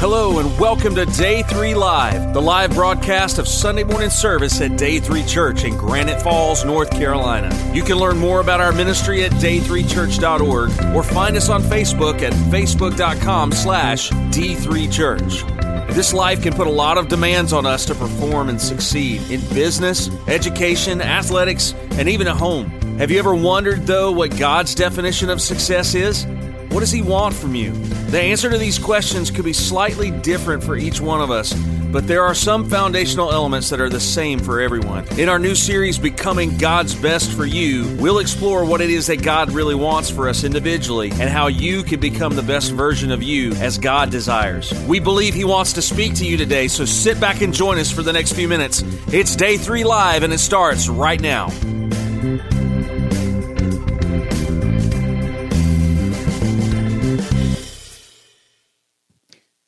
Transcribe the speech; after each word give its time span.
Hello 0.00 0.38
and 0.38 0.58
welcome 0.58 0.94
to 0.94 1.04
Day 1.04 1.42
3 1.42 1.74
Live, 1.74 2.32
the 2.32 2.40
live 2.40 2.72
broadcast 2.72 3.38
of 3.38 3.46
Sunday 3.46 3.84
morning 3.84 4.08
service 4.08 4.58
at 4.62 4.78
Day 4.78 4.98
3 4.98 5.22
Church 5.24 5.64
in 5.64 5.76
Granite 5.76 6.22
Falls, 6.22 6.64
North 6.64 6.90
Carolina. 6.90 7.54
You 7.74 7.82
can 7.82 7.98
learn 7.98 8.16
more 8.16 8.40
about 8.40 8.62
our 8.62 8.72
ministry 8.72 9.24
at 9.24 9.32
day3church.org 9.32 10.96
or 10.96 11.02
find 11.02 11.36
us 11.36 11.50
on 11.50 11.62
Facebook 11.62 12.22
at 12.22 12.32
facebook.com 12.32 13.52
slash 13.52 14.08
D3Church. 14.08 15.94
This 15.94 16.14
life 16.14 16.42
can 16.42 16.54
put 16.54 16.66
a 16.66 16.70
lot 16.70 16.96
of 16.96 17.08
demands 17.08 17.52
on 17.52 17.66
us 17.66 17.84
to 17.84 17.94
perform 17.94 18.48
and 18.48 18.58
succeed 18.58 19.20
in 19.30 19.40
business, 19.52 20.08
education, 20.28 21.02
athletics, 21.02 21.74
and 21.90 22.08
even 22.08 22.26
at 22.26 22.38
home. 22.38 22.70
Have 22.96 23.10
you 23.10 23.18
ever 23.18 23.34
wondered, 23.34 23.86
though, 23.86 24.12
what 24.12 24.38
God's 24.38 24.74
definition 24.74 25.28
of 25.28 25.42
success 25.42 25.94
is? 25.94 26.24
What 26.70 26.80
does 26.80 26.92
He 26.92 27.02
want 27.02 27.34
from 27.34 27.56
you? 27.56 27.72
The 28.10 28.20
answer 28.20 28.48
to 28.48 28.56
these 28.56 28.78
questions 28.78 29.30
could 29.30 29.44
be 29.44 29.52
slightly 29.52 30.12
different 30.12 30.62
for 30.62 30.76
each 30.76 31.00
one 31.00 31.20
of 31.20 31.30
us, 31.30 31.52
but 31.92 32.06
there 32.06 32.22
are 32.22 32.34
some 32.34 32.68
foundational 32.70 33.32
elements 33.32 33.70
that 33.70 33.80
are 33.80 33.88
the 33.88 33.98
same 33.98 34.38
for 34.38 34.60
everyone. 34.60 35.04
In 35.18 35.28
our 35.28 35.40
new 35.40 35.56
series, 35.56 35.98
Becoming 35.98 36.56
God's 36.58 36.94
Best 36.94 37.32
for 37.32 37.44
You, 37.44 37.96
we'll 37.98 38.20
explore 38.20 38.64
what 38.64 38.80
it 38.80 38.88
is 38.88 39.08
that 39.08 39.22
God 39.22 39.50
really 39.50 39.74
wants 39.74 40.10
for 40.10 40.28
us 40.28 40.44
individually 40.44 41.10
and 41.10 41.28
how 41.28 41.48
you 41.48 41.82
can 41.82 41.98
become 41.98 42.36
the 42.36 42.42
best 42.42 42.70
version 42.70 43.10
of 43.10 43.20
you 43.20 43.52
as 43.54 43.76
God 43.76 44.10
desires. 44.10 44.72
We 44.84 45.00
believe 45.00 45.34
He 45.34 45.44
wants 45.44 45.72
to 45.72 45.82
speak 45.82 46.14
to 46.16 46.24
you 46.24 46.36
today, 46.36 46.68
so 46.68 46.84
sit 46.84 47.20
back 47.20 47.42
and 47.42 47.52
join 47.52 47.78
us 47.78 47.90
for 47.90 48.02
the 48.02 48.12
next 48.12 48.34
few 48.34 48.46
minutes. 48.46 48.84
It's 49.12 49.34
Day 49.34 49.56
3 49.56 49.82
Live, 49.82 50.22
and 50.22 50.32
it 50.32 50.38
starts 50.38 50.88
right 50.88 51.20
now. 51.20 51.48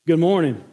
Good 0.05 0.19
morning. 0.19 0.65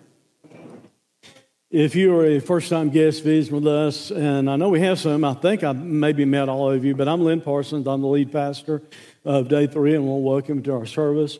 If 1.69 1.93
you 1.93 2.17
are 2.17 2.25
a 2.25 2.39
first 2.39 2.67
time 2.67 2.89
guest 2.89 3.23
visiting 3.23 3.61
with 3.61 3.67
us, 3.67 4.09
and 4.09 4.49
I 4.49 4.55
know 4.55 4.69
we 4.69 4.79
have 4.79 4.97
some, 4.97 5.23
I 5.23 5.35
think 5.35 5.63
I 5.63 5.71
maybe 5.71 6.25
met 6.25 6.49
all 6.49 6.71
of 6.71 6.83
you, 6.83 6.95
but 6.95 7.07
I'm 7.07 7.21
Lynn 7.21 7.39
Parsons. 7.39 7.85
I'm 7.85 8.01
the 8.01 8.07
lead 8.07 8.31
pastor 8.31 8.81
of 9.23 9.47
Day 9.47 9.67
3, 9.67 9.93
and 9.93 10.07
we'll 10.07 10.23
welcome 10.23 10.57
you 10.57 10.63
to 10.63 10.73
our 10.73 10.87
service. 10.87 11.37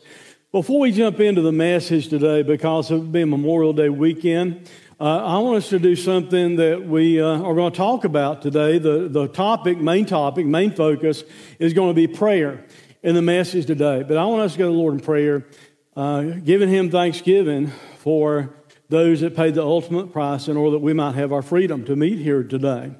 Before 0.52 0.78
we 0.78 0.92
jump 0.92 1.18
into 1.18 1.42
the 1.42 1.50
message 1.50 2.06
today, 2.06 2.44
because 2.44 2.92
of 2.92 3.10
being 3.10 3.28
Memorial 3.28 3.72
Day 3.72 3.88
weekend, 3.88 4.70
uh, 5.00 5.24
I 5.24 5.38
want 5.38 5.56
us 5.56 5.68
to 5.70 5.80
do 5.80 5.96
something 5.96 6.54
that 6.56 6.86
we 6.86 7.20
uh, 7.20 7.42
are 7.42 7.54
going 7.56 7.72
to 7.72 7.76
talk 7.76 8.04
about 8.04 8.40
today. 8.40 8.78
The, 8.78 9.08
the 9.08 9.26
topic, 9.26 9.78
main 9.78 10.06
topic, 10.06 10.46
main 10.46 10.70
focus 10.70 11.24
is 11.58 11.72
going 11.72 11.92
to 11.92 11.94
be 11.94 12.06
prayer 12.06 12.64
in 13.02 13.16
the 13.16 13.22
message 13.22 13.66
today. 13.66 14.04
But 14.06 14.16
I 14.16 14.26
want 14.26 14.42
us 14.42 14.52
to 14.52 14.58
go 14.58 14.66
to 14.66 14.72
the 14.72 14.78
Lord 14.78 14.94
in 14.94 15.00
prayer 15.00 15.46
uh, 15.96 16.22
giving 16.22 16.68
him 16.68 16.90
thanksgiving 16.90 17.72
for 17.98 18.54
those 18.88 19.20
that 19.20 19.36
paid 19.36 19.54
the 19.54 19.62
ultimate 19.62 20.12
price 20.12 20.48
in 20.48 20.56
order 20.56 20.72
that 20.72 20.78
we 20.80 20.92
might 20.92 21.14
have 21.14 21.32
our 21.32 21.42
freedom 21.42 21.84
to 21.84 21.96
meet 21.96 22.18
here 22.18 22.42
today. 22.42 22.92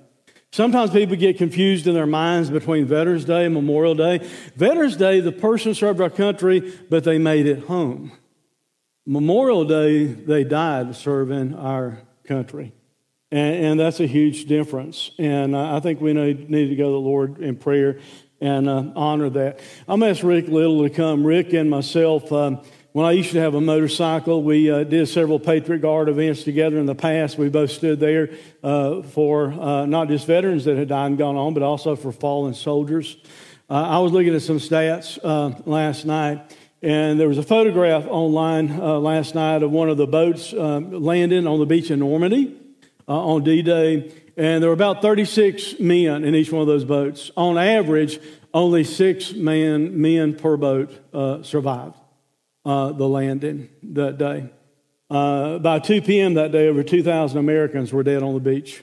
Sometimes 0.53 0.91
people 0.91 1.17
get 1.17 1.39
confused 1.39 1.87
in 1.87 1.95
their 1.95 2.07
minds 2.07 2.51
between 2.51 2.85
Veterans 2.87 3.25
Day 3.25 3.45
and 3.45 3.55
Memorial 3.55 3.95
Day. 3.95 4.19
Veterans 4.57 4.97
Day, 4.97 5.21
the 5.21 5.33
person 5.33 5.75
served 5.75 6.01
our 6.01 6.11
country, 6.11 6.77
but 6.89 7.05
they 7.05 7.19
made 7.19 7.47
it 7.47 7.65
home. 7.65 8.13
Memorial 9.07 9.65
Day, 9.65 10.07
they 10.07 10.43
died 10.43 10.97
serving 10.97 11.55
our 11.55 12.01
country. 12.25 12.73
And, 13.31 13.65
and 13.65 13.81
that's 13.81 14.01
a 14.01 14.07
huge 14.07 14.47
difference. 14.47 15.13
And 15.19 15.55
uh, 15.55 15.77
I 15.77 15.81
think 15.81 16.01
we 16.01 16.13
need, 16.13 16.51
need 16.51 16.69
to 16.69 16.77
go 16.77 16.87
to 16.87 16.93
the 16.93 16.99
Lord 16.99 17.39
in 17.39 17.57
prayer 17.57 18.01
and 18.41 18.69
uh, 18.69 18.85
honor 18.97 19.31
that. 19.31 19.61
I'm 19.87 20.01
going 20.01 20.13
to 20.13 20.19
ask 20.19 20.27
Rick 20.27 20.49
Little 20.49 20.83
to 20.83 20.91
come. 20.91 21.25
Rick 21.25 21.53
and 21.53 21.71
myself. 21.71 22.33
Um, 22.33 22.63
when 22.93 23.07
I 23.07 23.13
used 23.13 23.31
to 23.33 23.41
have 23.41 23.55
a 23.55 23.61
motorcycle, 23.61 24.43
we 24.43 24.69
uh, 24.69 24.83
did 24.83 25.09
several 25.09 25.39
Patriot 25.39 25.79
Guard 25.79 26.09
events 26.09 26.43
together 26.43 26.77
in 26.79 26.87
the 26.87 26.95
past. 26.95 27.39
We 27.39 27.49
both 27.49 27.71
stood 27.71 28.01
there 28.01 28.31
uh, 28.65 29.03
for 29.03 29.53
uh, 29.53 29.87
not 29.87 30.09
just 30.09 30.27
veterans 30.27 30.65
that 30.65 30.77
had 30.77 30.89
died 30.89 31.07
and 31.07 31.19
gone 31.19 31.37
on, 31.37 31.55
but 31.55 31.63
also 31.63 31.95
for 31.95 32.11
fallen 32.11 32.53
soldiers. 32.53 33.17
Uh, 33.69 33.75
I 33.75 33.99
was 34.01 34.11
looking 34.11 34.35
at 34.35 34.43
some 34.43 34.59
stats 34.59 35.21
uh, 35.23 35.61
last 35.67 36.05
night, 36.05 36.57
and 36.83 37.21
there 37.21 37.29
was 37.29 37.39
a 37.39 37.45
photograph 37.45 38.07
online 38.09 38.73
uh, 38.73 38.99
last 38.99 39.37
night 39.37 39.63
of 39.63 39.71
one 39.71 39.89
of 39.89 39.97
the 39.97 40.09
boats 40.09 40.53
landing 40.53 41.47
on 41.47 41.61
the 41.61 41.67
beach 41.67 41.93
in 41.93 42.01
Normandy 42.01 42.57
on 43.07 43.45
D 43.45 43.63
Day, 43.63 44.13
and 44.37 44.63
there 44.63 44.69
were 44.69 44.75
about 44.75 45.01
36 45.01 45.79
men 45.79 46.25
in 46.25 46.35
each 46.35 46.51
one 46.51 46.63
of 46.63 46.67
those 46.67 46.85
boats. 46.85 47.31
On 47.37 47.57
average, 47.57 48.19
only 48.53 48.83
six 48.83 49.33
man, 49.33 50.01
men 50.01 50.35
per 50.35 50.57
boat 50.57 50.91
survived 51.47 52.00
uh, 52.65 52.93
the 52.93 53.09
landing 53.09 53.69
that 53.83 54.19
day. 54.19 54.51
Uh, 55.11 55.59
by 55.59 55.79
2 55.79 56.03
p.m. 56.03 56.35
that 56.35 56.53
day, 56.53 56.69
over 56.69 56.83
2,000 56.83 57.37
Americans 57.39 57.93
were 57.93 58.03
dead 58.03 58.23
on 58.23 58.35
the 58.35 58.41
beach. 58.41 58.83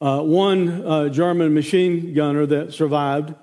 Uh, 0.00 0.20
one 0.20 0.86
uh, 0.86 1.08
German 1.08 1.54
machine 1.54 2.12
gunner 2.12 2.46
that 2.46 2.72
survived 2.74 3.34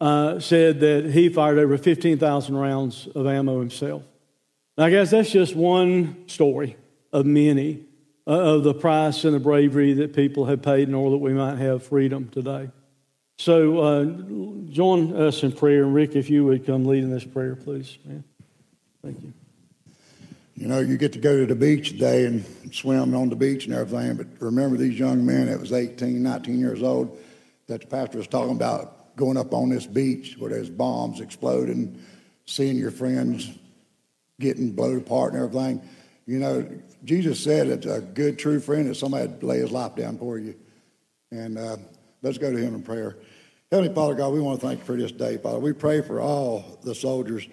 uh, 0.00 0.38
said 0.38 0.80
that 0.80 1.10
he 1.10 1.28
fired 1.28 1.58
over 1.58 1.78
15,000 1.78 2.54
rounds 2.54 3.08
of 3.14 3.26
ammo 3.26 3.58
himself. 3.58 4.02
I 4.76 4.90
guess 4.90 5.10
that's 5.10 5.30
just 5.30 5.56
one 5.56 6.28
story 6.28 6.76
of 7.12 7.24
many 7.24 7.84
uh, 8.26 8.30
of 8.30 8.64
the 8.64 8.74
price 8.74 9.24
and 9.24 9.34
the 9.34 9.40
bravery 9.40 9.94
that 9.94 10.14
people 10.14 10.44
have 10.46 10.62
paid 10.62 10.88
in 10.88 10.94
order 10.94 11.12
that 11.12 11.18
we 11.18 11.32
might 11.32 11.56
have 11.58 11.84
freedom 11.84 12.28
today. 12.28 12.70
So 13.38 14.64
join 14.68 15.16
us 15.16 15.42
in 15.42 15.52
prayer. 15.52 15.82
And 15.82 15.94
Rick, 15.94 16.14
if 16.14 16.30
you 16.30 16.44
would 16.44 16.66
come 16.66 16.84
lead 16.84 17.02
in 17.02 17.10
this 17.10 17.24
prayer, 17.24 17.56
please. 17.56 17.98
Man. 18.04 18.24
Thank 19.04 19.22
you. 19.22 19.34
You 20.54 20.66
know, 20.66 20.80
you 20.80 20.96
get 20.96 21.12
to 21.12 21.18
go 21.18 21.36
to 21.36 21.44
the 21.44 21.54
beach 21.54 21.90
today 21.90 22.24
and 22.24 22.42
swim 22.72 23.14
on 23.14 23.28
the 23.28 23.36
beach 23.36 23.66
and 23.66 23.74
everything, 23.74 24.16
but 24.16 24.26
remember 24.40 24.78
these 24.78 24.98
young 24.98 25.26
men 25.26 25.46
that 25.46 25.60
was 25.60 25.74
18, 25.74 26.22
19 26.22 26.58
years 26.58 26.82
old 26.82 27.18
that 27.66 27.82
the 27.82 27.86
pastor 27.86 28.16
was 28.16 28.26
talking 28.26 28.56
about 28.56 29.14
going 29.14 29.36
up 29.36 29.52
on 29.52 29.68
this 29.68 29.86
beach 29.86 30.36
where 30.38 30.48
there's 30.48 30.70
bombs 30.70 31.20
exploding, 31.20 32.02
seeing 32.46 32.78
your 32.78 32.90
friends 32.90 33.50
getting 34.40 34.72
blown 34.72 34.96
apart 34.96 35.34
and 35.34 35.42
everything. 35.42 35.86
You 36.24 36.38
know, 36.38 36.66
Jesus 37.04 37.44
said 37.44 37.66
it's 37.66 37.84
a 37.84 38.00
good, 38.00 38.38
true 38.38 38.58
friend 38.58 38.88
is 38.88 38.98
somebody 38.98 39.26
that 39.26 39.42
lay 39.42 39.58
his 39.58 39.70
life 39.70 39.96
down 39.96 40.16
for 40.16 40.38
you. 40.38 40.54
And 41.30 41.58
uh, 41.58 41.76
let's 42.22 42.38
go 42.38 42.50
to 42.50 42.56
him 42.56 42.74
in 42.74 42.82
prayer. 42.82 43.18
Heavenly 43.70 43.94
Father 43.94 44.14
God, 44.14 44.32
we 44.32 44.40
want 44.40 44.62
to 44.62 44.66
thank 44.66 44.80
you 44.80 44.86
for 44.86 44.96
this 44.96 45.12
day, 45.12 45.36
Father. 45.36 45.58
We 45.58 45.74
pray 45.74 46.00
for 46.00 46.20
all 46.20 46.78
the 46.84 46.94
soldiers 46.94 47.46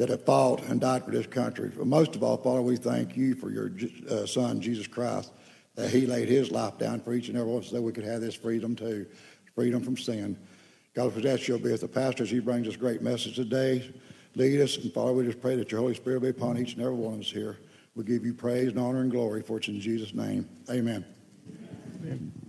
that 0.00 0.08
have 0.08 0.24
fought 0.24 0.62
and 0.62 0.80
died 0.80 1.04
for 1.04 1.10
this 1.10 1.26
country. 1.26 1.70
But 1.76 1.86
most 1.86 2.16
of 2.16 2.22
all, 2.22 2.38
Father, 2.38 2.62
we 2.62 2.76
thank 2.78 3.18
you 3.18 3.34
for 3.34 3.50
your 3.50 3.70
uh, 4.08 4.24
Son, 4.24 4.58
Jesus 4.58 4.86
Christ, 4.86 5.30
that 5.74 5.90
he 5.90 6.06
laid 6.06 6.26
his 6.26 6.50
life 6.50 6.78
down 6.78 7.00
for 7.00 7.12
each 7.12 7.28
and 7.28 7.36
every 7.36 7.52
one 7.52 7.62
so 7.62 7.76
that 7.76 7.82
we 7.82 7.92
could 7.92 8.04
have 8.04 8.22
this 8.22 8.34
freedom 8.34 8.74
too, 8.74 9.04
freedom 9.54 9.82
from 9.82 9.98
sin. 9.98 10.38
God, 10.94 11.12
for 11.12 11.20
that 11.20 11.46
you'll 11.46 11.58
be 11.58 11.70
with 11.70 11.82
the 11.82 11.88
pastor 11.88 12.22
as 12.22 12.30
he 12.30 12.40
brings 12.40 12.66
us 12.66 12.76
great 12.76 13.02
message 13.02 13.36
today. 13.36 13.92
Lead 14.36 14.62
us, 14.62 14.78
and 14.78 14.90
Father, 14.90 15.12
we 15.12 15.22
just 15.26 15.42
pray 15.42 15.54
that 15.56 15.70
your 15.70 15.82
Holy 15.82 15.94
Spirit 15.94 16.22
be 16.22 16.28
upon 16.30 16.56
each 16.56 16.72
and 16.72 16.82
every 16.82 16.94
one 16.94 17.14
of 17.14 17.20
us 17.20 17.30
here. 17.30 17.58
We 17.94 18.04
give 18.04 18.24
you 18.24 18.32
praise 18.32 18.68
and 18.68 18.78
honor 18.78 19.02
and 19.02 19.10
glory 19.10 19.42
for 19.42 19.58
it's 19.58 19.68
in 19.68 19.82
Jesus' 19.82 20.14
name. 20.14 20.48
Amen. 20.70 21.04
Amen. 22.00 22.39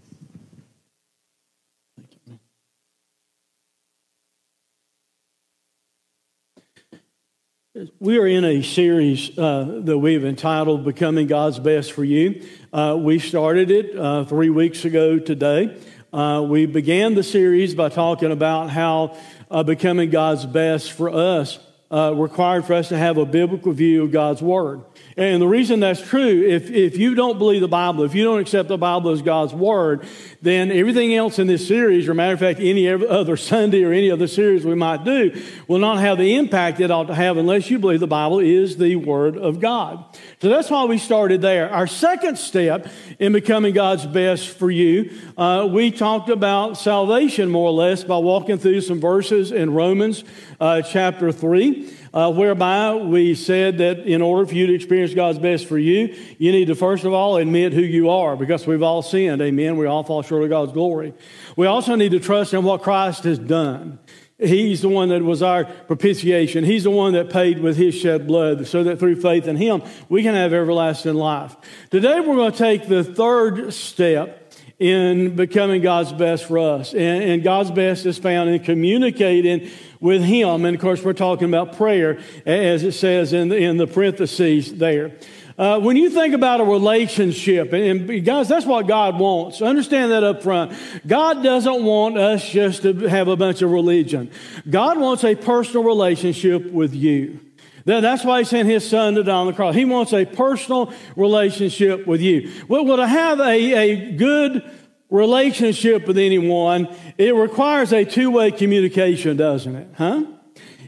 We 8.00 8.20
are 8.20 8.28
in 8.28 8.44
a 8.44 8.64
series 8.64 9.38
uh, 9.38 9.80
that 9.86 9.98
we've 9.98 10.26
entitled 10.26 10.84
Becoming 10.84 11.28
God's 11.28 11.58
Best 11.58 11.94
for 11.94 12.04
You. 12.04 12.46
Uh, 12.74 12.98
we 13.00 13.18
started 13.18 13.72
it 13.72 13.98
uh, 13.98 14.26
three 14.26 14.50
weeks 14.50 14.84
ago 14.84 15.20
today. 15.20 15.78
Uh, 16.12 16.46
we 16.46 16.66
began 16.66 17.16
the 17.16 17.24
series 17.24 17.74
by 17.74 17.88
talking 17.88 18.34
about 18.34 18.70
how 18.70 19.18
uh, 19.50 19.64
becoming 19.64 20.10
God's 20.10 20.46
best 20.46 20.92
for 20.92 21.10
us 21.10 21.60
uh, 21.90 22.14
required 22.14 22.66
for 22.66 22.74
us 22.74 22.90
to 22.90 22.98
have 22.98 23.18
a 23.18 23.26
biblical 23.26 23.72
view 23.72 24.04
of 24.04 24.12
God's 24.12 24.42
Word. 24.42 24.82
And 25.18 25.42
the 25.42 25.48
reason 25.48 25.82
that's 25.82 26.02
true, 26.02 26.44
if, 26.48 26.70
if 26.70 26.98
you 26.98 27.16
don't 27.16 27.38
believe 27.38 27.62
the 27.62 27.68
Bible, 27.68 28.04
if 28.04 28.16
you 28.16 28.24
don't 28.24 28.40
accept 28.40 28.70
the 28.70 28.78
Bible 28.78 29.12
as 29.12 29.22
God's 29.22 29.54
Word, 29.54 30.06
then 30.42 30.72
everything 30.72 31.14
else 31.14 31.38
in 31.38 31.48
this 31.48 31.68
series, 31.68 32.08
or 32.08 32.14
matter 32.14 32.34
of 32.34 32.40
fact, 32.40 32.60
any 32.60 32.88
other 32.88 33.36
Sunday 33.36 33.84
or 33.84 33.92
any 33.92 34.10
other 34.10 34.28
series 34.28 34.66
we 34.66 34.76
might 34.76 35.04
do, 35.04 35.40
will 35.68 35.80
not 35.80 36.00
have 36.00 36.18
the 36.18 36.36
impact 36.36 36.80
it 36.80 36.92
ought 36.92 37.08
to 37.08 37.16
have 37.16 37.38
unless 37.38 37.70
you 37.70 37.78
believe 37.78 38.00
the 38.00 38.08
Bible 38.08 38.40
is 38.40 38.78
the 38.78 38.96
Word 38.96 39.38
of 39.38 39.60
God. 39.60 40.04
So 40.42 40.50
that's 40.50 40.70
why 40.70 40.86
we 40.86 40.98
started 40.98 41.42
there. 41.42 41.70
Our 41.70 41.88
second 41.88 42.38
step 42.38 42.88
in 43.20 43.34
becoming 43.34 43.74
God's 43.74 44.06
best 44.06 44.48
for 44.50 44.72
you, 44.72 45.12
uh, 45.38 45.68
we 45.70 45.92
talked 45.92 46.30
about 46.30 46.78
salvation 46.78 47.50
more 47.50 47.70
or 47.70 47.74
less 47.74 48.04
by 48.04 48.18
walking 48.18 48.58
through 48.58 48.82
some 48.82 49.00
verses 49.00 49.52
in 49.52 49.74
Romans 49.74 50.24
uh, 50.60 50.82
chapter 50.82 51.32
3 51.32 51.98
uh, 52.14 52.32
whereby 52.32 52.94
we 52.96 53.36
said 53.36 53.78
that 53.78 54.00
in 54.00 54.22
order 54.22 54.46
for 54.46 54.54
you 54.54 54.68
to 54.68 54.74
experience 54.74 55.14
God's 55.14 55.40
best 55.40 55.66
for 55.66 55.78
you, 55.78 56.16
you 56.38 56.52
need 56.52 56.66
to 56.66 56.76
first 56.76 57.06
of 57.06 57.14
all 57.14 57.38
admit 57.38 57.74
who 57.74 57.82
you 57.82 58.10
are 58.10 58.36
because 58.36 58.68
we've 58.68 58.84
all 58.84 59.02
sinned. 59.02 59.42
Amen. 59.42 59.78
We 59.78 59.86
all 59.86 60.04
fall 60.04 60.22
short 60.22 60.44
of 60.44 60.50
God's 60.50 60.74
glory. 60.74 61.14
We 61.56 61.68
also 61.68 61.96
need 61.96 62.12
to 62.12 62.20
trust 62.20 62.54
in 62.54 62.64
what 62.64 62.82
Christ 62.82 63.24
has 63.24 63.40
done. 63.40 64.00
He's 64.38 64.82
the 64.82 64.90
one 64.90 65.10
that 65.10 65.22
was 65.22 65.44
our 65.44 65.66
propitiation. 65.66 66.64
He's 66.64 66.84
the 66.84 66.90
one 66.90 67.14
that 67.14 67.30
paid 67.30 67.60
with 67.60 67.78
his 67.78 67.94
shed 67.94 68.26
blood 68.26 68.66
so 68.68 68.84
that 68.84 68.98
through 68.98 69.22
faith 69.22 69.48
in 69.48 69.56
him 69.56 69.84
we 70.10 70.24
can 70.24 70.34
have 70.34 70.52
everlasting 70.52 71.14
life. 71.14 71.56
Today 71.92 72.20
we're 72.20 72.36
going 72.36 72.52
to 72.52 72.58
take 72.58 72.88
the 72.88 73.04
third 73.04 73.72
step 73.72 74.41
in 74.82 75.36
becoming 75.36 75.80
God's 75.80 76.12
best 76.12 76.46
for 76.46 76.58
us. 76.58 76.94
And, 76.94 77.24
and, 77.24 77.44
God's 77.44 77.70
best 77.70 78.08
is 78.08 78.18
found 78.18 78.50
in 78.50 78.64
communicating 78.64 79.70
with 80.00 80.24
Him. 80.24 80.66
And 80.66 80.74
of 80.74 80.82
course, 80.82 81.04
we're 81.04 81.14
talking 81.14 81.48
about 81.48 81.78
prayer, 81.78 82.20
as 82.48 82.84
it 82.84 82.94
says 82.94 83.32
in 83.32 83.50
the, 83.50 83.58
in 83.58 83.78
the 83.78 83.86
parentheses 83.86 84.74
there. 84.74 85.12
Uh, 85.56 85.80
when 85.80 85.98
you 85.98 86.10
think 86.10 86.34
about 86.34 86.62
a 86.62 86.64
relationship, 86.64 87.74
and, 87.74 88.10
and, 88.10 88.26
guys, 88.26 88.48
that's 88.48 88.66
what 88.66 88.88
God 88.88 89.20
wants. 89.20 89.62
Understand 89.62 90.12
that 90.14 90.24
up 90.24 90.42
front. 90.42 90.74
God 91.06 91.44
doesn't 91.44 91.84
want 91.84 92.18
us 92.18 92.50
just 92.50 92.82
to 92.82 92.94
have 93.08 93.28
a 93.28 93.36
bunch 93.36 93.62
of 93.62 93.70
religion. 93.70 94.32
God 94.68 95.00
wants 95.00 95.24
a 95.24 95.36
personal 95.36 95.84
relationship 95.84 96.72
with 96.72 96.96
you. 96.96 97.40
That's 97.86 98.24
why 98.24 98.40
he 98.40 98.46
sent 98.46 98.68
his 98.68 98.88
son 98.88 99.16
to 99.16 99.24
die 99.24 99.32
on 99.32 99.48
the 99.48 99.54
cross. 99.54 99.76
He 99.76 99.86
wants 99.86 100.14
a 100.14 100.26
personal 100.26 100.94
relationship 101.16 102.06
with 102.06 102.22
you. 102.22 102.52
Well, 102.68 102.98
to 102.98 103.08
have 103.08 103.40
a, 103.40 103.74
a 103.74 104.12
good 104.12 104.70
relationship 105.10 106.08
with 106.08 106.18
anyone, 106.18 106.88
it 107.18 107.36
requires 107.36 107.92
a 107.94 108.06
two 108.06 108.32
way 108.32 108.52
communication, 108.52 109.38
doesn't 109.38 109.76
it? 109.76 109.88
Huh? 109.96 110.26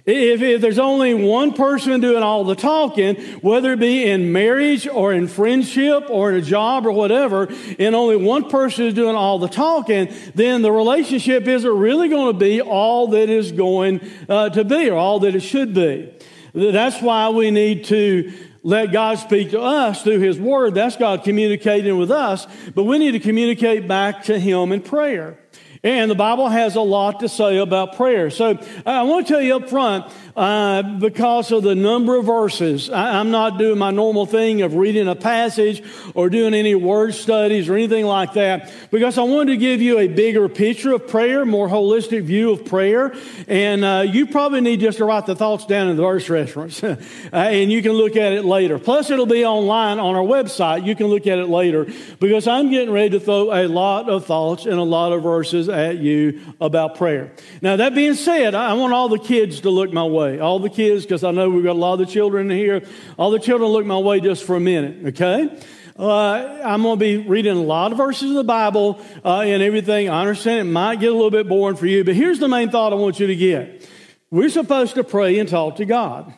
If, 0.05 0.41
if, 0.41 0.59
there's 0.59 0.79
only 0.79 1.13
one 1.13 1.53
person 1.53 2.01
doing 2.01 2.23
all 2.23 2.43
the 2.43 2.55
talking, 2.55 3.15
whether 3.39 3.71
it 3.71 3.79
be 3.79 4.03
in 4.03 4.33
marriage 4.33 4.85
or 4.85 5.13
in 5.13 5.29
friendship 5.29 6.07
or 6.09 6.29
in 6.29 6.35
a 6.35 6.41
job 6.41 6.85
or 6.85 6.91
whatever, 6.91 7.47
and 7.79 7.95
only 7.95 8.17
one 8.17 8.49
person 8.49 8.87
is 8.87 8.93
doing 8.93 9.15
all 9.15 9.39
the 9.39 9.47
talking, 9.47 10.13
then 10.35 10.61
the 10.61 10.73
relationship 10.73 11.47
isn't 11.47 11.77
really 11.77 12.09
going 12.09 12.33
to 12.33 12.37
be 12.37 12.59
all 12.59 13.07
that 13.09 13.29
is 13.29 13.53
going 13.53 14.01
uh, 14.27 14.49
to 14.49 14.65
be 14.65 14.89
or 14.89 14.97
all 14.97 15.21
that 15.21 15.35
it 15.35 15.41
should 15.41 15.73
be. 15.73 16.13
That's 16.53 17.01
why 17.01 17.29
we 17.29 17.51
need 17.51 17.85
to 17.85 18.31
let 18.61 18.91
God 18.91 19.19
speak 19.19 19.51
to 19.51 19.61
us 19.61 20.03
through 20.03 20.19
His 20.19 20.39
Word. 20.39 20.73
That's 20.73 20.95
God 20.95 21.23
communicating 21.23 21.97
with 21.97 22.11
us, 22.11 22.47
but 22.73 22.83
we 22.83 22.97
need 22.97 23.11
to 23.11 23.19
communicate 23.19 23.87
back 23.87 24.23
to 24.25 24.39
Him 24.39 24.71
in 24.71 24.81
prayer. 24.81 25.37
And 25.83 26.09
the 26.09 26.15
Bible 26.15 26.47
has 26.47 26.77
a 26.77 26.81
lot 26.81 27.19
to 27.19 27.27
say 27.27 27.57
about 27.57 27.97
prayer. 27.97 28.29
So 28.29 28.57
I 28.85 29.03
want 29.03 29.27
to 29.27 29.33
tell 29.33 29.41
you 29.41 29.57
up 29.57 29.69
front, 29.69 30.05
uh, 30.35 30.81
because 30.81 31.51
of 31.51 31.63
the 31.63 31.75
number 31.75 32.15
of 32.15 32.25
verses. 32.25 32.89
I, 32.89 33.19
am 33.19 33.29
not 33.31 33.57
doing 33.57 33.77
my 33.77 33.91
normal 33.91 34.25
thing 34.25 34.61
of 34.61 34.75
reading 34.75 35.07
a 35.07 35.15
passage 35.15 35.83
or 36.15 36.29
doing 36.29 36.53
any 36.53 36.73
word 36.73 37.13
studies 37.13 37.69
or 37.69 37.75
anything 37.75 38.05
like 38.05 38.33
that, 38.33 38.71
because 38.91 39.17
I 39.17 39.23
wanted 39.23 39.51
to 39.51 39.57
give 39.57 39.81
you 39.81 39.99
a 39.99 40.07
bigger 40.07 40.49
picture 40.49 40.93
of 40.93 41.07
prayer, 41.07 41.45
more 41.45 41.67
holistic 41.67 42.23
view 42.23 42.51
of 42.51 42.65
prayer. 42.65 43.13
And 43.47 43.85
uh, 43.85 44.05
you 44.07 44.25
probably 44.25 44.61
need 44.61 44.79
just 44.79 44.97
to 44.97 45.05
write 45.05 45.25
the 45.25 45.35
thoughts 45.35 45.65
down 45.65 45.89
in 45.89 45.97
the 45.97 46.03
verse 46.03 46.29
reference, 46.29 46.83
uh, 46.83 46.97
and 47.31 47.71
you 47.71 47.83
can 47.83 47.91
look 47.91 48.15
at 48.15 48.33
it 48.33 48.43
later. 48.43 48.79
Plus, 48.79 49.11
it'll 49.11 49.25
be 49.25 49.45
online 49.45 49.99
on 49.99 50.15
our 50.15 50.23
website. 50.23 50.85
You 50.85 50.95
can 50.95 51.07
look 51.07 51.27
at 51.27 51.37
it 51.37 51.47
later, 51.47 51.85
because 52.19 52.47
I'm 52.47 52.71
getting 52.71 52.91
ready 52.91 53.11
to 53.11 53.19
throw 53.19 53.51
a 53.51 53.67
lot 53.67 54.09
of 54.09 54.25
thoughts 54.25 54.65
and 54.65 54.79
a 54.79 54.83
lot 54.83 55.11
of 55.11 55.21
verses 55.21 55.69
at 55.73 55.97
you 55.97 56.41
about 56.61 56.95
prayer. 56.95 57.33
Now, 57.61 57.75
that 57.75 57.95
being 57.95 58.13
said, 58.13 58.55
I 58.55 58.73
want 58.73 58.93
all 58.93 59.09
the 59.09 59.19
kids 59.19 59.61
to 59.61 59.69
look 59.69 59.91
my 59.91 60.03
way. 60.03 60.39
All 60.39 60.59
the 60.59 60.69
kids, 60.69 61.03
because 61.03 61.23
I 61.23 61.31
know 61.31 61.49
we've 61.49 61.63
got 61.63 61.73
a 61.75 61.79
lot 61.79 61.93
of 61.93 61.99
the 61.99 62.05
children 62.05 62.49
here. 62.49 62.85
All 63.17 63.31
the 63.31 63.39
children 63.39 63.69
look 63.71 63.85
my 63.85 63.97
way 63.97 64.19
just 64.19 64.43
for 64.43 64.55
a 64.55 64.59
minute, 64.59 65.07
okay? 65.07 65.59
Uh, 65.97 66.61
I'm 66.63 66.81
going 66.81 66.97
to 66.97 66.99
be 66.99 67.17
reading 67.17 67.55
a 67.55 67.61
lot 67.61 67.91
of 67.91 67.97
verses 67.97 68.31
of 68.31 68.35
the 68.35 68.43
Bible 68.43 68.99
uh, 69.23 69.41
and 69.41 69.61
everything. 69.61 70.09
I 70.09 70.21
understand 70.21 70.67
it 70.67 70.71
might 70.71 70.99
get 70.99 71.11
a 71.11 71.15
little 71.15 71.31
bit 71.31 71.47
boring 71.47 71.75
for 71.75 71.85
you, 71.85 72.03
but 72.03 72.15
here's 72.15 72.39
the 72.39 72.47
main 72.47 72.71
thought 72.71 72.93
I 72.93 72.95
want 72.95 73.19
you 73.19 73.27
to 73.27 73.35
get. 73.35 73.87
We're 74.31 74.49
supposed 74.49 74.95
to 74.95 75.03
pray 75.03 75.37
and 75.37 75.47
talk 75.47 75.75
to 75.75 75.85
God. 75.85 76.33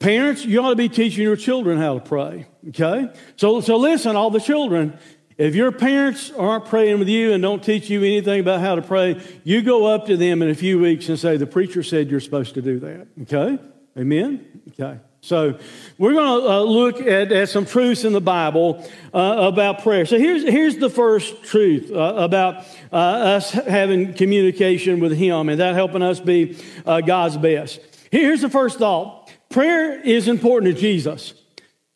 Parents, 0.00 0.44
you 0.44 0.60
ought 0.60 0.70
to 0.70 0.76
be 0.76 0.88
teaching 0.88 1.22
your 1.22 1.36
children 1.36 1.78
how 1.78 1.94
to 1.94 2.00
pray. 2.00 2.46
Okay? 2.70 3.08
So, 3.36 3.60
so 3.60 3.76
listen, 3.76 4.16
all 4.16 4.30
the 4.30 4.40
children, 4.40 4.98
if 5.42 5.56
your 5.56 5.72
parents 5.72 6.30
aren't 6.30 6.66
praying 6.66 7.00
with 7.00 7.08
you 7.08 7.32
and 7.32 7.42
don't 7.42 7.64
teach 7.64 7.90
you 7.90 7.98
anything 8.04 8.38
about 8.38 8.60
how 8.60 8.76
to 8.76 8.82
pray, 8.82 9.20
you 9.42 9.60
go 9.62 9.86
up 9.86 10.06
to 10.06 10.16
them 10.16 10.40
in 10.40 10.50
a 10.50 10.54
few 10.54 10.78
weeks 10.78 11.08
and 11.08 11.18
say, 11.18 11.36
The 11.36 11.48
preacher 11.48 11.82
said 11.82 12.08
you're 12.08 12.20
supposed 12.20 12.54
to 12.54 12.62
do 12.62 12.78
that. 12.78 13.08
Okay? 13.22 13.58
Amen? 13.98 14.62
Okay. 14.68 15.00
So 15.20 15.58
we're 15.98 16.12
going 16.12 16.42
to 16.42 16.48
uh, 16.48 16.60
look 16.60 17.00
at, 17.00 17.32
at, 17.32 17.48
some 17.48 17.66
truths 17.66 18.04
in 18.04 18.12
the 18.12 18.20
Bible 18.20 18.88
uh, 19.12 19.48
about 19.52 19.82
prayer. 19.82 20.06
So 20.06 20.16
here's, 20.16 20.44
here's 20.44 20.76
the 20.76 20.90
first 20.90 21.42
truth 21.42 21.90
uh, 21.90 22.14
about 22.16 22.64
uh, 22.92 22.96
us 22.96 23.50
having 23.50 24.14
communication 24.14 25.00
with 25.00 25.16
Him 25.16 25.48
and 25.48 25.58
that 25.58 25.74
helping 25.74 26.02
us 26.02 26.20
be 26.20 26.56
uh, 26.86 27.00
God's 27.00 27.36
best. 27.36 27.80
Here's 28.12 28.42
the 28.42 28.48
first 28.48 28.78
thought 28.78 29.28
prayer 29.48 30.00
is 30.00 30.28
important 30.28 30.74
to 30.74 30.80
Jesus. 30.80 31.34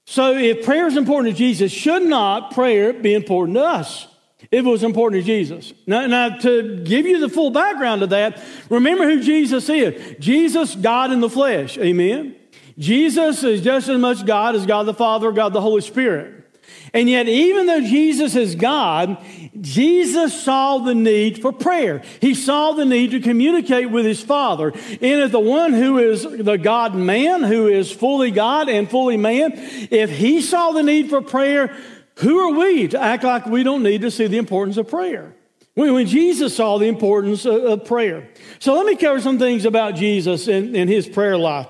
So 0.06 0.34
if 0.34 0.64
prayer 0.64 0.86
is 0.86 0.96
important 0.96 1.34
to 1.34 1.38
Jesus, 1.38 1.72
should 1.72 2.04
not 2.04 2.52
prayer 2.52 2.92
be 2.92 3.12
important 3.12 3.56
to 3.56 3.64
us? 3.64 4.06
If 4.52 4.64
it 4.64 4.68
was 4.68 4.84
important 4.84 5.22
to 5.22 5.26
Jesus. 5.26 5.72
Now, 5.86 6.06
now, 6.06 6.36
to 6.38 6.84
give 6.84 7.04
you 7.04 7.18
the 7.18 7.28
full 7.28 7.50
background 7.50 8.04
of 8.04 8.10
that, 8.10 8.40
remember 8.70 9.04
who 9.04 9.20
Jesus 9.20 9.68
is. 9.68 10.16
Jesus, 10.20 10.76
God 10.76 11.10
in 11.10 11.20
the 11.20 11.28
flesh. 11.28 11.76
Amen. 11.78 12.36
Jesus 12.78 13.42
is 13.42 13.62
just 13.62 13.88
as 13.88 13.98
much 13.98 14.24
God 14.24 14.54
as 14.54 14.64
God 14.64 14.84
the 14.84 14.94
Father, 14.94 15.32
God 15.32 15.52
the 15.52 15.60
Holy 15.60 15.80
Spirit. 15.80 16.45
And 16.92 17.10
yet, 17.10 17.28
even 17.28 17.66
though 17.66 17.80
Jesus 17.80 18.36
is 18.36 18.54
God, 18.54 19.18
Jesus 19.60 20.42
saw 20.42 20.78
the 20.78 20.94
need 20.94 21.42
for 21.42 21.52
prayer. 21.52 22.02
He 22.20 22.34
saw 22.34 22.72
the 22.72 22.84
need 22.84 23.10
to 23.10 23.20
communicate 23.20 23.90
with 23.90 24.04
his 24.04 24.22
Father. 24.22 24.72
And 24.72 25.02
as 25.02 25.30
the 25.30 25.40
one 25.40 25.72
who 25.72 25.98
is 25.98 26.22
the 26.22 26.58
God 26.58 26.94
man, 26.94 27.42
who 27.42 27.68
is 27.68 27.90
fully 27.90 28.30
God 28.30 28.68
and 28.68 28.90
fully 28.90 29.16
man, 29.16 29.52
if 29.90 30.10
he 30.10 30.40
saw 30.40 30.72
the 30.72 30.82
need 30.82 31.10
for 31.10 31.20
prayer, 31.20 31.76
who 32.16 32.38
are 32.38 32.58
we 32.58 32.88
to 32.88 33.00
act 33.00 33.24
like 33.24 33.46
we 33.46 33.62
don't 33.62 33.82
need 33.82 34.02
to 34.02 34.10
see 34.10 34.26
the 34.26 34.38
importance 34.38 34.76
of 34.76 34.88
prayer? 34.88 35.34
When 35.74 36.06
Jesus 36.06 36.56
saw 36.56 36.78
the 36.78 36.86
importance 36.86 37.44
of 37.44 37.84
prayer. 37.84 38.30
So 38.60 38.74
let 38.74 38.86
me 38.86 38.96
cover 38.96 39.20
some 39.20 39.38
things 39.38 39.66
about 39.66 39.94
Jesus 39.94 40.48
and, 40.48 40.74
and 40.74 40.88
his 40.88 41.06
prayer 41.06 41.36
life. 41.36 41.66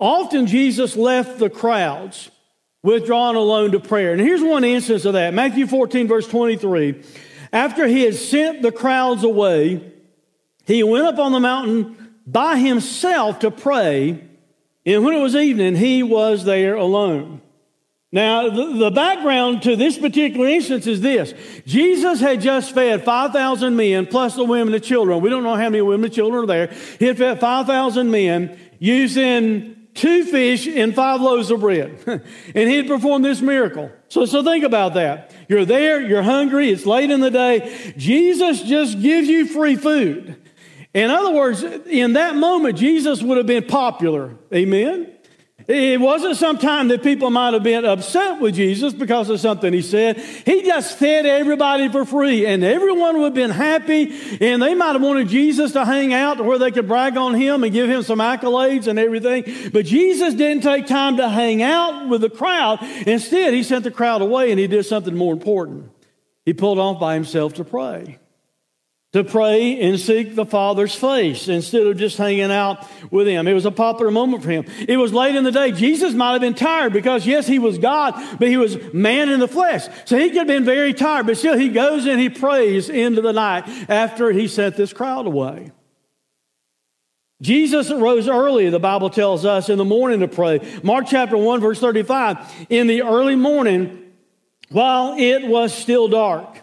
Often 0.00 0.48
Jesus 0.48 0.96
left 0.96 1.38
the 1.38 1.48
crowds 1.48 2.30
withdrawn 2.84 3.34
alone 3.34 3.72
to 3.72 3.80
prayer. 3.80 4.12
And 4.12 4.20
here's 4.20 4.42
one 4.42 4.62
instance 4.62 5.06
of 5.06 5.14
that 5.14 5.34
Matthew 5.34 5.66
14, 5.66 6.06
verse 6.06 6.28
23. 6.28 7.02
After 7.52 7.88
he 7.88 8.02
had 8.02 8.14
sent 8.14 8.62
the 8.62 8.70
crowds 8.70 9.24
away, 9.24 9.92
he 10.66 10.82
went 10.82 11.06
up 11.06 11.18
on 11.18 11.32
the 11.32 11.40
mountain 11.40 12.14
by 12.26 12.58
himself 12.58 13.40
to 13.40 13.50
pray. 13.50 14.22
And 14.86 15.02
when 15.02 15.14
it 15.14 15.22
was 15.22 15.34
evening, 15.34 15.76
he 15.76 16.02
was 16.02 16.44
there 16.44 16.76
alone. 16.76 17.40
Now, 18.12 18.48
the, 18.48 18.92
background 18.92 19.62
to 19.62 19.74
this 19.74 19.98
particular 19.98 20.46
instance 20.46 20.86
is 20.86 21.00
this 21.00 21.34
Jesus 21.66 22.20
had 22.20 22.40
just 22.40 22.72
fed 22.72 23.02
5,000 23.02 23.74
men, 23.74 24.06
plus 24.06 24.36
the 24.36 24.44
women 24.44 24.72
and 24.74 24.84
children. 24.84 25.20
We 25.20 25.30
don't 25.30 25.42
know 25.42 25.56
how 25.56 25.70
many 25.70 25.80
women 25.80 26.04
and 26.04 26.14
children 26.14 26.44
are 26.44 26.46
there. 26.46 26.66
He 26.98 27.06
had 27.06 27.18
fed 27.18 27.40
5,000 27.40 28.10
men 28.10 28.56
using 28.78 29.83
two 29.94 30.24
fish 30.24 30.66
and 30.66 30.94
five 30.94 31.20
loaves 31.20 31.50
of 31.50 31.60
bread. 31.60 31.98
and 32.06 32.68
he 32.68 32.76
had 32.76 32.86
performed 32.86 33.24
this 33.24 33.40
miracle. 33.40 33.90
So, 34.08 34.26
so 34.26 34.42
think 34.42 34.64
about 34.64 34.94
that. 34.94 35.32
You're 35.48 35.64
there, 35.64 36.00
you're 36.00 36.22
hungry, 36.22 36.70
it's 36.70 36.86
late 36.86 37.10
in 37.10 37.20
the 37.20 37.30
day. 37.30 37.94
Jesus 37.96 38.62
just 38.62 39.00
gives 39.00 39.28
you 39.28 39.46
free 39.46 39.76
food. 39.76 40.40
In 40.92 41.10
other 41.10 41.32
words, 41.32 41.62
in 41.62 42.12
that 42.12 42.36
moment, 42.36 42.78
Jesus 42.78 43.22
would 43.22 43.36
have 43.36 43.46
been 43.46 43.66
popular. 43.66 44.36
Amen? 44.52 45.13
It 45.66 45.98
wasn't 45.98 46.36
some 46.36 46.58
time 46.58 46.88
that 46.88 47.02
people 47.02 47.30
might 47.30 47.54
have 47.54 47.62
been 47.62 47.86
upset 47.86 48.40
with 48.40 48.56
Jesus 48.56 48.92
because 48.92 49.30
of 49.30 49.40
something 49.40 49.72
he 49.72 49.80
said. 49.80 50.18
He 50.18 50.62
just 50.62 50.98
fed 50.98 51.24
everybody 51.24 51.88
for 51.88 52.04
free 52.04 52.44
and 52.44 52.62
everyone 52.62 53.16
would 53.18 53.24
have 53.26 53.34
been 53.34 53.50
happy 53.50 54.12
and 54.40 54.60
they 54.60 54.74
might 54.74 54.92
have 54.92 55.00
wanted 55.00 55.28
Jesus 55.28 55.72
to 55.72 55.84
hang 55.84 56.12
out 56.12 56.44
where 56.44 56.58
they 56.58 56.70
could 56.70 56.86
brag 56.86 57.16
on 57.16 57.34
him 57.34 57.64
and 57.64 57.72
give 57.72 57.88
him 57.88 58.02
some 58.02 58.18
accolades 58.18 58.88
and 58.88 58.98
everything. 58.98 59.70
But 59.72 59.86
Jesus 59.86 60.34
didn't 60.34 60.64
take 60.64 60.86
time 60.86 61.16
to 61.16 61.28
hang 61.28 61.62
out 61.62 62.08
with 62.08 62.20
the 62.20 62.30
crowd. 62.30 62.80
Instead, 63.06 63.54
he 63.54 63.62
sent 63.62 63.84
the 63.84 63.90
crowd 63.90 64.20
away 64.20 64.50
and 64.50 64.60
he 64.60 64.66
did 64.66 64.84
something 64.84 65.14
more 65.14 65.32
important. 65.32 65.90
He 66.44 66.52
pulled 66.52 66.78
off 66.78 67.00
by 67.00 67.14
himself 67.14 67.54
to 67.54 67.64
pray 67.64 68.18
to 69.14 69.22
pray 69.22 69.80
and 69.80 69.98
seek 69.98 70.34
the 70.34 70.44
Father's 70.44 70.92
face 70.92 71.46
instead 71.46 71.86
of 71.86 71.96
just 71.96 72.18
hanging 72.18 72.50
out 72.50 72.84
with 73.12 73.28
Him. 73.28 73.46
It 73.46 73.52
was 73.52 73.64
a 73.64 73.70
popular 73.70 74.10
moment 74.10 74.42
for 74.42 74.50
him. 74.50 74.64
It 74.88 74.96
was 74.96 75.12
late 75.12 75.36
in 75.36 75.44
the 75.44 75.52
day. 75.52 75.70
Jesus 75.70 76.14
might 76.14 76.32
have 76.32 76.40
been 76.40 76.54
tired 76.54 76.92
because, 76.92 77.24
yes, 77.24 77.46
He 77.46 77.60
was 77.60 77.78
God, 77.78 78.14
but 78.40 78.48
He 78.48 78.56
was 78.56 78.76
man 78.92 79.28
in 79.28 79.38
the 79.38 79.46
flesh. 79.46 79.86
So 80.04 80.18
He 80.18 80.30
could 80.30 80.38
have 80.38 80.46
been 80.48 80.64
very 80.64 80.92
tired, 80.92 81.26
but 81.26 81.38
still 81.38 81.56
He 81.56 81.68
goes 81.68 82.06
and 82.06 82.20
He 82.20 82.28
prays 82.28 82.90
into 82.90 83.20
the 83.20 83.32
night 83.32 83.68
after 83.88 84.32
He 84.32 84.48
sent 84.48 84.76
this 84.76 84.92
crowd 84.92 85.26
away. 85.26 85.70
Jesus 87.40 87.92
rose 87.92 88.26
early, 88.26 88.68
the 88.68 88.80
Bible 88.80 89.10
tells 89.10 89.44
us, 89.44 89.68
in 89.68 89.78
the 89.78 89.84
morning 89.84 90.20
to 90.20 90.28
pray. 90.28 90.58
Mark 90.82 91.06
chapter 91.08 91.36
1, 91.36 91.60
verse 91.60 91.78
35. 91.78 92.66
In 92.68 92.88
the 92.88 93.02
early 93.02 93.36
morning, 93.36 94.12
while 94.70 95.14
it 95.16 95.46
was 95.46 95.72
still 95.72 96.08
dark, 96.08 96.58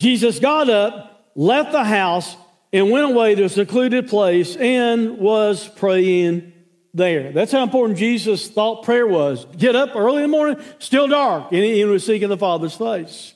Jesus 0.00 0.38
got 0.38 0.70
up 0.70 1.13
left 1.34 1.72
the 1.72 1.84
house 1.84 2.36
and 2.72 2.90
went 2.90 3.06
away 3.06 3.34
to 3.34 3.44
a 3.44 3.48
secluded 3.48 4.08
place 4.08 4.56
and 4.56 5.18
was 5.18 5.68
praying 5.68 6.52
there. 6.92 7.32
That's 7.32 7.52
how 7.52 7.62
important 7.62 7.98
Jesus 7.98 8.48
thought 8.48 8.84
prayer 8.84 9.06
was. 9.06 9.46
Get 9.56 9.76
up 9.76 9.96
early 9.96 10.22
in 10.22 10.30
the 10.30 10.36
morning, 10.36 10.64
still 10.78 11.08
dark, 11.08 11.52
and 11.52 11.62
he 11.62 11.84
was 11.84 12.06
seeking 12.06 12.28
the 12.28 12.36
Father's 12.36 12.74
face. 12.74 13.34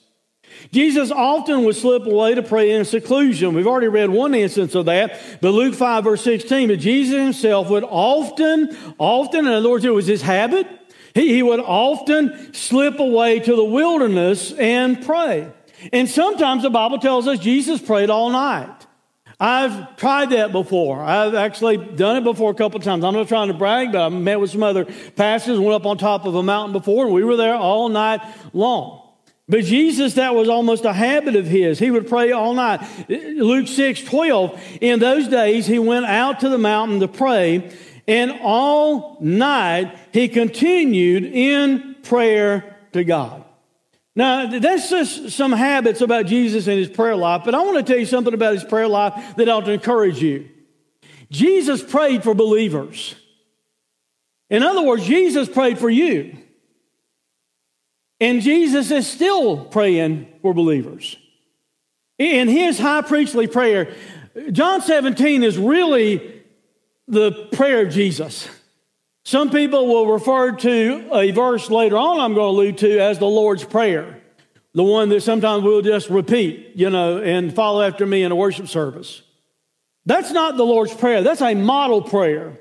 Jesus 0.72 1.10
often 1.10 1.64
would 1.64 1.76
slip 1.76 2.06
away 2.06 2.34
to 2.34 2.42
pray 2.42 2.72
in 2.72 2.84
seclusion. 2.84 3.54
We've 3.54 3.66
already 3.66 3.88
read 3.88 4.10
one 4.10 4.34
instance 4.34 4.74
of 4.74 4.86
that, 4.86 5.20
but 5.40 5.50
Luke 5.50 5.74
5, 5.74 6.04
verse 6.04 6.22
16. 6.22 6.68
But 6.68 6.78
Jesus 6.78 7.16
himself 7.16 7.70
would 7.70 7.84
often, 7.84 8.76
often, 8.98 9.46
in 9.46 9.52
other 9.52 9.70
words, 9.70 9.84
it 9.84 9.94
was 9.94 10.06
his 10.06 10.22
habit, 10.22 10.66
he, 11.14 11.34
he 11.34 11.42
would 11.42 11.60
often 11.60 12.54
slip 12.54 12.98
away 12.98 13.40
to 13.40 13.56
the 13.56 13.64
wilderness 13.64 14.52
and 14.52 15.04
pray. 15.04 15.52
And 15.92 16.08
sometimes 16.08 16.62
the 16.62 16.70
Bible 16.70 16.98
tells 16.98 17.26
us 17.26 17.38
Jesus 17.38 17.80
prayed 17.80 18.10
all 18.10 18.30
night. 18.30 18.86
I've 19.40 19.96
tried 19.96 20.30
that 20.30 20.50
before. 20.50 21.00
I've 21.00 21.34
actually 21.34 21.76
done 21.76 22.16
it 22.16 22.24
before 22.24 22.50
a 22.50 22.54
couple 22.54 22.78
of 22.78 22.84
times. 22.84 23.04
I'm 23.04 23.14
not 23.14 23.28
trying 23.28 23.48
to 23.48 23.54
brag, 23.54 23.92
but 23.92 24.00
I 24.00 24.08
met 24.08 24.40
with 24.40 24.50
some 24.50 24.64
other 24.64 24.84
pastors, 25.14 25.60
went 25.60 25.74
up 25.74 25.86
on 25.86 25.96
top 25.96 26.26
of 26.26 26.34
a 26.34 26.42
mountain 26.42 26.72
before, 26.72 27.04
and 27.04 27.14
we 27.14 27.22
were 27.22 27.36
there 27.36 27.54
all 27.54 27.88
night 27.88 28.20
long. 28.52 29.08
But 29.48 29.64
Jesus, 29.64 30.14
that 30.14 30.34
was 30.34 30.48
almost 30.48 30.84
a 30.84 30.92
habit 30.92 31.36
of 31.36 31.46
his. 31.46 31.78
He 31.78 31.90
would 31.90 32.08
pray 32.08 32.32
all 32.32 32.52
night. 32.52 32.80
Luke 33.08 33.68
6 33.68 34.02
12, 34.02 34.60
in 34.80 34.98
those 34.98 35.28
days, 35.28 35.66
he 35.66 35.78
went 35.78 36.06
out 36.06 36.40
to 36.40 36.48
the 36.48 36.58
mountain 36.58 37.00
to 37.00 37.08
pray, 37.08 37.70
and 38.08 38.40
all 38.42 39.18
night 39.20 39.96
he 40.12 40.28
continued 40.28 41.24
in 41.24 41.96
prayer 42.02 42.76
to 42.92 43.04
God. 43.04 43.44
Now, 44.18 44.48
that's 44.48 44.90
just 44.90 45.30
some 45.30 45.52
habits 45.52 46.00
about 46.00 46.26
Jesus 46.26 46.66
and 46.66 46.76
his 46.76 46.88
prayer 46.88 47.14
life, 47.14 47.42
but 47.44 47.54
I 47.54 47.62
want 47.62 47.76
to 47.76 47.84
tell 47.84 48.00
you 48.00 48.04
something 48.04 48.34
about 48.34 48.52
his 48.52 48.64
prayer 48.64 48.88
life 48.88 49.36
that 49.36 49.48
ought 49.48 49.66
to 49.66 49.70
encourage 49.70 50.20
you. 50.20 50.48
Jesus 51.30 51.84
prayed 51.84 52.24
for 52.24 52.34
believers. 52.34 53.14
In 54.50 54.64
other 54.64 54.82
words, 54.82 55.06
Jesus 55.06 55.48
prayed 55.48 55.78
for 55.78 55.88
you. 55.88 56.36
And 58.18 58.42
Jesus 58.42 58.90
is 58.90 59.06
still 59.06 59.64
praying 59.66 60.26
for 60.42 60.52
believers. 60.52 61.16
In 62.18 62.48
his 62.48 62.76
high 62.76 63.02
priestly 63.02 63.46
prayer, 63.46 63.94
John 64.50 64.82
17 64.82 65.44
is 65.44 65.56
really 65.56 66.42
the 67.06 67.30
prayer 67.52 67.86
of 67.86 67.92
Jesus. 67.92 68.48
Some 69.28 69.50
people 69.50 69.86
will 69.86 70.06
refer 70.06 70.52
to 70.52 71.10
a 71.12 71.32
verse 71.32 71.68
later 71.68 71.98
on 71.98 72.18
I'm 72.18 72.32
going 72.32 72.46
to 72.46 72.60
allude 72.60 72.78
to 72.78 72.98
as 72.98 73.18
the 73.18 73.26
Lord's 73.26 73.62
Prayer, 73.62 74.22
the 74.72 74.82
one 74.82 75.10
that 75.10 75.20
sometimes 75.20 75.64
we'll 75.64 75.82
just 75.82 76.08
repeat, 76.08 76.72
you 76.76 76.88
know, 76.88 77.18
and 77.18 77.54
follow 77.54 77.82
after 77.82 78.06
me 78.06 78.22
in 78.22 78.32
a 78.32 78.34
worship 78.34 78.68
service. 78.68 79.20
That's 80.06 80.32
not 80.32 80.56
the 80.56 80.64
Lord's 80.64 80.94
Prayer, 80.94 81.22
that's 81.22 81.42
a 81.42 81.52
model 81.52 82.00
prayer. 82.00 82.58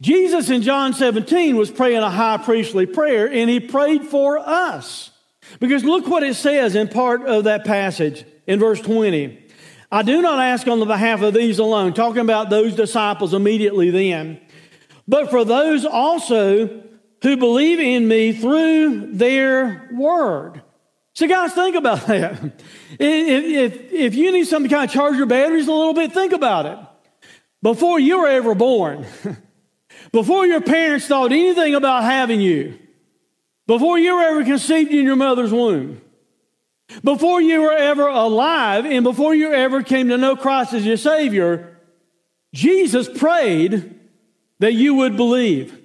Jesus 0.00 0.48
in 0.48 0.62
John 0.62 0.94
17 0.94 1.56
was 1.56 1.72
praying 1.72 2.04
a 2.04 2.08
high 2.08 2.36
priestly 2.36 2.86
prayer, 2.86 3.28
and 3.28 3.50
he 3.50 3.58
prayed 3.58 4.04
for 4.04 4.38
us. 4.38 5.10
Because 5.58 5.82
look 5.82 6.06
what 6.06 6.22
it 6.22 6.36
says 6.36 6.76
in 6.76 6.86
part 6.86 7.22
of 7.22 7.42
that 7.44 7.64
passage 7.64 8.24
in 8.46 8.60
verse 8.60 8.80
20. 8.80 9.44
I 9.90 10.02
do 10.02 10.22
not 10.22 10.38
ask 10.38 10.68
on 10.68 10.78
the 10.78 10.86
behalf 10.86 11.22
of 11.22 11.34
these 11.34 11.58
alone, 11.58 11.94
talking 11.94 12.20
about 12.20 12.48
those 12.48 12.76
disciples 12.76 13.34
immediately 13.34 13.90
then 13.90 14.40
but 15.06 15.30
for 15.30 15.44
those 15.44 15.84
also 15.84 16.82
who 17.22 17.36
believe 17.36 17.80
in 17.80 18.08
me 18.08 18.32
through 18.32 19.12
their 19.12 19.88
word. 19.92 20.62
So, 21.14 21.28
guys, 21.28 21.52
think 21.52 21.76
about 21.76 22.00
that. 22.06 22.42
If, 22.98 22.98
if, 22.98 23.92
if 23.92 24.14
you 24.14 24.32
need 24.32 24.46
something 24.46 24.70
to 24.70 24.74
kind 24.74 24.88
of 24.88 24.94
charge 24.94 25.16
your 25.16 25.26
batteries 25.26 25.68
a 25.68 25.72
little 25.72 25.94
bit, 25.94 26.12
think 26.12 26.32
about 26.32 26.66
it. 26.66 26.78
Before 27.62 28.00
you 28.00 28.20
were 28.20 28.28
ever 28.28 28.54
born, 28.54 29.04
before 30.12 30.46
your 30.46 30.62
parents 30.62 31.06
thought 31.06 31.32
anything 31.32 31.74
about 31.74 32.04
having 32.04 32.40
you, 32.40 32.78
before 33.66 33.98
you 33.98 34.16
were 34.16 34.22
ever 34.22 34.44
conceived 34.44 34.90
in 34.92 35.04
your 35.04 35.16
mother's 35.16 35.52
womb, 35.52 36.00
before 37.04 37.40
you 37.40 37.60
were 37.60 37.72
ever 37.72 38.08
alive, 38.08 38.84
and 38.84 39.04
before 39.04 39.34
you 39.34 39.52
ever 39.52 39.82
came 39.82 40.08
to 40.08 40.18
know 40.18 40.36
Christ 40.36 40.72
as 40.72 40.84
your 40.86 40.96
Savior, 40.96 41.78
Jesus 42.52 43.08
prayed 43.08 43.99
that 44.60 44.74
you 44.74 44.94
would 44.94 45.16
believe. 45.16 45.76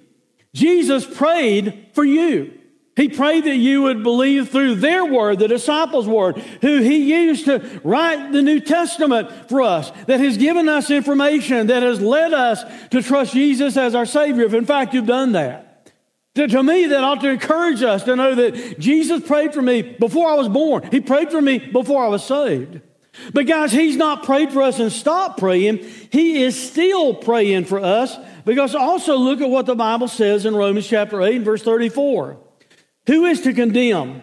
Jesus 0.54 1.04
prayed 1.04 1.88
for 1.92 2.04
you. 2.04 2.52
He 2.96 3.10
prayed 3.10 3.44
that 3.44 3.56
you 3.56 3.82
would 3.82 4.02
believe 4.02 4.48
through 4.48 4.76
their 4.76 5.04
word, 5.04 5.38
the 5.38 5.48
disciples' 5.48 6.06
word, 6.06 6.38
who 6.62 6.80
he 6.80 7.12
used 7.12 7.44
to 7.44 7.80
write 7.84 8.32
the 8.32 8.40
New 8.40 8.58
Testament 8.58 9.50
for 9.50 9.60
us, 9.60 9.92
that 10.06 10.18
has 10.18 10.38
given 10.38 10.66
us 10.66 10.90
information 10.90 11.66
that 11.66 11.82
has 11.82 12.00
led 12.00 12.32
us 12.32 12.64
to 12.88 13.02
trust 13.02 13.34
Jesus 13.34 13.76
as 13.76 13.94
our 13.94 14.06
Savior. 14.06 14.44
If 14.44 14.54
in 14.54 14.64
fact 14.64 14.94
you've 14.94 15.04
done 15.04 15.32
that. 15.32 15.92
To, 16.36 16.46
to 16.48 16.62
me, 16.62 16.86
that 16.86 17.04
ought 17.04 17.20
to 17.20 17.30
encourage 17.30 17.82
us 17.82 18.04
to 18.04 18.16
know 18.16 18.34
that 18.34 18.78
Jesus 18.78 19.26
prayed 19.26 19.52
for 19.52 19.62
me 19.62 19.82
before 19.82 20.30
I 20.30 20.34
was 20.34 20.48
born. 20.48 20.88
He 20.90 21.00
prayed 21.00 21.30
for 21.30 21.40
me 21.40 21.58
before 21.58 22.04
I 22.04 22.08
was 22.08 22.24
saved. 22.24 22.80
But 23.32 23.46
guys, 23.46 23.72
He's 23.72 23.96
not 23.96 24.24
prayed 24.24 24.52
for 24.52 24.62
us 24.62 24.78
and 24.78 24.92
stopped 24.92 25.38
praying. 25.38 25.78
He 26.10 26.42
is 26.42 26.70
still 26.70 27.14
praying 27.14 27.64
for 27.66 27.78
us 27.78 28.16
because 28.44 28.74
also 28.74 29.16
look 29.16 29.40
at 29.40 29.50
what 29.50 29.66
the 29.66 29.74
Bible 29.74 30.08
says 30.08 30.46
in 30.46 30.54
Romans 30.54 30.86
chapter 30.86 31.20
8 31.22 31.36
and 31.36 31.44
verse 31.44 31.62
34. 31.62 32.38
Who 33.06 33.24
is 33.24 33.42
to 33.42 33.52
condemn? 33.52 34.22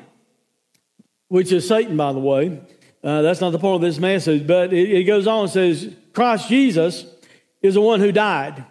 Which 1.27 1.51
is 1.51 1.67
Satan, 1.67 1.97
by 1.97 2.13
the 2.13 2.19
way. 2.19 2.61
Uh, 3.03 3.21
that's 3.21 3.41
not 3.41 3.51
the 3.51 3.59
point 3.59 3.75
of 3.75 3.81
this 3.81 3.99
message, 3.99 4.47
but 4.47 4.71
it, 4.71 4.89
it 4.91 5.03
goes 5.03 5.27
on 5.27 5.43
and 5.43 5.51
says, 5.51 5.93
Christ 6.13 6.47
Jesus 6.47 7.05
is 7.61 7.73
the 7.73 7.81
one 7.81 7.99
who 7.99 8.11
died. 8.11 8.63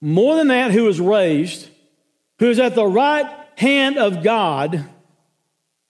More 0.00 0.36
than 0.36 0.48
that, 0.48 0.70
who 0.70 0.84
was 0.84 1.00
raised, 1.00 1.68
who 2.38 2.48
is 2.48 2.58
at 2.58 2.74
the 2.74 2.86
right 2.86 3.30
hand 3.56 3.98
of 3.98 4.22
God, 4.22 4.86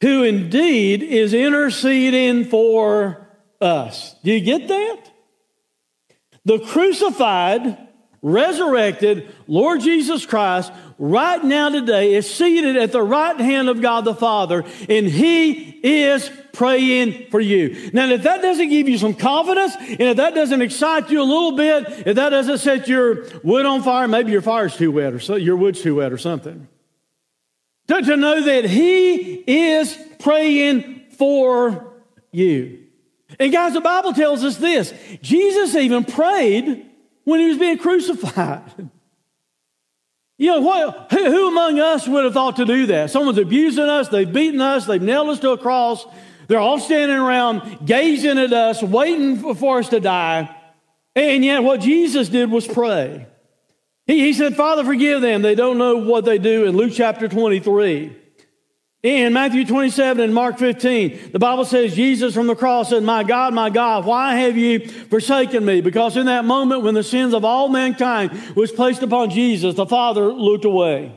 who 0.00 0.25
indeed 0.25 1.02
is 1.02 1.33
interceding 1.33 2.45
for 2.45 3.29
us. 3.61 4.14
Do 4.23 4.33
you 4.33 4.40
get 4.40 4.69
that? 4.69 5.11
The 6.45 6.59
crucified 6.59 7.88
resurrected 8.23 9.35
Lord 9.47 9.81
Jesus 9.81 10.26
Christ 10.26 10.73
right 10.99 11.43
now 11.43 11.71
today 11.71 12.14
is 12.14 12.33
seated 12.33 12.76
at 12.76 12.93
the 12.93 13.02
right 13.02 13.38
hand 13.38 13.69
of 13.69 13.81
God 13.81 14.05
the 14.05 14.14
Father, 14.14 14.64
and 14.88 15.07
He 15.07 15.52
is 15.83 16.31
praying 16.52 17.31
for 17.31 17.40
you. 17.40 17.90
Now, 17.93 18.09
if 18.11 18.25
that 18.25 18.43
doesn't 18.43 18.69
give 18.69 18.88
you 18.88 18.99
some 18.99 19.14
confidence, 19.14 19.75
and 19.76 20.02
if 20.02 20.17
that 20.19 20.35
doesn't 20.35 20.61
excite 20.61 21.11
you 21.11 21.23
a 21.23 21.25
little 21.25 21.52
bit, 21.52 22.07
if 22.07 22.17
that 22.17 22.31
doesn't 22.31 22.59
set 22.59 22.88
your 22.88 23.25
wood 23.43 23.64
on 23.64 23.83
fire, 23.83 24.09
maybe 24.09 24.33
your 24.33 24.43
fire's 24.43 24.76
too 24.76 24.93
wet 24.93 25.14
or 25.14 25.21
so, 25.21 25.37
your 25.37 25.57
wood's 25.57 25.81
too 25.81 25.97
wet 25.97 26.12
or 26.12 26.19
something. 26.19 26.69
To, 27.88 28.02
to 28.02 28.17
know 28.17 28.43
that 28.45 28.64
He 28.64 29.35
is 29.47 29.97
praying 30.19 31.07
for 31.17 31.95
you. 32.31 32.87
And 33.38 33.52
guys, 33.52 33.75
the 33.75 33.80
Bible 33.80 34.12
tells 34.12 34.44
us 34.44 34.56
this 34.56 34.92
Jesus 35.22 35.75
even 35.75 36.04
prayed 36.04 36.87
when 37.25 37.40
he 37.40 37.49
was 37.49 37.58
being 37.58 37.78
crucified. 37.78 38.90
You 40.40 40.52
know, 40.52 40.60
what, 40.62 41.12
who, 41.12 41.49
among 41.49 41.80
us 41.80 42.08
would 42.08 42.25
have 42.25 42.32
thought 42.32 42.56
to 42.56 42.64
do 42.64 42.87
that? 42.87 43.10
Someone's 43.10 43.37
abusing 43.37 43.84
us, 43.84 44.08
they've 44.08 44.32
beaten 44.32 44.62
us, 44.62 44.87
they've 44.87 45.02
nailed 45.02 45.28
us 45.28 45.38
to 45.40 45.50
a 45.50 45.58
cross, 45.58 46.06
they're 46.49 46.58
all 46.58 46.78
standing 46.78 47.18
around 47.18 47.84
gazing 47.84 48.38
at 48.38 48.50
us, 48.50 48.82
waiting 48.82 49.54
for 49.54 49.80
us 49.80 49.90
to 49.90 50.00
die. 50.00 50.49
And 51.14 51.44
yet, 51.44 51.62
what 51.62 51.80
Jesus 51.80 52.30
did 52.30 52.50
was 52.50 52.66
pray. 52.66 53.26
He, 54.06 54.20
he 54.20 54.32
said, 54.32 54.56
Father, 54.56 54.82
forgive 54.82 55.20
them. 55.20 55.42
They 55.42 55.54
don't 55.54 55.76
know 55.76 55.99
what 55.99 56.25
they 56.25 56.38
do 56.38 56.64
in 56.64 56.75
Luke 56.75 56.92
chapter 56.94 57.28
23. 57.28 58.16
In 59.02 59.33
Matthew 59.33 59.64
27 59.64 60.23
and 60.23 60.35
Mark 60.35 60.59
15, 60.59 61.30
the 61.33 61.38
Bible 61.38 61.64
says 61.64 61.95
Jesus 61.95 62.35
from 62.35 62.49
the 62.49 62.54
cross 62.54 62.90
said, 62.90 63.02
My 63.02 63.25
God, 63.25 63.54
my 63.54 63.71
God, 63.71 64.04
why 64.04 64.37
have 64.37 64.59
you 64.59 64.87
forsaken 64.87 65.64
me? 65.64 65.80
Because 65.80 66.19
in 66.19 66.26
that 66.26 66.45
moment 66.45 66.83
when 66.83 66.92
the 66.92 67.02
sins 67.02 67.33
of 67.33 67.42
all 67.42 67.69
mankind 67.69 68.54
was 68.54 68.71
placed 68.71 69.02
upon 69.02 69.30
Jesus, 69.30 69.75
the 69.75 69.87
Father 69.87 70.30
looked 70.30 70.66
away. 70.66 71.16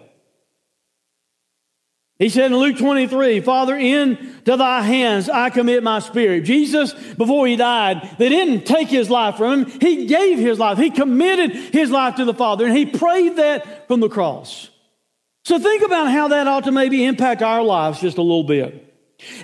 He 2.19 2.29
said 2.29 2.51
in 2.51 2.57
Luke 2.57 2.77
23, 2.77 3.41
Father, 3.41 3.75
into 3.75 4.55
thy 4.55 4.81
hands 4.81 5.27
I 5.27 5.49
commit 5.49 5.83
my 5.83 5.99
spirit. 5.99 6.45
Jesus, 6.45 6.93
before 6.93 7.47
he 7.47 7.57
died, 7.57 8.15
they 8.17 8.29
didn't 8.29 8.65
take 8.65 8.87
his 8.87 9.09
life 9.09 9.35
from 9.35 9.65
him. 9.65 9.79
He 9.81 10.05
gave 10.05 10.39
his 10.39 10.57
life. 10.57 10.77
He 10.77 10.89
committed 10.89 11.51
his 11.51 11.91
life 11.91 12.15
to 12.15 12.23
the 12.23 12.33
Father, 12.33 12.65
and 12.65 12.77
he 12.77 12.85
prayed 12.85 13.35
that 13.35 13.89
from 13.89 13.99
the 13.99 14.07
cross. 14.07 14.69
So 15.45 15.59
think 15.59 15.83
about 15.83 16.09
how 16.09 16.29
that 16.29 16.47
ought 16.47 16.63
to 16.65 16.71
maybe 16.71 17.03
impact 17.03 17.41
our 17.41 17.61
lives 17.61 17.99
just 17.99 18.17
a 18.17 18.21
little 18.21 18.43
bit. 18.45 18.89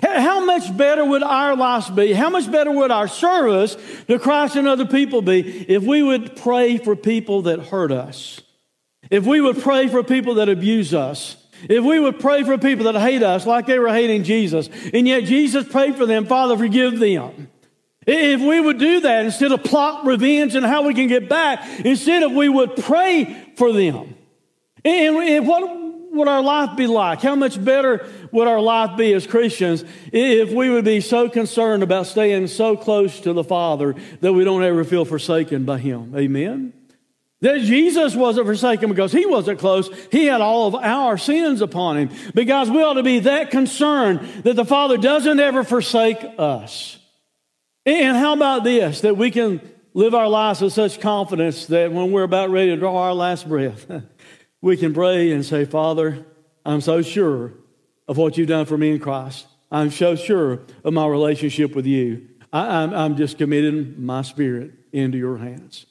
How 0.02 0.44
much 0.44 0.76
better 0.76 1.04
would 1.04 1.22
our 1.22 1.56
lives 1.56 1.90
be? 1.90 2.12
How 2.12 2.30
much 2.30 2.50
better 2.50 2.70
would 2.70 2.90
our 2.90 3.08
service 3.08 3.76
to 4.08 4.18
Christ 4.18 4.56
and 4.56 4.68
other 4.68 4.86
people 4.86 5.22
be 5.22 5.40
if 5.40 5.82
we 5.82 6.02
would 6.02 6.36
pray 6.36 6.76
for 6.78 6.96
people 6.96 7.42
that 7.42 7.60
hurt 7.60 7.92
us? 7.92 8.40
If 9.10 9.26
we 9.26 9.40
would 9.40 9.60
pray 9.60 9.88
for 9.88 10.02
people 10.02 10.34
that 10.34 10.48
abuse 10.48 10.94
us? 10.94 11.36
If 11.68 11.84
we 11.84 12.00
would 12.00 12.20
pray 12.20 12.42
for 12.44 12.56
people 12.56 12.90
that 12.90 12.98
hate 12.98 13.22
us 13.22 13.46
like 13.46 13.66
they 13.66 13.78
were 13.78 13.92
hating 13.92 14.24
Jesus, 14.24 14.70
and 14.94 15.06
yet 15.06 15.24
Jesus 15.24 15.68
prayed 15.68 15.96
for 15.96 16.06
them, 16.06 16.26
Father, 16.26 16.56
forgive 16.56 16.98
them. 16.98 17.48
If 18.06 18.40
we 18.40 18.60
would 18.60 18.78
do 18.78 19.00
that 19.00 19.26
instead 19.26 19.52
of 19.52 19.62
plot 19.62 20.06
revenge 20.06 20.54
and 20.54 20.64
how 20.64 20.86
we 20.86 20.94
can 20.94 21.06
get 21.06 21.28
back, 21.28 21.80
instead 21.80 22.22
of 22.22 22.32
we 22.32 22.48
would 22.48 22.76
pray 22.76 23.52
for 23.56 23.72
them. 23.72 24.14
And, 24.82 25.46
what 25.46 25.79
would 26.12 26.28
our 26.28 26.42
life 26.42 26.76
be 26.76 26.86
like? 26.86 27.22
How 27.22 27.34
much 27.34 27.62
better 27.62 28.06
would 28.32 28.48
our 28.48 28.60
life 28.60 28.96
be 28.96 29.12
as 29.12 29.26
Christians 29.26 29.84
if 30.12 30.50
we 30.50 30.70
would 30.70 30.84
be 30.84 31.00
so 31.00 31.28
concerned 31.28 31.82
about 31.82 32.06
staying 32.06 32.48
so 32.48 32.76
close 32.76 33.20
to 33.20 33.32
the 33.32 33.44
Father 33.44 33.94
that 34.20 34.32
we 34.32 34.44
don't 34.44 34.62
ever 34.62 34.84
feel 34.84 35.04
forsaken 35.04 35.64
by 35.64 35.78
Him? 35.78 36.14
Amen? 36.16 36.72
That 37.40 37.62
Jesus 37.62 38.14
wasn't 38.14 38.46
forsaken 38.46 38.90
because 38.90 39.12
he 39.12 39.24
wasn't 39.24 39.58
close. 39.58 39.88
He 40.12 40.26
had 40.26 40.42
all 40.42 40.68
of 40.68 40.74
our 40.74 41.16
sins 41.16 41.62
upon 41.62 41.96
him. 41.96 42.10
Because 42.34 42.70
we 42.70 42.82
ought 42.82 42.94
to 42.94 43.02
be 43.02 43.20
that 43.20 43.50
concerned 43.50 44.20
that 44.44 44.56
the 44.56 44.64
Father 44.64 44.98
doesn't 44.98 45.40
ever 45.40 45.64
forsake 45.64 46.18
us. 46.38 46.98
And 47.86 48.14
how 48.14 48.34
about 48.34 48.62
this? 48.62 49.00
That 49.00 49.16
we 49.16 49.30
can 49.30 49.62
live 49.94 50.14
our 50.14 50.28
lives 50.28 50.60
with 50.60 50.74
such 50.74 51.00
confidence 51.00 51.66
that 51.66 51.92
when 51.92 52.12
we're 52.12 52.24
about 52.24 52.50
ready 52.50 52.70
to 52.70 52.76
draw 52.76 53.04
our 53.04 53.14
last 53.14 53.48
breath, 53.48 53.86
we 54.62 54.76
can 54.76 54.92
pray 54.92 55.32
and 55.32 55.44
say, 55.44 55.64
Father, 55.64 56.24
I'm 56.64 56.80
so 56.80 57.02
sure 57.02 57.52
of 58.06 58.16
what 58.16 58.36
you've 58.36 58.48
done 58.48 58.66
for 58.66 58.76
me 58.76 58.90
in 58.90 58.98
Christ. 58.98 59.46
I'm 59.70 59.90
so 59.90 60.16
sure 60.16 60.60
of 60.84 60.92
my 60.92 61.06
relationship 61.06 61.74
with 61.74 61.86
you. 61.86 62.28
I, 62.52 62.82
am 62.82 63.16
just 63.16 63.38
committing 63.38 64.04
my 64.04 64.22
spirit 64.22 64.72
into 64.92 65.16
your 65.16 65.38
hands. 65.38 65.86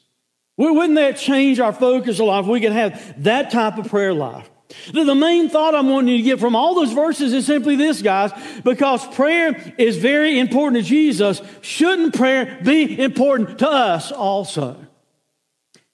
Wouldn't 0.57 0.95
that 0.95 1.17
change 1.17 1.61
our 1.61 1.71
focus 1.71 2.19
of 2.19 2.27
life? 2.27 2.45
We 2.45 2.59
could 2.59 2.73
have 2.73 3.23
that 3.23 3.49
type 3.49 3.77
of 3.77 3.87
prayer 3.87 4.13
life. 4.13 4.49
The 4.93 5.15
main 5.15 5.49
thought 5.49 5.73
I'm 5.73 5.89
wanting 5.89 6.09
you 6.09 6.17
to 6.17 6.23
get 6.23 6.39
from 6.39 6.55
all 6.55 6.75
those 6.75 6.91
verses 6.91 7.33
is 7.33 7.45
simply 7.45 7.75
this, 7.75 8.01
guys, 8.01 8.31
because 8.63 9.05
prayer 9.15 9.73
is 9.77 9.97
very 9.97 10.37
important 10.37 10.83
to 10.83 10.87
Jesus, 10.87 11.41
shouldn't 11.61 12.13
prayer 12.13 12.59
be 12.63 13.01
important 13.01 13.59
to 13.59 13.69
us 13.69 14.11
also? 14.11 14.77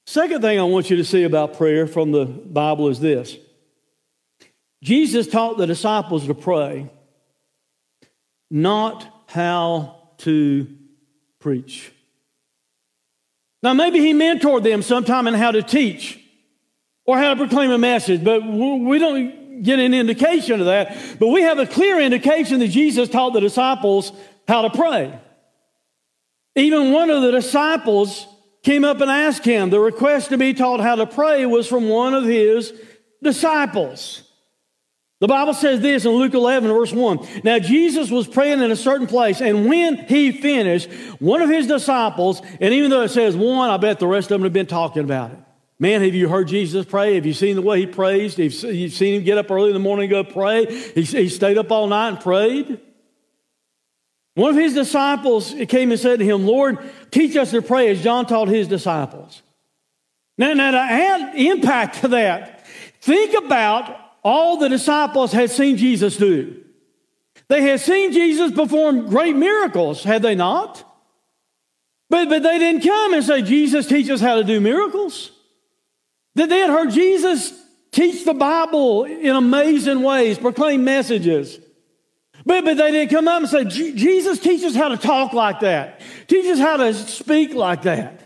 Second 0.08 0.42
thing 0.42 0.60
I 0.60 0.64
want 0.64 0.90
you 0.90 0.98
to 0.98 1.06
see 1.06 1.24
about 1.24 1.58
prayer 1.58 1.88
from 1.88 2.12
the 2.12 2.26
Bible 2.26 2.90
is 2.90 3.00
this 3.00 3.38
Jesus 4.84 5.28
taught 5.28 5.58
the 5.58 5.66
disciples 5.66 6.28
to 6.28 6.36
pray, 6.36 6.90
not 8.52 9.26
how 9.28 10.10
to 10.20 10.68
preach. 11.40 11.92
Now, 13.64 13.74
maybe 13.74 14.00
he 14.00 14.14
mentored 14.14 14.62
them 14.62 14.84
sometime 14.84 15.26
in 15.26 15.34
how 15.34 15.52
to 15.52 15.64
teach 15.64 16.20
or 17.06 17.18
how 17.18 17.34
to 17.34 17.36
proclaim 17.36 17.72
a 17.72 17.80
message, 17.80 18.24
but 18.24 18.46
we 18.46 19.00
don't 19.00 19.64
get 19.64 19.80
an 19.80 19.96
indication 19.96 20.60
of 20.60 20.68
that. 20.68 20.96
But 21.20 21.30
we 21.30 21.42
have 21.42 21.58
a 21.58 21.66
clear 21.66 22.00
indication 22.00 22.60
that 22.60 22.68
Jesus 22.68 23.10
taught 23.10 23.34
the 23.34 23.40
disciples 23.40 24.12
how 24.48 24.62
to 24.62 24.70
pray. 24.70 25.20
Even 26.56 26.92
one 26.92 27.10
of 27.10 27.24
the 27.24 27.32
disciples 27.32 28.28
came 28.66 28.84
up 28.84 29.00
and 29.00 29.10
asked 29.10 29.46
him. 29.46 29.70
The 29.70 29.80
request 29.80 30.30
to 30.30 30.38
be 30.38 30.54
taught 30.54 30.82
how 30.82 30.96
to 30.96 31.06
pray 31.06 31.46
was 31.46 31.68
from 31.68 31.88
one 31.88 32.14
of 32.14 32.26
his 32.26 32.74
disciples. 33.22 34.24
The 35.22 35.28
Bible 35.28 35.54
says 35.54 35.80
this 35.80 36.04
in 36.04 36.12
Luke 36.12 36.34
11, 36.34 36.70
verse 36.70 36.92
1. 36.92 37.42
Now, 37.44 37.60
Jesus 37.60 38.12
was 38.12 38.28
praying 38.28 38.62
in 38.62 38.72
a 38.72 38.76
certain 38.76 39.08
place, 39.08 39.40
and 39.40 39.70
when 39.70 40.06
he 40.08 40.32
finished, 40.34 40.92
one 41.20 41.42
of 41.42 41.50
his 41.50 41.68
disciples, 41.68 42.42
and 42.60 42.74
even 42.74 42.90
though 42.90 43.04
it 43.04 43.10
says 43.10 43.36
one, 43.36 43.70
I 43.70 43.78
bet 43.78 44.00
the 44.00 44.08
rest 44.08 44.26
of 44.26 44.40
them 44.40 44.44
have 44.44 44.54
been 44.54 44.66
talking 44.66 45.04
about 45.04 45.32
it. 45.32 45.40
Man, 45.80 46.02
have 46.02 46.16
you 46.16 46.28
heard 46.28 46.48
Jesus 46.48 46.86
pray? 46.86 47.16
Have 47.16 47.26
you 47.26 47.34
seen 47.34 47.56
the 47.56 47.62
way 47.62 47.82
he 47.82 47.86
prays? 47.86 48.36
Have 48.36 48.54
you 48.64 48.90
seen 48.90 49.16
him 49.16 49.24
get 49.24 49.38
up 49.38 49.52
early 49.52 49.68
in 49.68 49.74
the 49.74 49.80
morning 49.80 50.12
and 50.12 50.26
go 50.26 50.32
pray? 50.32 50.66
He, 50.66 51.04
he 51.04 51.30
stayed 51.30 51.58
up 51.58 51.72
all 51.72 51.88
night 51.88 52.10
and 52.10 52.20
prayed. 52.20 52.80
One 54.36 54.52
of 54.52 54.58
his 54.58 54.74
disciples 54.74 55.56
came 55.70 55.92
and 55.92 56.00
said 56.00 56.20
to 56.20 56.26
him, 56.26 56.46
Lord, 56.46 56.78
teach 57.10 57.36
us 57.38 57.52
to 57.52 57.62
pray 57.62 57.90
as 57.90 58.04
John 58.04 58.26
taught 58.26 58.50
his 58.50 58.68
disciples. 58.68 59.42
Now, 60.38 60.54
now 60.54 60.72
to 60.72 60.78
add 60.78 61.36
impact 61.36 62.02
to 62.02 62.10
that, 62.10 62.68
think 63.02 63.34
about 63.34 63.98
all 64.24 64.58
the 64.58 64.68
disciples 64.68 65.32
had 65.32 65.52
seen 65.52 65.78
Jesus 65.78 66.18
do. 66.18 66.62
They 67.48 67.62
had 67.62 67.80
seen 67.80 68.12
Jesus 68.12 68.52
perform 68.52 69.08
great 69.08 69.36
miracles, 69.36 70.04
had 70.04 70.22
they 70.22 70.36
not? 70.36 70.84
But, 72.10 72.28
but 72.28 72.44
they 72.44 72.60
didn't 72.60 72.82
come 72.82 73.14
and 73.14 73.24
say, 73.24 73.42
Jesus, 73.42 73.88
teach 73.88 74.10
us 74.10 74.20
how 74.20 74.36
to 74.36 74.44
do 74.44 74.60
miracles. 74.60 75.32
That 76.36 76.50
they 76.50 76.60
had 76.60 76.70
heard 76.70 76.92
Jesus 76.92 77.54
teach 77.92 78.26
the 78.26 78.34
Bible 78.34 79.06
in 79.06 79.34
amazing 79.34 80.02
ways, 80.02 80.38
proclaim 80.38 80.84
messages. 80.84 81.60
But, 82.46 82.64
but 82.64 82.78
they 82.78 82.92
didn't 82.92 83.12
come 83.12 83.28
up 83.28 83.42
and 83.42 83.50
say, 83.50 83.66
Jesus 83.66 84.40
teaches 84.40 84.76
how 84.76 84.90
to 84.90 84.98
talk 84.98 85.34
like 85.34 85.62
that. 85.62 86.00
Teaches 86.28 86.60
how 86.60 86.78
to 86.78 86.94
speak 86.94 87.56
like 87.56 87.84
that. 87.84 88.22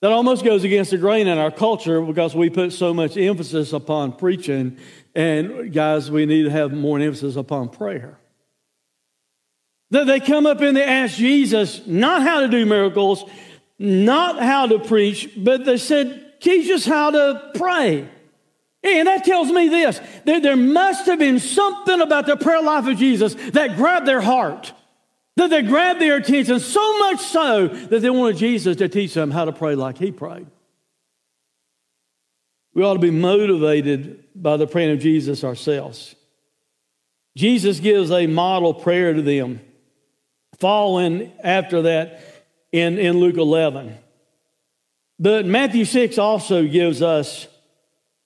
That 0.00 0.12
almost 0.12 0.44
goes 0.44 0.64
against 0.64 0.92
the 0.92 0.98
grain 0.98 1.26
in 1.26 1.38
our 1.38 1.50
culture 1.50 2.00
because 2.00 2.34
we 2.34 2.50
put 2.50 2.72
so 2.72 2.94
much 2.94 3.16
emphasis 3.16 3.72
upon 3.72 4.12
preaching. 4.12 4.78
And 5.14 5.72
guys, 5.72 6.10
we 6.10 6.24
need 6.24 6.44
to 6.44 6.50
have 6.50 6.72
more 6.72 6.98
emphasis 7.00 7.36
upon 7.36 7.68
prayer. 7.68 8.18
That 9.90 10.06
they 10.06 10.20
come 10.20 10.46
up 10.46 10.60
and 10.60 10.76
they 10.76 10.84
ask 10.84 11.16
Jesus 11.16 11.86
not 11.86 12.22
how 12.22 12.40
to 12.40 12.48
do 12.48 12.64
miracles, 12.64 13.24
not 13.78 14.40
how 14.40 14.66
to 14.68 14.78
preach, 14.78 15.30
but 15.36 15.64
they 15.64 15.78
said, 15.78 16.40
teach 16.40 16.70
us 16.70 16.86
how 16.86 17.10
to 17.10 17.50
pray. 17.54 18.08
And 18.82 19.08
that 19.08 19.24
tells 19.24 19.50
me 19.50 19.68
this 19.68 20.00
that 20.24 20.42
there 20.42 20.56
must 20.56 21.06
have 21.06 21.18
been 21.18 21.40
something 21.40 22.00
about 22.00 22.26
the 22.26 22.36
prayer 22.36 22.62
life 22.62 22.86
of 22.86 22.96
Jesus 22.96 23.34
that 23.52 23.76
grabbed 23.76 24.06
their 24.06 24.20
heart, 24.20 24.72
that 25.36 25.50
they 25.50 25.62
grabbed 25.62 26.00
their 26.00 26.16
attention 26.16 26.60
so 26.60 26.98
much 26.98 27.20
so 27.20 27.68
that 27.68 28.00
they 28.00 28.10
wanted 28.10 28.36
Jesus 28.36 28.76
to 28.76 28.88
teach 28.88 29.14
them 29.14 29.30
how 29.30 29.44
to 29.44 29.52
pray 29.52 29.74
like 29.74 29.98
he 29.98 30.12
prayed. 30.12 30.46
We 32.74 32.84
ought 32.84 32.94
to 32.94 33.00
be 33.00 33.10
motivated 33.10 34.24
by 34.36 34.56
the 34.56 34.66
praying 34.66 34.92
of 34.92 35.00
Jesus 35.00 35.42
ourselves. 35.42 36.14
Jesus 37.36 37.80
gives 37.80 38.10
a 38.10 38.26
model 38.26 38.74
prayer 38.74 39.12
to 39.12 39.22
them, 39.22 39.60
following 40.58 41.32
after 41.42 41.82
that 41.82 42.22
in, 42.70 42.98
in 42.98 43.18
Luke 43.18 43.36
11. 43.36 43.96
But 45.18 45.46
Matthew 45.46 45.84
6 45.84 46.18
also 46.18 46.66
gives 46.66 47.02
us 47.02 47.48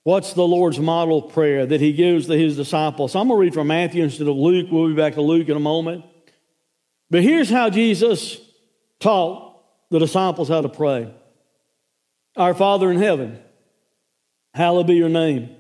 What's 0.05 0.33
the 0.33 0.47
Lord's 0.47 0.81
model 0.81 1.23
prayer 1.23 1.65
that 1.65 1.81
he 1.81 1.93
gives 1.93 2.27
to 2.27 2.37
his 2.37 2.57
disciples? 2.57 3.12
So 3.12 3.21
I'm 3.21 3.29
going 3.29 3.38
to 3.38 3.41
read 3.41 3.55
from 3.55 3.69
Matthew 3.69 4.03
instead 4.03 4.27
of 4.27 4.37
Luke. 4.37 4.67
We'll 4.71 4.88
be 4.88 4.95
back 4.95 5.15
to 5.15 5.23
Luke 5.23 5.49
in 5.49 5.57
a 5.57 5.61
moment. 5.61 6.05
But 7.11 7.23
here's 7.23 7.51
how 7.51 7.71
Jesus 7.71 8.41
taught 8.99 9.62
the 9.91 9.99
disciples 9.99 10.49
how 10.49 10.62
to 10.62 10.69
pray 10.69 11.12
Our 12.37 12.55
Father 12.55 12.91
in 12.91 12.99
heaven, 12.99 13.38
hallowed 14.55 14.88
be 14.88 14.95
your 14.95 15.09
name. 15.09 15.55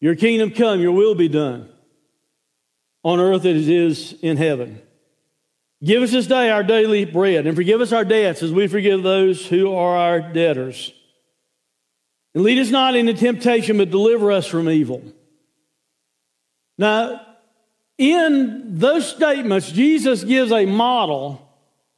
Your 0.00 0.16
kingdom 0.16 0.50
come, 0.50 0.80
your 0.80 0.92
will 0.92 1.14
be 1.14 1.28
done 1.28 1.68
on 3.04 3.20
earth 3.20 3.44
as 3.44 3.68
it 3.68 3.68
is 3.68 4.14
in 4.20 4.36
heaven. 4.36 4.80
Give 5.84 6.02
us 6.02 6.10
this 6.10 6.26
day 6.26 6.50
our 6.50 6.62
daily 6.64 7.04
bread 7.04 7.46
and 7.46 7.56
forgive 7.56 7.80
us 7.80 7.92
our 7.92 8.04
debts 8.04 8.42
as 8.42 8.52
we 8.52 8.66
forgive 8.66 9.02
those 9.02 9.46
who 9.46 9.72
are 9.74 9.96
our 9.96 10.20
debtors 10.20 10.92
and 12.34 12.44
lead 12.44 12.58
us 12.58 12.70
not 12.70 12.94
into 12.94 13.14
temptation, 13.14 13.78
but 13.78 13.90
deliver 13.90 14.32
us 14.32 14.46
from 14.46 14.68
evil. 14.68 15.02
Now, 16.78 17.20
in 17.98 18.78
those 18.78 19.08
statements, 19.08 19.70
Jesus 19.70 20.24
gives 20.24 20.50
a 20.50 20.66
model. 20.66 21.48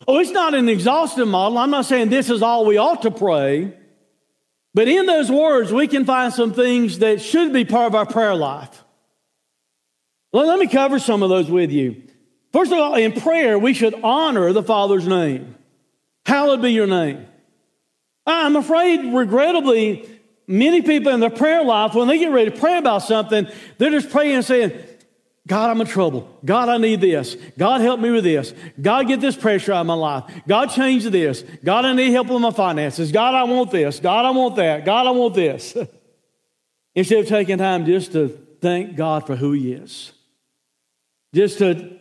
Oh, 0.07 0.19
it's 0.19 0.31
not 0.31 0.55
an 0.55 0.69
exhaustive 0.69 1.29
model. 1.29 1.59
I'm 1.59 1.71
not 1.71 1.87
saying 1.87 2.09
this 2.09 2.31
is 2.31 2.43
all 2.43 2.67
we 2.67 2.77
ought 2.77 3.03
to 3.03 3.11
pray. 3.11 3.73
But 4.75 4.89
in 4.89 5.07
those 5.07 5.31
words, 5.31 5.73
we 5.73 5.87
can 5.87 6.05
find 6.05 6.33
some 6.33 6.53
things 6.53 6.99
that 6.99 7.23
should 7.23 7.53
be 7.53 7.65
part 7.65 7.87
of 7.87 7.95
our 7.95 8.07
prayer 8.07 8.35
life. 8.35 8.83
Let 10.33 10.59
me 10.59 10.67
cover 10.67 10.99
some 10.99 11.23
of 11.23 11.29
those 11.29 11.49
with 11.49 11.71
you. 11.71 12.03
First 12.53 12.73
of 12.73 12.79
all, 12.79 12.95
in 12.97 13.13
prayer, 13.13 13.57
we 13.57 13.73
should 13.73 13.95
honor 14.03 14.53
the 14.53 14.65
Father's 14.65 15.07
name. 15.07 15.55
Hallowed 16.27 16.61
be 16.61 16.73
your 16.73 16.89
name. 16.89 17.27
I'm 18.27 18.57
afraid, 18.57 19.15
regrettably, 19.15 20.09
many 20.47 20.83
people 20.83 21.13
in 21.13 21.21
their 21.21 21.31
prayer 21.31 21.65
life, 21.65 21.95
when 21.95 22.09
they 22.09 22.19
get 22.19 22.31
ready 22.31 22.51
to 22.51 22.57
pray 22.57 22.79
about 22.79 22.99
something, 23.03 23.47
they're 23.79 23.91
just 23.91 24.11
praying 24.11 24.37
and 24.37 24.45
saying, 24.45 24.73
God, 25.47 25.71
I'm 25.71 25.81
in 25.81 25.87
trouble. 25.87 26.39
God, 26.43 26.71
I 26.71 26.79
need 26.79 27.03
this. 27.03 27.37
God, 27.59 27.83
help 27.83 28.01
me 28.01 28.11
with 28.11 28.25
this. 28.25 28.55
God, 28.81 29.07
get 29.07 29.21
this 29.21 29.37
pressure 29.37 29.73
out 29.73 29.83
of 29.83 29.87
my 29.87 29.95
life. 29.95 30.25
God, 30.49 30.71
change 30.71 31.05
this. 31.05 31.45
God, 31.63 31.85
I 31.85 31.93
need 31.93 32.13
help 32.13 32.29
with 32.29 32.41
my 32.41 32.51
finances. 32.51 33.13
God, 33.13 33.35
I 33.35 33.45
want 33.45 33.71
this. 33.71 34.01
God, 34.01 34.25
I 34.25 34.31
want 34.31 34.57
that. 34.57 34.87
God, 34.87 35.07
I 35.07 35.11
want 35.11 35.35
this. 35.35 35.77
Instead 36.95 37.19
of 37.21 37.29
taking 37.29 37.59
time 37.59 37.85
just 37.85 38.13
to 38.13 38.29
thank 38.63 38.97
God 38.97 39.27
for 39.27 39.37
who 39.37 39.53
He 39.53 39.73
is, 39.73 40.13
just 41.35 41.59
to, 41.59 41.99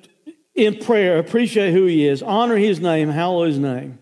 in 0.55 0.77
prayer, 0.77 1.17
appreciate 1.17 1.73
who 1.73 1.85
He 1.85 2.07
is, 2.07 2.23
honor 2.23 2.55
His 2.55 2.79
name, 2.79 3.09
hallow 3.09 3.43
His 3.43 3.59
name. 3.59 3.99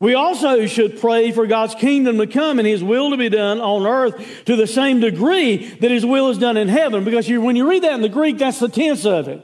We 0.00 0.14
also 0.14 0.66
should 0.66 1.00
pray 1.00 1.32
for 1.32 1.46
God's 1.46 1.74
kingdom 1.74 2.18
to 2.18 2.26
come 2.26 2.58
and 2.58 2.66
His 2.66 2.82
will 2.82 3.10
to 3.10 3.16
be 3.16 3.28
done 3.28 3.60
on 3.60 3.86
earth 3.86 4.44
to 4.46 4.56
the 4.56 4.66
same 4.66 5.00
degree 5.00 5.68
that 5.76 5.90
His 5.90 6.04
will 6.04 6.30
is 6.30 6.38
done 6.38 6.56
in 6.56 6.68
heaven. 6.68 7.04
Because 7.04 7.28
you, 7.28 7.40
when 7.40 7.56
you 7.56 7.68
read 7.68 7.84
that 7.84 7.94
in 7.94 8.02
the 8.02 8.08
Greek, 8.08 8.38
that's 8.38 8.58
the 8.58 8.68
tense 8.68 9.06
of 9.06 9.28
it. 9.28 9.42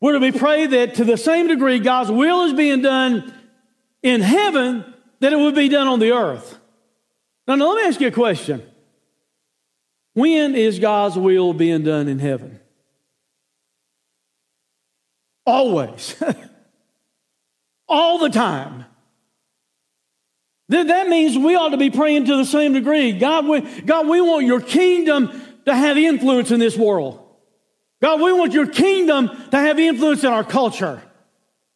We're 0.00 0.18
to 0.18 0.20
be 0.20 0.36
pray 0.36 0.66
that 0.66 0.96
to 0.96 1.04
the 1.04 1.16
same 1.16 1.46
degree 1.46 1.78
God's 1.78 2.10
will 2.10 2.44
is 2.44 2.52
being 2.52 2.82
done 2.82 3.34
in 4.02 4.22
heaven, 4.22 4.94
that 5.20 5.32
it 5.32 5.38
would 5.38 5.54
be 5.54 5.68
done 5.68 5.88
on 5.88 5.98
the 5.98 6.12
earth. 6.12 6.58
Now, 7.46 7.54
now 7.54 7.72
let 7.72 7.82
me 7.82 7.88
ask 7.88 8.00
you 8.00 8.08
a 8.08 8.12
question. 8.12 8.62
When 10.14 10.54
is 10.54 10.78
God's 10.78 11.16
will 11.16 11.52
being 11.52 11.84
done 11.84 12.08
in 12.08 12.18
heaven? 12.18 12.60
Always. 15.46 16.16
All 17.88 18.18
the 18.18 18.30
time. 18.30 18.86
Then 20.70 20.86
that 20.86 21.08
means 21.08 21.36
we 21.36 21.56
ought 21.56 21.70
to 21.70 21.76
be 21.76 21.90
praying 21.90 22.26
to 22.26 22.36
the 22.36 22.44
same 22.44 22.74
degree. 22.74 23.10
God, 23.10 23.44
we, 23.44 23.60
God, 23.60 24.06
we 24.06 24.20
want 24.20 24.46
your 24.46 24.60
kingdom 24.60 25.28
to 25.66 25.74
have 25.74 25.98
influence 25.98 26.52
in 26.52 26.60
this 26.60 26.76
world. 26.76 27.26
God, 28.00 28.20
we 28.20 28.32
want 28.32 28.52
your 28.52 28.68
kingdom 28.68 29.30
to 29.50 29.58
have 29.58 29.80
influence 29.80 30.22
in 30.22 30.30
our 30.32 30.44
culture. 30.44 31.02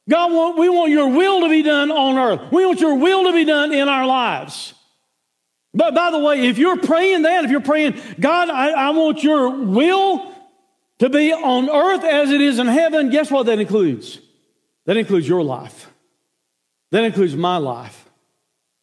God, 0.08 0.56
we 0.56 0.68
want 0.68 0.92
your 0.92 1.08
will 1.08 1.40
to 1.40 1.48
be 1.48 1.62
done 1.62 1.90
on 1.90 2.16
earth. 2.16 2.52
We 2.52 2.64
want 2.64 2.78
your 2.78 2.94
will 2.94 3.24
to 3.24 3.32
be 3.32 3.44
done 3.44 3.72
in 3.72 3.88
our 3.88 4.06
lives. 4.06 4.74
But 5.74 5.96
by 5.96 6.12
the 6.12 6.20
way, 6.20 6.46
if 6.46 6.58
you're 6.58 6.76
praying 6.76 7.22
that, 7.22 7.44
if 7.44 7.50
you're 7.50 7.60
praying, 7.60 8.00
God, 8.20 8.48
I, 8.48 8.70
I 8.70 8.90
want 8.90 9.24
your 9.24 9.50
will 9.50 10.32
to 11.00 11.08
be 11.08 11.32
on 11.32 11.68
earth 11.68 12.04
as 12.04 12.30
it 12.30 12.40
is 12.40 12.60
in 12.60 12.68
heaven, 12.68 13.10
guess 13.10 13.28
what 13.28 13.46
that 13.46 13.58
includes? 13.58 14.20
That 14.86 14.96
includes 14.96 15.28
your 15.28 15.42
life. 15.42 15.90
That 16.92 17.02
includes 17.02 17.34
my 17.34 17.56
life. 17.56 18.03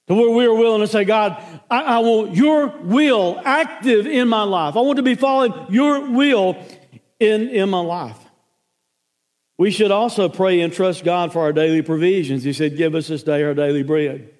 To 0.07 0.15
where 0.15 0.31
we 0.31 0.45
are 0.45 0.53
willing 0.53 0.81
to 0.81 0.87
say, 0.87 1.03
God, 1.03 1.41
I, 1.69 1.81
I 1.81 1.99
want 1.99 2.35
your 2.35 2.67
will 2.67 3.39
active 3.45 4.07
in 4.07 4.27
my 4.27 4.43
life. 4.43 4.75
I 4.75 4.81
want 4.81 4.97
to 4.97 5.03
be 5.03 5.15
following 5.15 5.53
your 5.69 6.09
will 6.09 6.57
in, 7.19 7.49
in 7.49 7.69
my 7.69 7.79
life. 7.79 8.17
We 9.57 9.69
should 9.69 9.91
also 9.91 10.27
pray 10.27 10.61
and 10.61 10.73
trust 10.73 11.03
God 11.03 11.31
for 11.31 11.41
our 11.41 11.53
daily 11.53 11.83
provisions. 11.83 12.43
He 12.43 12.51
said, 12.51 12.77
Give 12.77 12.95
us 12.95 13.07
this 13.07 13.21
day 13.21 13.43
our 13.43 13.53
daily 13.53 13.83
bread. 13.83 14.33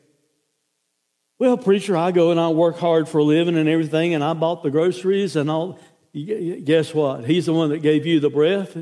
Well, 1.37 1.57
preacher, 1.57 1.95
I 1.95 2.11
go 2.11 2.31
and 2.31 2.39
I 2.39 2.49
work 2.49 2.79
hard 2.79 3.07
for 3.07 3.19
a 3.19 3.23
living 3.23 3.57
and 3.57 3.69
everything, 3.69 4.13
and 4.13 4.23
I 4.23 4.33
bought 4.33 4.63
the 4.63 4.71
groceries 4.71 5.35
and 5.35 5.49
all. 5.49 5.79
Guess 6.13 6.93
what? 6.93 7.25
He's 7.25 7.45
the 7.45 7.53
one 7.53 7.69
that 7.69 7.79
gave 7.79 8.05
you 8.05 8.19
the 8.19 8.29
breath 8.29 8.75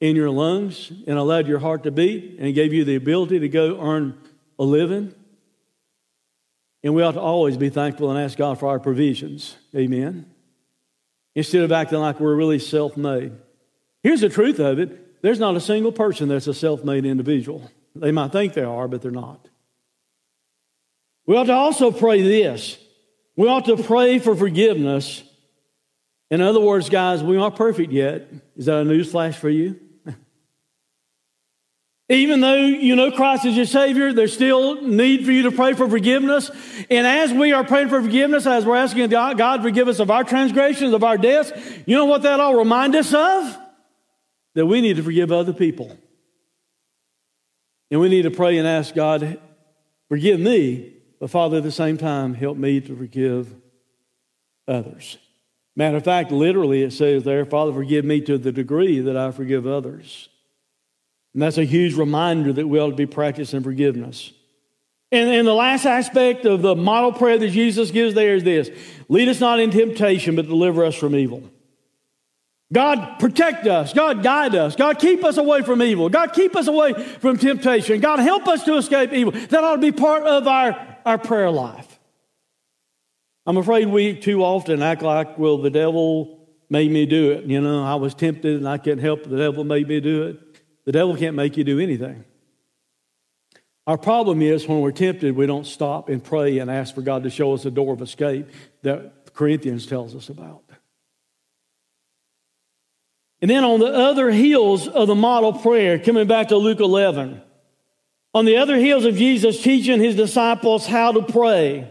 in 0.00 0.16
your 0.16 0.30
lungs 0.30 0.92
and 1.06 1.18
allowed 1.18 1.46
your 1.46 1.58
heart 1.58 1.82
to 1.84 1.90
beat 1.90 2.36
and 2.38 2.54
gave 2.54 2.72
you 2.72 2.84
the 2.84 2.96
ability 2.96 3.40
to 3.40 3.48
go 3.48 3.80
earn 3.80 4.18
a 4.58 4.64
living. 4.64 5.14
And 6.86 6.94
we 6.94 7.02
ought 7.02 7.12
to 7.12 7.20
always 7.20 7.56
be 7.56 7.68
thankful 7.68 8.12
and 8.12 8.20
ask 8.20 8.38
God 8.38 8.60
for 8.60 8.68
our 8.68 8.78
provisions. 8.78 9.56
Amen. 9.74 10.30
Instead 11.34 11.64
of 11.64 11.72
acting 11.72 11.98
like 11.98 12.20
we're 12.20 12.36
really 12.36 12.60
self 12.60 12.96
made. 12.96 13.32
Here's 14.04 14.20
the 14.20 14.28
truth 14.28 14.60
of 14.60 14.78
it 14.78 15.20
there's 15.20 15.40
not 15.40 15.56
a 15.56 15.60
single 15.60 15.90
person 15.90 16.28
that's 16.28 16.46
a 16.46 16.54
self 16.54 16.84
made 16.84 17.04
individual. 17.04 17.68
They 17.96 18.12
might 18.12 18.30
think 18.30 18.54
they 18.54 18.62
are, 18.62 18.86
but 18.86 19.02
they're 19.02 19.10
not. 19.10 19.48
We 21.26 21.36
ought 21.36 21.48
to 21.48 21.54
also 21.54 21.90
pray 21.90 22.22
this. 22.22 22.78
We 23.34 23.48
ought 23.48 23.64
to 23.64 23.82
pray 23.82 24.20
for 24.20 24.36
forgiveness. 24.36 25.24
In 26.30 26.40
other 26.40 26.60
words, 26.60 26.88
guys, 26.88 27.20
we 27.20 27.36
aren't 27.36 27.56
perfect 27.56 27.90
yet. 27.90 28.28
Is 28.56 28.66
that 28.66 28.82
a 28.82 28.84
news 28.84 29.10
flash 29.10 29.34
for 29.34 29.50
you? 29.50 29.80
Even 32.08 32.40
though 32.40 32.54
you 32.54 32.94
know 32.94 33.10
Christ 33.10 33.44
is 33.44 33.56
your 33.56 33.66
Savior, 33.66 34.12
there's 34.12 34.32
still 34.32 34.80
need 34.82 35.24
for 35.24 35.32
you 35.32 35.42
to 35.42 35.50
pray 35.50 35.72
for 35.72 35.88
forgiveness. 35.88 36.50
And 36.88 37.06
as 37.06 37.32
we 37.32 37.52
are 37.52 37.64
praying 37.64 37.88
for 37.88 38.00
forgiveness, 38.00 38.46
as 38.46 38.64
we're 38.64 38.76
asking 38.76 39.08
God, 39.08 39.62
forgive 39.62 39.88
us 39.88 39.98
of 39.98 40.10
our 40.10 40.22
transgressions, 40.22 40.92
of 40.92 41.02
our 41.02 41.18
debts, 41.18 41.52
you 41.84 41.96
know 41.96 42.04
what 42.04 42.22
that 42.22 42.38
all 42.38 42.54
remind 42.56 42.94
us 42.94 43.12
of? 43.12 43.58
that 44.56 44.66
we 44.66 44.80
need 44.80 44.96
to 44.96 45.02
forgive 45.02 45.30
other 45.30 45.52
people. 45.52 45.96
And 47.90 48.00
we 48.00 48.08
need 48.08 48.22
to 48.22 48.30
pray 48.30 48.56
and 48.56 48.66
ask 48.66 48.94
God, 48.94 49.38
forgive 50.08 50.40
me, 50.40 50.94
but 51.20 51.30
Father, 51.30 51.58
at 51.58 51.62
the 51.62 51.70
same 51.70 51.98
time, 51.98 52.32
help 52.32 52.56
me 52.56 52.80
to 52.80 52.96
forgive 52.96 53.54
others. 54.66 55.18
Matter 55.76 55.98
of 55.98 56.04
fact, 56.04 56.32
literally 56.32 56.82
it 56.82 56.94
says 56.94 57.22
there, 57.22 57.44
Father, 57.44 57.72
forgive 57.72 58.06
me 58.06 58.22
to 58.22 58.38
the 58.38 58.50
degree 58.50 58.98
that 59.00 59.16
I 59.16 59.30
forgive 59.30 59.66
others. 59.66 60.30
And 61.36 61.42
that's 61.42 61.58
a 61.58 61.64
huge 61.64 61.92
reminder 61.92 62.50
that 62.54 62.66
we 62.66 62.80
ought 62.80 62.88
to 62.88 62.96
be 62.96 63.04
practicing 63.04 63.62
forgiveness. 63.62 64.32
And, 65.12 65.28
and 65.28 65.46
the 65.46 65.52
last 65.52 65.84
aspect 65.84 66.46
of 66.46 66.62
the 66.62 66.74
model 66.74 67.12
prayer 67.12 67.36
that 67.36 67.50
Jesus 67.50 67.90
gives 67.90 68.14
there 68.14 68.36
is 68.36 68.42
this 68.42 68.70
lead 69.10 69.28
us 69.28 69.38
not 69.38 69.60
in 69.60 69.70
temptation, 69.70 70.34
but 70.34 70.46
deliver 70.46 70.82
us 70.82 70.94
from 70.94 71.14
evil. 71.14 71.42
God, 72.72 73.18
protect 73.18 73.66
us. 73.66 73.92
God, 73.92 74.22
guide 74.22 74.54
us. 74.54 74.76
God, 74.76 74.98
keep 74.98 75.24
us 75.24 75.36
away 75.36 75.60
from 75.60 75.82
evil. 75.82 76.08
God, 76.08 76.32
keep 76.32 76.56
us 76.56 76.68
away 76.68 76.94
from 76.94 77.36
temptation. 77.36 78.00
God, 78.00 78.18
help 78.18 78.48
us 78.48 78.64
to 78.64 78.78
escape 78.78 79.12
evil. 79.12 79.32
That 79.32 79.62
ought 79.62 79.76
to 79.76 79.82
be 79.82 79.92
part 79.92 80.22
of 80.22 80.48
our, 80.48 80.96
our 81.04 81.18
prayer 81.18 81.50
life. 81.50 81.98
I'm 83.44 83.58
afraid 83.58 83.88
we 83.88 84.18
too 84.18 84.42
often 84.42 84.80
act 84.80 85.02
like, 85.02 85.36
well, 85.36 85.58
the 85.58 85.68
devil 85.68 86.48
made 86.70 86.90
me 86.90 87.04
do 87.04 87.32
it. 87.32 87.44
You 87.44 87.60
know, 87.60 87.84
I 87.84 87.96
was 87.96 88.14
tempted 88.14 88.56
and 88.56 88.66
I 88.66 88.78
can't 88.78 89.00
help 89.00 89.20
it. 89.20 89.28
The 89.28 89.36
devil 89.36 89.64
made 89.64 89.86
me 89.86 90.00
do 90.00 90.22
it. 90.28 90.40
The 90.86 90.92
devil 90.92 91.16
can't 91.16 91.36
make 91.36 91.56
you 91.56 91.64
do 91.64 91.78
anything. 91.78 92.24
Our 93.86 93.98
problem 93.98 94.40
is 94.40 94.66
when 94.66 94.80
we're 94.80 94.92
tempted, 94.92 95.36
we 95.36 95.46
don't 95.46 95.66
stop 95.66 96.08
and 96.08 96.22
pray 96.22 96.58
and 96.58 96.70
ask 96.70 96.94
for 96.94 97.02
God 97.02 97.24
to 97.24 97.30
show 97.30 97.52
us 97.52 97.64
a 97.64 97.70
door 97.70 97.92
of 97.92 98.02
escape 98.02 98.48
that 98.82 99.34
Corinthians 99.34 99.86
tells 99.86 100.14
us 100.14 100.28
about. 100.28 100.62
And 103.40 103.50
then 103.50 103.64
on 103.64 103.80
the 103.80 103.92
other 103.92 104.30
heels 104.30 104.88
of 104.88 105.08
the 105.08 105.14
model 105.14 105.52
prayer, 105.52 105.98
coming 105.98 106.26
back 106.26 106.48
to 106.48 106.56
Luke 106.56 106.80
11, 106.80 107.42
on 108.34 108.44
the 108.44 108.56
other 108.56 108.76
heels 108.76 109.04
of 109.04 109.16
Jesus 109.16 109.62
teaching 109.62 110.00
his 110.00 110.16
disciples 110.16 110.86
how 110.86 111.12
to 111.12 111.22
pray, 111.22 111.90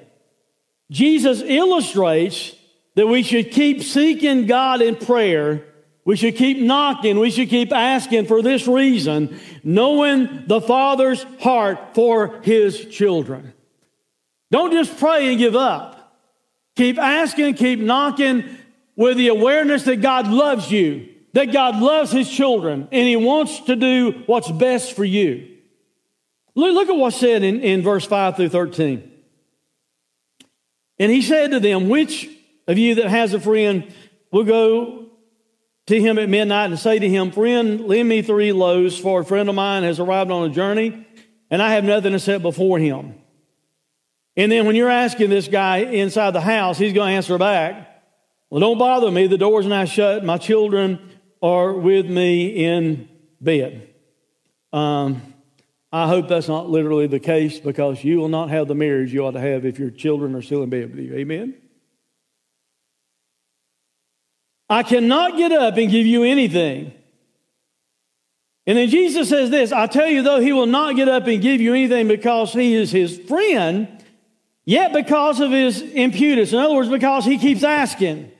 Jesus 0.92 1.42
illustrates 1.42 2.56
that 2.96 3.08
we 3.08 3.24
should 3.24 3.52
keep 3.52 3.84
seeking 3.84 4.48
God 4.48 4.82
in 4.82 4.96
prayer. 4.96 5.66
We 6.06 6.16
should 6.16 6.36
keep 6.36 6.60
knocking. 6.60 7.20
We 7.20 7.32
should 7.32 7.50
keep 7.50 7.74
asking 7.74 8.28
for 8.28 8.42
this 8.42 8.68
reason, 8.68 9.40
knowing 9.64 10.46
the 10.48 10.62
Father's 10.62 11.24
heart 11.42 11.96
for 11.96 12.40
his 12.44 12.86
children. 12.86 13.54
Don't 14.52 14.72
just 14.72 14.98
pray 14.98 15.30
and 15.30 15.38
give 15.38 15.56
up. 15.56 16.16
Keep 16.76 17.00
asking, 17.00 17.56
keep 17.56 17.80
knocking 17.80 18.46
with 18.96 19.18
the 19.18 19.30
awareness 19.30 19.84
that 19.84 19.98
God 19.98 20.28
loves 20.28 20.72
you 20.72 21.10
that 21.36 21.52
God 21.52 21.82
loves 21.82 22.14
his 22.14 22.32
children 22.32 22.88
and 22.94 23.08
he 23.08 23.18
wants 23.18 23.60
to 23.62 23.76
do 23.76 24.24
what's 24.26 24.50
best 24.50 24.96
for 24.96 25.04
you. 25.04 25.58
Look, 26.56 26.88
at 26.88 26.96
what's 26.96 27.18
said 27.18 27.44
in, 27.44 27.60
in 27.60 27.84
verse 27.84 28.06
5 28.06 28.38
through 28.38 28.50
13. 28.50 29.12
And 30.98 31.12
he 31.12 31.22
said 31.22 31.52
to 31.52 31.60
them, 31.60 31.90
Which 31.90 32.30
of 32.70 32.78
you 32.78 32.96
that 32.96 33.10
has 33.10 33.34
a 33.34 33.42
friend 33.42 33.94
will 34.32 34.46
go 34.46 35.12
to 35.88 36.02
him 36.02 36.18
at 36.18 36.30
midnight 36.30 36.72
and 36.72 36.80
say 36.80 37.00
to 37.00 37.10
him, 37.10 37.32
Friend, 37.32 37.82
lend 37.82 38.10
me 38.10 38.22
three 38.22 38.52
loaves, 38.52 38.98
for 38.98 39.22
a 39.22 39.26
friend 39.26 39.50
of 39.50 39.56
mine 39.56 39.84
has 39.84 40.00
arrived 40.00 40.32
on 40.32 40.50
a 40.50 40.54
journey, 40.54 41.06
and 41.50 41.62
I 41.62 41.74
have 41.74 41.84
nothing 41.84 42.14
to 42.14 42.20
set 42.20 42.42
before 42.42 42.80
him. 42.80 43.16
And 44.38 44.52
then 44.52 44.66
when 44.66 44.76
you're 44.76 44.90
asking 44.90 45.30
this 45.30 45.48
guy 45.48 45.78
inside 45.78 46.32
the 46.32 46.42
house, 46.42 46.78
he's 46.78 46.94
going 46.94 47.12
to 47.12 47.16
answer 47.16 47.38
back, 47.38 48.04
Well, 48.50 48.60
don't 48.60 48.78
bother 48.78 49.12
me. 49.12 49.28
The 49.28 49.38
door's 49.38 49.66
now 49.66 49.86
shut. 49.86 50.26
My 50.26 50.38
children 50.38 51.00
are 51.42 51.74
with 51.74 52.08
me 52.08 52.66
in 52.66 53.08
bed. 53.40 53.90
Um, 54.74 55.22
I 55.92 56.08
hope 56.10 56.28
that's 56.28 56.50
not 56.50 56.70
literally 56.70 57.08
the 57.08 57.20
case 57.20 57.60
because 57.60 58.04
you 58.04 58.18
will 58.18 58.28
not 58.28 58.50
have 58.50 58.68
the 58.68 58.76
marriage 58.76 59.14
you 59.14 59.26
ought 59.26 59.32
to 59.32 59.40
have 59.40 59.66
if 59.66 59.80
your 59.80 59.92
children 59.92 60.36
are 60.36 60.42
still 60.42 60.64
in 60.64 60.70
bed 60.70 60.94
with 60.94 61.06
you. 61.06 61.14
Amen? 61.16 61.56
I 64.70 64.84
cannot 64.84 65.38
get 65.38 65.52
up 65.52 65.78
and 65.78 65.92
give 65.92 66.06
you 66.06 66.24
anything. 66.24 66.94
And 68.68 68.78
then 68.78 68.90
Jesus 68.90 69.30
says 69.30 69.50
this 69.50 69.72
I 69.72 69.88
tell 69.88 70.08
you, 70.08 70.24
though, 70.24 70.40
he 70.40 70.54
will 70.54 70.66
not 70.66 70.96
get 70.96 71.08
up 71.08 71.28
and 71.28 71.42
give 71.42 71.62
you 71.62 71.74
anything 71.74 72.08
because 72.08 72.54
he 72.54 72.74
is 72.74 72.92
his 72.92 73.18
friend, 73.18 74.04
yet 74.66 74.94
because 74.94 75.40
of 75.40 75.52
his 75.52 75.82
impudence. 75.82 76.52
In 76.52 76.60
other 76.60 76.74
words, 76.74 76.90
because 76.90 77.26
he 77.26 77.38
keeps 77.38 77.64
asking. 77.64 78.32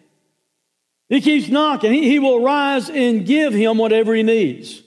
He 1.08 1.22
keeps 1.22 1.50
knocking. 1.50 1.94
He, 1.94 2.10
he 2.10 2.20
will 2.20 2.44
rise 2.44 2.90
and 2.90 3.26
give 3.26 3.54
him 3.54 3.78
whatever 3.78 4.16
he 4.16 4.24
needs. 4.24 4.82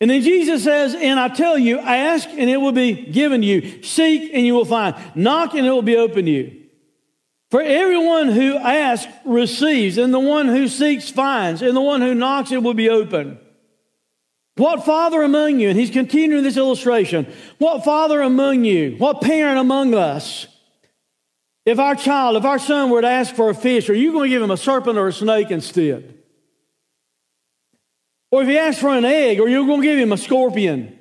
And 0.00 0.08
then 0.08 0.22
Jesus 0.22 0.62
says, 0.62 0.94
And 0.94 1.18
I 1.18 1.28
tell 1.28 1.58
you, 1.58 1.78
ask 1.80 2.28
and 2.28 2.48
it 2.48 2.58
will 2.58 2.72
be 2.72 2.92
given 2.92 3.40
to 3.40 3.46
you. 3.46 3.82
Seek 3.82 4.30
and 4.32 4.46
you 4.46 4.54
will 4.54 4.64
find. 4.64 4.94
Knock 5.16 5.54
and 5.54 5.66
it 5.66 5.70
will 5.70 5.82
be 5.82 5.96
open 5.96 6.26
to 6.26 6.30
you. 6.30 6.57
For 7.50 7.62
everyone 7.62 8.28
who 8.28 8.56
asks 8.56 9.10
receives, 9.24 9.96
and 9.96 10.12
the 10.12 10.18
one 10.18 10.48
who 10.48 10.68
seeks 10.68 11.10
finds, 11.10 11.62
and 11.62 11.74
the 11.74 11.80
one 11.80 12.02
who 12.02 12.14
knocks 12.14 12.52
it 12.52 12.62
will 12.62 12.74
be 12.74 12.90
open. 12.90 13.38
What 14.56 14.84
father 14.84 15.22
among 15.22 15.60
you, 15.60 15.70
and 15.70 15.78
he's 15.78 15.90
continuing 15.90 16.42
this 16.42 16.56
illustration, 16.56 17.32
what 17.58 17.84
father 17.84 18.20
among 18.20 18.64
you, 18.64 18.96
what 18.98 19.22
parent 19.22 19.58
among 19.58 19.94
us 19.94 20.46
if 21.68 21.78
our 21.78 21.94
child, 21.94 22.38
if 22.38 22.46
our 22.46 22.58
son 22.58 22.88
were 22.88 23.02
to 23.02 23.06
ask 23.06 23.34
for 23.34 23.50
a 23.50 23.54
fish, 23.54 23.90
are 23.90 23.94
you 23.94 24.10
going 24.12 24.30
to 24.30 24.34
give 24.34 24.40
him 24.40 24.50
a 24.50 24.56
serpent 24.56 24.96
or 24.96 25.08
a 25.08 25.12
snake 25.12 25.50
instead? 25.50 26.14
Or 28.30 28.40
if 28.40 28.48
he 28.48 28.56
asks 28.56 28.80
for 28.80 28.96
an 28.96 29.04
egg, 29.04 29.38
are 29.38 29.46
you're 29.46 29.66
going 29.66 29.82
to 29.82 29.86
give 29.86 29.98
him 29.98 30.10
a 30.10 30.16
scorpion. 30.16 30.97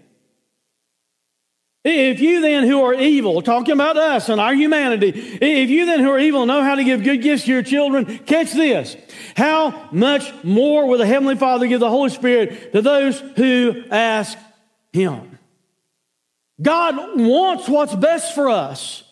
If 1.89 2.19
you 2.19 2.41
then 2.41 2.65
who 2.65 2.83
are 2.83 2.93
evil, 2.93 3.41
talking 3.41 3.73
about 3.73 3.95
us 3.95 4.27
and 4.27 4.41
our 4.41 4.53
humanity, 4.53 5.09
if 5.09 5.69
you 5.69 5.85
then 5.85 6.01
who 6.01 6.09
are 6.09 6.19
evil 6.19 6.45
know 6.45 6.61
how 6.61 6.75
to 6.75 6.83
give 6.83 7.01
good 7.01 7.21
gifts 7.21 7.45
to 7.45 7.51
your 7.51 7.63
children, 7.63 8.17
catch 8.25 8.51
this. 8.51 8.97
How 9.37 9.87
much 9.93 10.33
more 10.43 10.85
will 10.85 10.97
the 10.97 11.05
Heavenly 11.05 11.37
Father 11.37 11.65
give 11.65 11.79
the 11.79 11.89
Holy 11.89 12.09
Spirit 12.09 12.73
to 12.73 12.81
those 12.81 13.21
who 13.37 13.85
ask 13.89 14.37
Him? 14.91 15.39
God 16.61 17.17
wants 17.17 17.69
what's 17.69 17.95
best 17.95 18.35
for 18.35 18.49
us. 18.49 19.03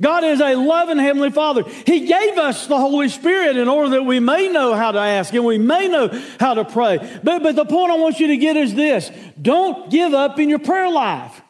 God 0.00 0.24
is 0.24 0.40
a 0.40 0.56
loving 0.56 0.98
Heavenly 0.98 1.30
Father. 1.30 1.62
He 1.62 2.06
gave 2.06 2.38
us 2.38 2.66
the 2.66 2.76
Holy 2.76 3.08
Spirit 3.08 3.56
in 3.56 3.68
order 3.68 3.90
that 3.90 4.02
we 4.02 4.18
may 4.18 4.48
know 4.48 4.74
how 4.74 4.90
to 4.90 4.98
ask 4.98 5.32
and 5.32 5.44
we 5.44 5.58
may 5.58 5.86
know 5.86 6.08
how 6.40 6.54
to 6.54 6.64
pray. 6.64 6.98
But, 7.22 7.44
but 7.44 7.54
the 7.54 7.64
point 7.64 7.92
I 7.92 7.96
want 7.98 8.18
you 8.18 8.26
to 8.26 8.36
get 8.36 8.56
is 8.56 8.74
this 8.74 9.12
don't 9.40 9.90
give 9.90 10.12
up 10.12 10.40
in 10.40 10.48
your 10.48 10.58
prayer 10.58 10.90
life. 10.90 11.42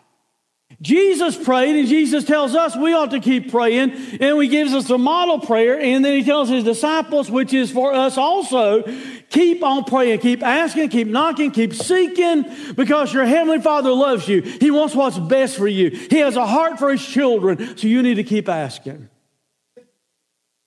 Jesus 0.82 1.42
prayed, 1.42 1.74
and 1.74 1.88
Jesus 1.88 2.24
tells 2.24 2.54
us 2.54 2.76
we 2.76 2.92
ought 2.92 3.12
to 3.12 3.20
keep 3.20 3.50
praying, 3.50 3.92
and 4.20 4.42
he 4.42 4.48
gives 4.48 4.74
us 4.74 4.90
a 4.90 4.98
model 4.98 5.40
prayer, 5.40 5.80
and 5.80 6.04
then 6.04 6.18
he 6.18 6.22
tells 6.22 6.50
his 6.50 6.64
disciples, 6.64 7.30
which 7.30 7.54
is 7.54 7.70
for 7.70 7.94
us 7.94 8.18
also, 8.18 8.82
keep 9.30 9.62
on 9.62 9.84
praying, 9.84 10.18
keep 10.18 10.42
asking, 10.42 10.90
keep 10.90 11.08
knocking, 11.08 11.50
keep 11.50 11.72
seeking, 11.72 12.44
because 12.74 13.12
your 13.12 13.24
Heavenly 13.24 13.60
Father 13.60 13.90
loves 13.90 14.28
you. 14.28 14.42
He 14.42 14.70
wants 14.70 14.94
what's 14.94 15.18
best 15.18 15.56
for 15.56 15.66
you. 15.66 15.88
He 15.88 16.18
has 16.18 16.36
a 16.36 16.46
heart 16.46 16.78
for 16.78 16.90
his 16.90 17.04
children, 17.04 17.78
so 17.78 17.86
you 17.86 18.02
need 18.02 18.16
to 18.16 18.24
keep 18.24 18.46
asking. 18.48 19.08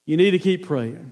You 0.07 0.17
need 0.17 0.31
to 0.31 0.39
keep 0.39 0.65
praying. 0.65 1.11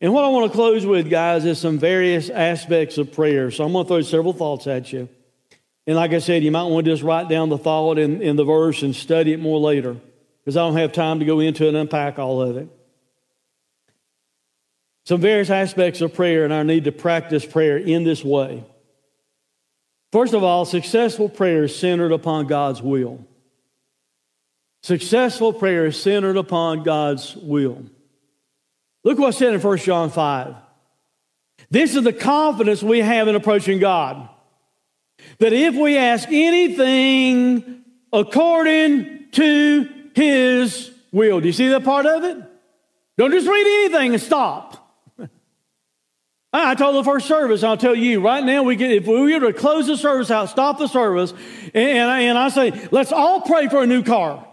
And 0.00 0.12
what 0.12 0.24
I 0.24 0.28
want 0.28 0.50
to 0.50 0.54
close 0.54 0.84
with, 0.84 1.08
guys, 1.08 1.44
is 1.44 1.60
some 1.60 1.78
various 1.78 2.28
aspects 2.28 2.98
of 2.98 3.12
prayer. 3.12 3.52
So 3.52 3.64
I'm 3.64 3.72
going 3.72 3.84
to 3.84 3.88
throw 3.88 4.02
several 4.02 4.32
thoughts 4.32 4.66
at 4.66 4.92
you. 4.92 5.08
And 5.86 5.96
like 5.96 6.12
I 6.12 6.18
said, 6.18 6.42
you 6.42 6.50
might 6.50 6.64
want 6.64 6.86
to 6.86 6.92
just 6.92 7.02
write 7.02 7.28
down 7.28 7.50
the 7.50 7.58
thought 7.58 7.98
in, 7.98 8.22
in 8.22 8.36
the 8.36 8.44
verse 8.44 8.82
and 8.82 8.96
study 8.96 9.32
it 9.32 9.40
more 9.40 9.60
later 9.60 9.96
because 10.40 10.56
I 10.56 10.60
don't 10.60 10.76
have 10.76 10.92
time 10.92 11.18
to 11.18 11.24
go 11.24 11.40
into 11.40 11.68
and 11.68 11.76
unpack 11.76 12.18
all 12.18 12.40
of 12.40 12.56
it. 12.56 12.68
Some 15.04 15.20
various 15.20 15.50
aspects 15.50 16.00
of 16.00 16.14
prayer 16.14 16.44
and 16.44 16.52
our 16.52 16.64
need 16.64 16.84
to 16.84 16.92
practice 16.92 17.44
prayer 17.44 17.76
in 17.76 18.04
this 18.04 18.24
way. 18.24 18.64
First 20.12 20.32
of 20.32 20.42
all, 20.42 20.64
successful 20.64 21.28
prayer 21.28 21.64
is 21.64 21.76
centered 21.76 22.12
upon 22.12 22.46
God's 22.46 22.80
will. 22.80 23.26
Successful 24.82 25.52
prayer 25.52 25.86
is 25.86 26.00
centered 26.00 26.36
upon 26.36 26.82
God's 26.82 27.36
will. 27.36 27.84
Look 29.02 29.18
what's 29.18 29.36
said 29.36 29.52
in 29.52 29.60
1 29.60 29.78
John 29.78 30.10
5. 30.10 30.54
This 31.70 31.94
is 31.94 32.04
the 32.04 32.12
confidence 32.12 32.82
we 32.82 33.00
have 33.00 33.28
in 33.28 33.34
approaching 33.34 33.78
God 33.78 34.28
that 35.38 35.52
if 35.52 35.74
we 35.74 35.96
ask 35.96 36.28
anything 36.30 37.82
according 38.12 39.30
to 39.32 39.88
his 40.14 40.90
will. 41.12 41.40
Do 41.40 41.46
you 41.46 41.52
see 41.52 41.68
that 41.68 41.84
part 41.84 42.06
of 42.06 42.24
it? 42.24 42.38
Don't 43.16 43.30
just 43.30 43.46
read 43.46 43.84
anything 43.84 44.12
and 44.14 44.22
stop. 44.22 44.92
I 46.52 46.74
told 46.74 46.96
the 46.96 47.04
first 47.04 47.26
service, 47.26 47.62
I'll 47.62 47.76
tell 47.76 47.94
you 47.94 48.20
right 48.20 48.44
now, 48.44 48.62
we 48.62 48.76
get, 48.76 48.92
if 48.92 49.06
we 49.06 49.32
were 49.32 49.52
to 49.52 49.52
close 49.52 49.86
the 49.86 49.96
service 49.96 50.30
out, 50.30 50.48
stop 50.48 50.78
the 50.78 50.88
service, 50.88 51.32
and, 51.74 52.10
and 52.10 52.38
I 52.38 52.48
say, 52.48 52.88
let's 52.90 53.12
all 53.12 53.40
pray 53.40 53.68
for 53.68 53.82
a 53.82 53.86
new 53.86 54.02
car. 54.02 54.46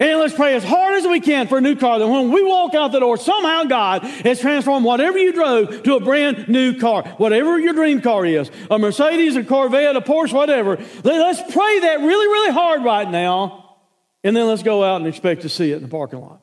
And 0.00 0.18
let's 0.18 0.34
pray 0.34 0.54
as 0.54 0.64
hard 0.64 0.94
as 0.94 1.06
we 1.06 1.20
can 1.20 1.46
for 1.46 1.58
a 1.58 1.60
new 1.60 1.76
car. 1.76 1.98
That 1.98 2.08
when 2.08 2.32
we 2.32 2.42
walk 2.42 2.74
out 2.74 2.92
the 2.92 3.00
door, 3.00 3.16
somehow 3.16 3.64
God 3.64 4.02
has 4.02 4.40
transformed 4.40 4.84
whatever 4.84 5.18
you 5.18 5.32
drove 5.32 5.82
to 5.84 5.96
a 5.96 6.00
brand 6.00 6.48
new 6.48 6.78
car. 6.78 7.02
Whatever 7.18 7.58
your 7.58 7.74
dream 7.74 8.00
car 8.00 8.26
is 8.26 8.50
a 8.70 8.78
Mercedes, 8.78 9.36
a 9.36 9.44
Corvette, 9.44 9.96
a 9.96 10.00
Porsche, 10.00 10.32
whatever. 10.32 10.76
Let's 11.02 11.40
pray 11.52 11.80
that 11.80 12.00
really, 12.00 12.26
really 12.26 12.52
hard 12.52 12.84
right 12.84 13.08
now. 13.08 13.76
And 14.22 14.34
then 14.34 14.46
let's 14.46 14.62
go 14.62 14.82
out 14.82 14.96
and 14.96 15.06
expect 15.06 15.42
to 15.42 15.48
see 15.48 15.70
it 15.70 15.76
in 15.76 15.82
the 15.82 15.88
parking 15.88 16.20
lot. 16.20 16.40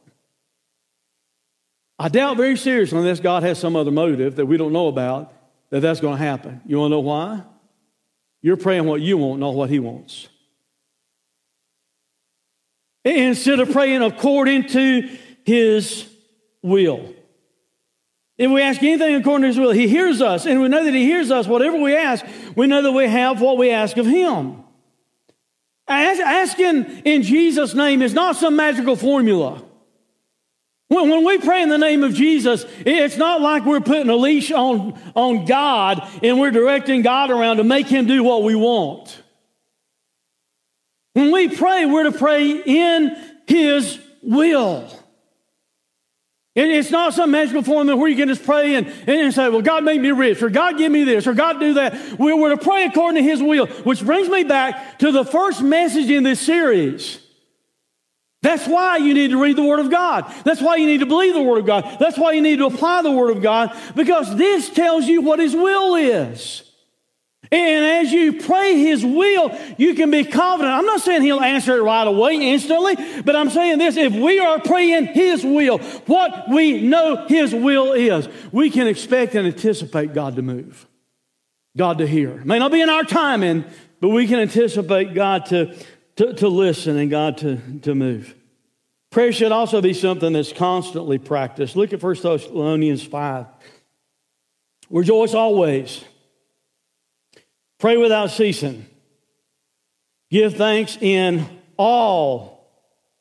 I 1.97 2.07
doubt 2.07 2.37
very 2.37 2.57
seriously, 2.57 2.97
unless 2.97 3.19
God 3.19 3.43
has 3.43 3.59
some 3.59 3.75
other 3.75 3.91
motive 3.91 4.37
that 4.37 4.45
we 4.45 4.57
don't 4.57 4.73
know 4.73 4.87
about, 4.87 5.33
that 5.69 5.81
that's 5.81 5.99
going 5.99 6.17
to 6.17 6.23
happen. 6.23 6.61
You 6.65 6.79
want 6.79 6.91
to 6.91 6.95
know 6.95 6.99
why? 7.01 7.43
You're 8.41 8.57
praying 8.57 8.85
what 8.85 9.01
you 9.01 9.17
want, 9.17 9.39
not 9.39 9.53
what 9.53 9.69
He 9.69 9.79
wants. 9.79 10.27
Instead 13.03 13.59
of 13.59 13.71
praying 13.71 14.01
according 14.01 14.67
to 14.69 15.17
his 15.43 16.07
will. 16.61 17.13
If 18.37 18.49
we 18.49 18.61
ask 18.61 18.81
anything 18.81 19.15
according 19.15 19.43
to 19.43 19.47
his 19.47 19.59
will, 19.59 19.71
he 19.71 19.87
hears 19.87 20.21
us. 20.21 20.45
And 20.45 20.61
we 20.61 20.67
know 20.67 20.83
that 20.83 20.93
he 20.93 21.05
hears 21.05 21.31
us. 21.31 21.47
Whatever 21.47 21.79
we 21.79 21.95
ask, 21.95 22.25
we 22.55 22.67
know 22.67 22.81
that 22.81 22.91
we 22.91 23.07
have 23.07 23.41
what 23.41 23.57
we 23.57 23.71
ask 23.71 23.97
of 23.97 24.05
him. 24.05 24.63
Asking 25.87 26.85
in 27.05 27.23
Jesus' 27.23 27.73
name 27.73 28.01
is 28.01 28.13
not 28.13 28.35
some 28.35 28.55
magical 28.55 28.95
formula. 28.95 29.63
When, 30.87 31.23
we 31.23 31.37
pray 31.37 31.61
in 31.61 31.69
the 31.69 31.77
name 31.77 32.03
of 32.03 32.13
Jesus, 32.13 32.65
it's 32.79 33.15
not 33.15 33.41
like 33.41 33.63
we're 33.63 33.79
putting 33.79 34.09
a 34.09 34.15
leash 34.15 34.51
on, 34.51 34.99
on 35.15 35.45
God 35.45 36.05
and 36.21 36.37
we're 36.37 36.51
directing 36.51 37.01
God 37.01 37.31
around 37.31 37.57
to 37.57 37.63
make 37.63 37.87
him 37.87 38.07
do 38.07 38.23
what 38.23 38.43
we 38.43 38.55
want. 38.55 39.20
When 41.13 41.31
we 41.31 41.49
pray, 41.55 41.85
we're 41.85 42.03
to 42.03 42.11
pray 42.11 42.51
in 42.51 43.17
His 43.47 43.99
will. 44.21 44.89
It's 46.53 46.91
not 46.91 47.13
some 47.13 47.31
magical 47.31 47.63
formula 47.63 47.97
where 47.97 48.09
you 48.09 48.17
can 48.17 48.27
just 48.27 48.43
pray 48.43 48.75
and, 48.75 48.87
and 49.07 49.33
say, 49.33 49.47
well, 49.47 49.61
God 49.61 49.85
make 49.85 50.01
me 50.01 50.11
rich, 50.11 50.41
or 50.41 50.49
God 50.49 50.77
give 50.77 50.91
me 50.91 51.05
this, 51.05 51.25
or 51.25 51.33
God 51.33 51.61
do 51.61 51.75
that. 51.75 52.19
We're 52.19 52.49
to 52.49 52.57
pray 52.57 52.85
according 52.85 53.23
to 53.23 53.29
His 53.29 53.41
will, 53.41 53.67
which 53.67 54.03
brings 54.03 54.27
me 54.27 54.43
back 54.43 54.99
to 54.99 55.13
the 55.13 55.23
first 55.23 55.61
message 55.61 56.09
in 56.09 56.23
this 56.23 56.41
series. 56.41 57.19
That's 58.41 58.67
why 58.67 58.97
you 58.97 59.13
need 59.13 59.29
to 59.31 59.41
read 59.41 59.55
the 59.55 59.63
Word 59.63 59.79
of 59.79 59.89
God. 59.89 60.33
That's 60.43 60.61
why 60.61 60.75
you 60.75 60.87
need 60.87 60.99
to 60.99 61.05
believe 61.05 61.35
the 61.35 61.41
Word 61.41 61.59
of 61.59 61.65
God. 61.65 61.97
That's 61.99 62.17
why 62.17 62.33
you 62.33 62.41
need 62.41 62.57
to 62.57 62.65
apply 62.65 63.01
the 63.03 63.11
Word 63.11 63.35
of 63.35 63.41
God, 63.41 63.73
because 63.95 64.35
this 64.35 64.69
tells 64.69 65.05
you 65.05 65.21
what 65.21 65.39
His 65.39 65.55
will 65.55 65.95
is. 65.95 66.69
And 67.53 67.83
as 67.83 68.13
you 68.13 68.41
pray 68.41 68.77
His 68.77 69.05
will, 69.05 69.57
you 69.77 69.93
can 69.93 70.09
be 70.09 70.23
confident. 70.23 70.73
I'm 70.73 70.85
not 70.85 71.01
saying 71.01 71.21
He'll 71.21 71.41
answer 71.41 71.77
it 71.77 71.81
right 71.81 72.07
away, 72.07 72.35
instantly, 72.35 72.95
but 73.23 73.35
I'm 73.35 73.49
saying 73.49 73.77
this 73.77 73.97
if 73.97 74.13
we 74.13 74.39
are 74.39 74.59
praying 74.59 75.07
His 75.07 75.43
will, 75.43 75.79
what 75.79 76.49
we 76.49 76.81
know 76.81 77.27
His 77.27 77.53
will 77.53 77.91
is, 77.91 78.29
we 78.53 78.69
can 78.69 78.87
expect 78.87 79.35
and 79.35 79.45
anticipate 79.45 80.13
God 80.13 80.37
to 80.37 80.41
move, 80.41 80.87
God 81.75 81.97
to 81.97 82.07
hear. 82.07 82.39
It 82.39 82.45
may 82.45 82.57
not 82.57 82.71
be 82.71 82.81
in 82.81 82.89
our 82.89 83.03
timing, 83.03 83.65
but 83.99 84.09
we 84.09 84.27
can 84.27 84.39
anticipate 84.39 85.13
God 85.13 85.45
to, 85.47 85.75
to, 86.15 86.33
to 86.33 86.47
listen 86.47 86.97
and 86.97 87.09
God 87.09 87.37
to, 87.39 87.57
to 87.81 87.93
move. 87.93 88.33
Prayer 89.09 89.33
should 89.33 89.51
also 89.51 89.81
be 89.81 89.93
something 89.93 90.31
that's 90.31 90.53
constantly 90.53 91.17
practiced. 91.17 91.75
Look 91.75 91.91
at 91.91 92.01
1 92.01 92.15
Thessalonians 92.15 93.03
5. 93.03 93.45
Rejoice 94.89 95.33
always. 95.33 96.05
Pray 97.81 97.97
without 97.97 98.29
ceasing. 98.29 98.85
Give 100.29 100.55
thanks 100.55 100.99
in 101.01 101.47
all 101.77 102.71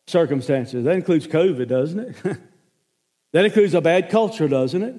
circumstances. 0.06 0.84
That 0.84 0.96
includes 0.96 1.26
COVID, 1.26 1.66
doesn't 1.66 1.98
it? 1.98 2.16
that 3.32 3.46
includes 3.46 3.72
a 3.72 3.80
bad 3.80 4.10
culture, 4.10 4.48
doesn't 4.48 4.82
it? 4.82 4.96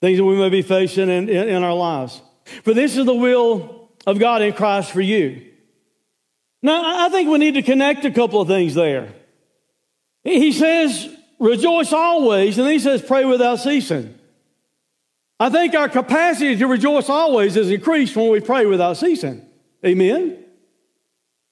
Things 0.00 0.18
that 0.18 0.24
we 0.24 0.36
may 0.36 0.48
be 0.48 0.62
facing 0.62 1.08
in, 1.08 1.28
in, 1.28 1.48
in 1.48 1.64
our 1.64 1.74
lives. 1.74 2.22
For 2.62 2.72
this 2.72 2.96
is 2.96 3.04
the 3.04 3.14
will 3.14 3.90
of 4.06 4.20
God 4.20 4.42
in 4.42 4.52
Christ 4.52 4.92
for 4.92 5.00
you. 5.00 5.44
Now, 6.62 7.04
I 7.04 7.08
think 7.08 7.30
we 7.30 7.38
need 7.38 7.54
to 7.54 7.62
connect 7.62 8.04
a 8.04 8.12
couple 8.12 8.40
of 8.40 8.46
things 8.46 8.74
there. 8.74 9.12
He 10.22 10.52
says, 10.52 11.08
rejoice 11.40 11.92
always, 11.92 12.58
and 12.58 12.70
he 12.70 12.78
says, 12.78 13.02
pray 13.02 13.24
without 13.24 13.56
ceasing. 13.56 14.20
I 15.42 15.50
think 15.50 15.74
our 15.74 15.88
capacity 15.88 16.54
to 16.54 16.68
rejoice 16.68 17.08
always 17.08 17.56
is 17.56 17.68
increased 17.68 18.14
when 18.14 18.30
we 18.30 18.38
pray 18.38 18.64
without 18.64 18.96
ceasing. 18.96 19.44
Amen? 19.84 20.38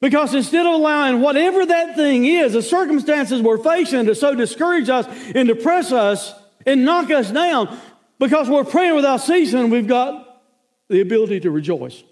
Because 0.00 0.32
instead 0.32 0.64
of 0.64 0.74
allowing 0.74 1.20
whatever 1.20 1.66
that 1.66 1.96
thing 1.96 2.24
is, 2.24 2.52
the 2.52 2.62
circumstances 2.62 3.42
we're 3.42 3.58
facing 3.58 4.06
to 4.06 4.14
so 4.14 4.36
discourage 4.36 4.88
us 4.88 5.08
and 5.34 5.48
depress 5.48 5.90
us 5.90 6.32
and 6.64 6.84
knock 6.84 7.10
us 7.10 7.32
down, 7.32 7.76
because 8.20 8.48
we're 8.48 8.62
praying 8.62 8.94
without 8.94 9.22
ceasing, 9.22 9.70
we've 9.70 9.88
got 9.88 10.40
the 10.88 11.00
ability 11.00 11.40
to 11.40 11.50
rejoice 11.50 12.04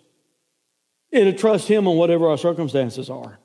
and 1.13 1.27
to 1.27 1.33
trust 1.33 1.69
Him 1.69 1.87
on 1.87 1.97
whatever 1.97 2.29
our 2.29 2.39
circumstances 2.39 3.09
are. 3.09 3.39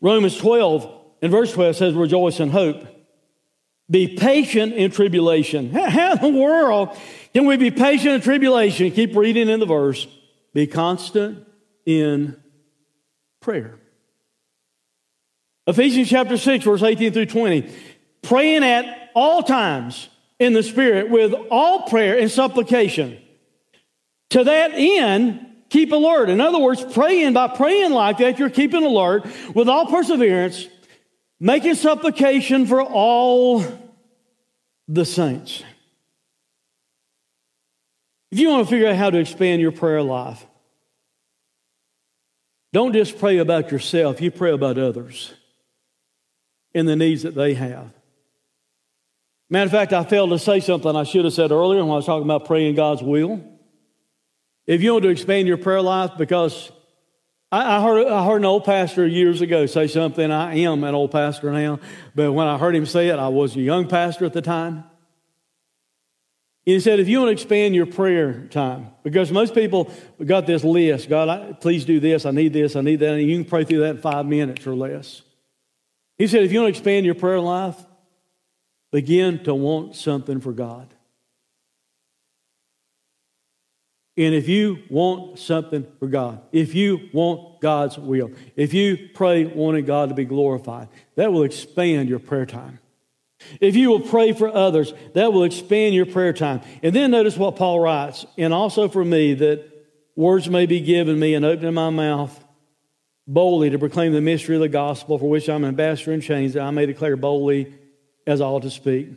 Romans 0.00 0.38
12 0.38 1.00
and 1.20 1.30
verse 1.30 1.52
12 1.52 1.76
says, 1.76 1.92
Rejoice 1.92 2.40
in 2.40 2.48
hope. 2.48 3.01
Be 3.92 4.16
patient 4.16 4.72
in 4.72 4.90
tribulation. 4.90 5.70
How 5.70 6.14
in 6.14 6.20
the 6.20 6.40
world 6.40 6.96
can 7.34 7.44
we 7.44 7.58
be 7.58 7.70
patient 7.70 8.14
in 8.14 8.20
tribulation? 8.22 8.90
Keep 8.90 9.14
reading 9.14 9.50
in 9.50 9.60
the 9.60 9.66
verse. 9.66 10.06
Be 10.54 10.66
constant 10.66 11.46
in 11.84 12.42
prayer. 13.40 13.78
Ephesians 15.66 16.08
chapter 16.08 16.38
6, 16.38 16.64
verse 16.64 16.82
18 16.82 17.12
through 17.12 17.26
20. 17.26 17.70
Praying 18.22 18.64
at 18.64 19.10
all 19.14 19.42
times 19.42 20.08
in 20.38 20.54
the 20.54 20.62
Spirit 20.62 21.10
with 21.10 21.34
all 21.50 21.82
prayer 21.82 22.18
and 22.18 22.30
supplication. 22.30 23.18
To 24.30 24.42
that 24.42 24.72
end, 24.74 25.46
keep 25.68 25.92
alert. 25.92 26.30
In 26.30 26.40
other 26.40 26.58
words, 26.58 26.82
praying, 26.94 27.34
by 27.34 27.48
praying 27.48 27.92
like 27.92 28.16
that, 28.18 28.38
you're 28.38 28.48
keeping 28.48 28.84
alert 28.84 29.26
with 29.54 29.68
all 29.68 29.84
perseverance, 29.84 30.66
making 31.38 31.74
supplication 31.74 32.64
for 32.66 32.80
all 32.80 33.62
the 34.88 35.04
saints. 35.04 35.62
If 38.30 38.38
you 38.38 38.48
want 38.48 38.66
to 38.66 38.70
figure 38.70 38.88
out 38.88 38.96
how 38.96 39.10
to 39.10 39.18
expand 39.18 39.60
your 39.60 39.72
prayer 39.72 40.02
life, 40.02 40.46
don't 42.72 42.92
just 42.92 43.18
pray 43.18 43.38
about 43.38 43.70
yourself, 43.70 44.20
you 44.20 44.30
pray 44.30 44.52
about 44.52 44.78
others 44.78 45.34
and 46.74 46.88
the 46.88 46.96
needs 46.96 47.22
that 47.22 47.34
they 47.34 47.54
have. 47.54 47.92
Matter 49.50 49.66
of 49.66 49.72
fact, 49.72 49.92
I 49.92 50.04
failed 50.04 50.30
to 50.30 50.38
say 50.38 50.60
something 50.60 50.96
I 50.96 51.04
should 51.04 51.26
have 51.26 51.34
said 51.34 51.52
earlier 51.52 51.82
when 51.82 51.92
I 51.92 51.96
was 51.96 52.06
talking 52.06 52.24
about 52.24 52.46
praying 52.46 52.74
God's 52.74 53.02
will. 53.02 53.44
If 54.66 54.80
you 54.80 54.92
want 54.92 55.02
to 55.02 55.10
expand 55.10 55.46
your 55.46 55.58
prayer 55.58 55.82
life, 55.82 56.12
because 56.16 56.72
I, 57.52 57.76
I, 57.76 57.82
heard, 57.82 58.08
I 58.08 58.24
heard 58.24 58.38
an 58.38 58.46
old 58.46 58.64
pastor 58.64 59.06
years 59.06 59.42
ago 59.42 59.66
say 59.66 59.86
something. 59.86 60.32
I 60.32 60.56
am 60.60 60.82
an 60.84 60.94
old 60.94 61.12
pastor 61.12 61.52
now, 61.52 61.80
but 62.14 62.32
when 62.32 62.46
I 62.46 62.56
heard 62.56 62.74
him 62.74 62.86
say 62.86 63.08
it, 63.08 63.18
I 63.18 63.28
was 63.28 63.54
a 63.54 63.60
young 63.60 63.86
pastor 63.86 64.24
at 64.24 64.32
the 64.32 64.40
time. 64.40 64.84
He 66.64 66.80
said, 66.80 66.98
if 66.98 67.08
you 67.08 67.18
want 67.18 67.28
to 67.28 67.32
expand 67.32 67.74
your 67.74 67.86
prayer 67.86 68.46
time, 68.46 68.88
because 69.02 69.30
most 69.30 69.52
people 69.52 69.92
got 70.24 70.46
this 70.46 70.64
list 70.64 71.08
God, 71.08 71.28
I, 71.28 71.52
please 71.52 71.84
do 71.84 72.00
this, 72.00 72.24
I 72.24 72.30
need 72.30 72.52
this, 72.52 72.74
I 72.74 72.80
need 72.80 73.00
that, 73.00 73.14
and 73.14 73.28
you 73.28 73.36
can 73.36 73.44
pray 73.44 73.64
through 73.64 73.80
that 73.80 73.96
in 73.96 73.98
five 73.98 74.24
minutes 74.26 74.66
or 74.66 74.74
less. 74.74 75.22
He 76.16 76.28
said, 76.28 76.44
if 76.44 76.52
you 76.52 76.60
want 76.60 76.74
to 76.74 76.78
expand 76.78 77.04
your 77.04 77.16
prayer 77.16 77.40
life, 77.40 77.76
begin 78.92 79.42
to 79.44 79.54
want 79.54 79.96
something 79.96 80.40
for 80.40 80.52
God. 80.52 80.91
And 84.16 84.34
if 84.34 84.48
you 84.48 84.82
want 84.90 85.38
something 85.38 85.86
for 85.98 86.06
God, 86.06 86.42
if 86.52 86.74
you 86.74 87.08
want 87.14 87.60
God's 87.60 87.96
will, 87.96 88.30
if 88.56 88.74
you 88.74 89.08
pray 89.14 89.44
wanting 89.44 89.86
God 89.86 90.10
to 90.10 90.14
be 90.14 90.26
glorified, 90.26 90.88
that 91.16 91.32
will 91.32 91.44
expand 91.44 92.10
your 92.10 92.18
prayer 92.18 92.44
time. 92.44 92.78
If 93.60 93.74
you 93.74 93.88
will 93.88 94.00
pray 94.00 94.32
for 94.32 94.48
others, 94.48 94.92
that 95.14 95.32
will 95.32 95.44
expand 95.44 95.94
your 95.94 96.06
prayer 96.06 96.32
time. 96.32 96.60
And 96.82 96.94
then 96.94 97.10
notice 97.10 97.36
what 97.36 97.56
Paul 97.56 97.80
writes, 97.80 98.26
and 98.36 98.52
also 98.52 98.88
for 98.88 99.04
me, 99.04 99.34
that 99.34 99.68
words 100.14 100.48
may 100.48 100.66
be 100.66 100.80
given 100.80 101.18
me 101.18 101.34
and 101.34 101.44
opening 101.44 101.74
my 101.74 101.90
mouth 101.90 102.38
boldly 103.26 103.70
to 103.70 103.78
proclaim 103.78 104.12
the 104.12 104.20
mystery 104.20 104.56
of 104.56 104.60
the 104.60 104.68
gospel 104.68 105.18
for 105.18 105.30
which 105.30 105.48
I'm 105.48 105.64
an 105.64 105.68
ambassador 105.68 106.12
in 106.12 106.20
chains, 106.20 106.52
that 106.52 106.62
I 106.62 106.70
may 106.70 106.86
declare 106.86 107.16
boldly 107.16 107.74
as 108.26 108.40
I 108.40 108.44
ought 108.44 108.62
to 108.62 108.70
speak. 108.70 109.08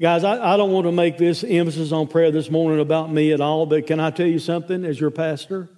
Guys, 0.00 0.24
I, 0.24 0.54
I 0.54 0.56
don't 0.56 0.72
want 0.72 0.86
to 0.86 0.92
make 0.92 1.18
this 1.18 1.44
emphasis 1.44 1.92
on 1.92 2.08
prayer 2.08 2.32
this 2.32 2.50
morning 2.50 2.80
about 2.80 3.12
me 3.12 3.32
at 3.32 3.40
all, 3.40 3.64
but 3.64 3.86
can 3.86 4.00
I 4.00 4.10
tell 4.10 4.26
you 4.26 4.40
something 4.40 4.84
as 4.84 4.98
your 4.98 5.10
pastor? 5.10 5.68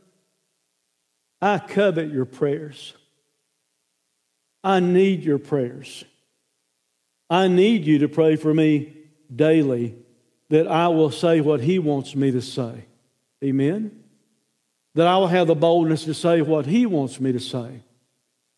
I 1.42 1.58
covet 1.58 2.10
your 2.10 2.24
prayers. 2.24 2.94
I 4.64 4.80
need 4.80 5.22
your 5.22 5.38
prayers. 5.38 6.04
I 7.28 7.48
need 7.48 7.84
you 7.84 7.98
to 8.00 8.08
pray 8.08 8.36
for 8.36 8.52
me 8.54 8.94
daily 9.34 9.94
that 10.48 10.66
I 10.66 10.88
will 10.88 11.10
say 11.10 11.40
what 11.42 11.60
He 11.60 11.78
wants 11.78 12.14
me 12.14 12.30
to 12.30 12.40
say. 12.40 12.86
Amen? 13.44 14.02
That 14.94 15.06
I 15.06 15.18
will 15.18 15.26
have 15.26 15.46
the 15.46 15.54
boldness 15.54 16.04
to 16.04 16.14
say 16.14 16.40
what 16.40 16.64
He 16.64 16.86
wants 16.86 17.20
me 17.20 17.32
to 17.32 17.40
say. 17.40 17.82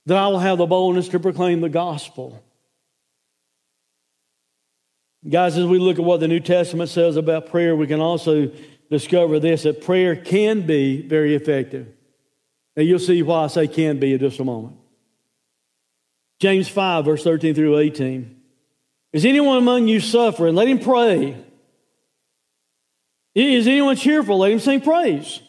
That 0.06 0.18
I 0.18 0.28
will 0.28 0.38
have 0.38 0.58
the 0.58 0.66
boldness 0.66 1.08
to 1.08 1.18
proclaim 1.18 1.60
the 1.60 1.68
gospel. 1.68 2.44
Guys, 5.26 5.56
as 5.56 5.66
we 5.66 5.78
look 5.78 5.98
at 5.98 6.04
what 6.04 6.20
the 6.20 6.28
New 6.28 6.40
Testament 6.40 6.90
says 6.90 7.16
about 7.16 7.50
prayer, 7.50 7.74
we 7.74 7.86
can 7.86 8.00
also 8.00 8.50
discover 8.90 9.40
this 9.40 9.64
that 9.64 9.82
prayer 9.82 10.14
can 10.14 10.66
be 10.66 11.02
very 11.02 11.34
effective. 11.34 11.88
And 12.76 12.86
you'll 12.86 13.00
see 13.00 13.22
why 13.22 13.44
I 13.44 13.46
say 13.48 13.66
can 13.66 13.98
be 13.98 14.12
in 14.12 14.20
just 14.20 14.38
a 14.38 14.44
moment. 14.44 14.76
James 16.38 16.68
5, 16.68 17.04
verse 17.04 17.24
13 17.24 17.54
through 17.54 17.78
18. 17.78 18.40
Is 19.12 19.24
anyone 19.24 19.58
among 19.58 19.88
you 19.88 19.98
suffering? 19.98 20.54
Let 20.54 20.68
him 20.68 20.78
pray. 20.78 21.36
Is 23.34 23.66
anyone 23.66 23.96
cheerful? 23.96 24.38
Let 24.38 24.52
him 24.52 24.60
sing 24.60 24.80
praise. 24.80 25.40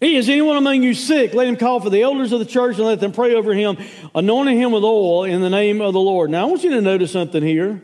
Is 0.00 0.28
anyone 0.28 0.56
among 0.56 0.84
you 0.84 0.94
sick? 0.94 1.34
Let 1.34 1.48
him 1.48 1.56
call 1.56 1.80
for 1.80 1.90
the 1.90 2.02
elders 2.02 2.30
of 2.30 2.38
the 2.38 2.44
church 2.44 2.76
and 2.76 2.86
let 2.86 3.00
them 3.00 3.10
pray 3.10 3.34
over 3.34 3.52
him, 3.52 3.76
anointing 4.14 4.56
him 4.56 4.70
with 4.70 4.84
oil 4.84 5.24
in 5.24 5.40
the 5.40 5.50
name 5.50 5.80
of 5.80 5.92
the 5.92 6.00
Lord. 6.00 6.30
Now, 6.30 6.42
I 6.42 6.50
want 6.50 6.62
you 6.62 6.70
to 6.70 6.80
notice 6.80 7.10
something 7.10 7.42
here. 7.42 7.82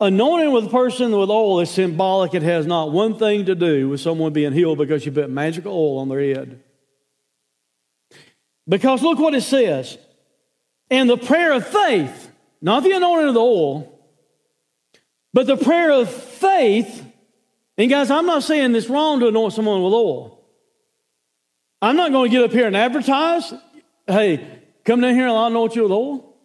Anointing 0.00 0.50
with 0.52 0.66
a 0.66 0.70
person 0.70 1.12
with 1.12 1.28
oil 1.28 1.60
is 1.60 1.70
symbolic. 1.70 2.32
It 2.32 2.42
has 2.42 2.66
not 2.66 2.90
one 2.90 3.18
thing 3.18 3.44
to 3.46 3.54
do 3.54 3.90
with 3.90 4.00
someone 4.00 4.32
being 4.32 4.52
healed 4.52 4.78
because 4.78 5.04
you 5.04 5.12
put 5.12 5.28
magical 5.28 5.72
oil 5.72 5.98
on 5.98 6.08
their 6.08 6.20
head. 6.20 6.62
Because 8.66 9.02
look 9.02 9.18
what 9.18 9.34
it 9.34 9.42
says. 9.42 9.98
And 10.90 11.08
the 11.08 11.18
prayer 11.18 11.52
of 11.52 11.66
faith, 11.66 12.30
not 12.62 12.82
the 12.82 12.92
anointing 12.92 13.28
of 13.28 13.34
the 13.34 13.40
oil, 13.40 14.00
but 15.34 15.46
the 15.46 15.56
prayer 15.56 15.92
of 15.92 16.10
faith. 16.10 17.04
And 17.76 17.90
guys, 17.90 18.10
I'm 18.10 18.26
not 18.26 18.42
saying 18.42 18.74
it's 18.74 18.88
wrong 18.88 19.20
to 19.20 19.28
anoint 19.28 19.52
someone 19.52 19.82
with 19.82 19.92
oil. 19.92 20.42
I'm 21.82 21.96
not 21.96 22.10
going 22.10 22.30
to 22.30 22.36
get 22.36 22.44
up 22.44 22.52
here 22.52 22.66
and 22.66 22.76
advertise, 22.76 23.52
hey, 24.06 24.46
come 24.84 25.00
down 25.00 25.14
here 25.14 25.28
and 25.28 25.36
I'll 25.36 25.46
anoint 25.46 25.76
you 25.76 25.82
with 25.82 25.92
oil. 25.92 26.36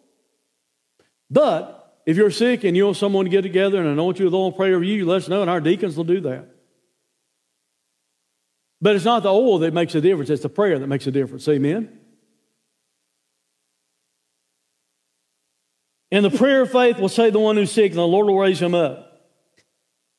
But 1.30 1.75
if 2.06 2.16
you're 2.16 2.30
sick 2.30 2.62
and 2.62 2.76
you 2.76 2.84
want 2.84 2.96
someone 2.96 3.24
to 3.24 3.30
get 3.30 3.42
together 3.42 3.78
and 3.78 3.88
anoint 3.88 4.20
you 4.20 4.26
with 4.26 4.34
oil 4.34 4.46
and 4.46 4.56
pray 4.56 4.72
over 4.72 4.84
you, 4.84 5.04
let 5.04 5.16
us 5.22 5.28
know, 5.28 5.42
and 5.42 5.50
our 5.50 5.60
deacons 5.60 5.96
will 5.96 6.04
do 6.04 6.20
that. 6.20 6.48
But 8.80 8.94
it's 8.94 9.04
not 9.04 9.24
the 9.24 9.32
oil 9.32 9.58
that 9.58 9.74
makes 9.74 9.94
a 9.96 10.00
difference, 10.00 10.30
it's 10.30 10.42
the 10.42 10.48
prayer 10.48 10.78
that 10.78 10.86
makes 10.86 11.06
a 11.08 11.10
difference. 11.10 11.48
Amen? 11.48 11.98
And 16.12 16.24
the 16.24 16.30
prayer 16.30 16.62
of 16.62 16.70
faith 16.70 16.98
will 16.98 17.08
save 17.08 17.32
the 17.32 17.40
one 17.40 17.56
who's 17.56 17.72
sick, 17.72 17.90
and 17.90 17.98
the 17.98 18.06
Lord 18.06 18.28
will 18.28 18.38
raise 18.38 18.62
him 18.62 18.74
up. 18.74 19.02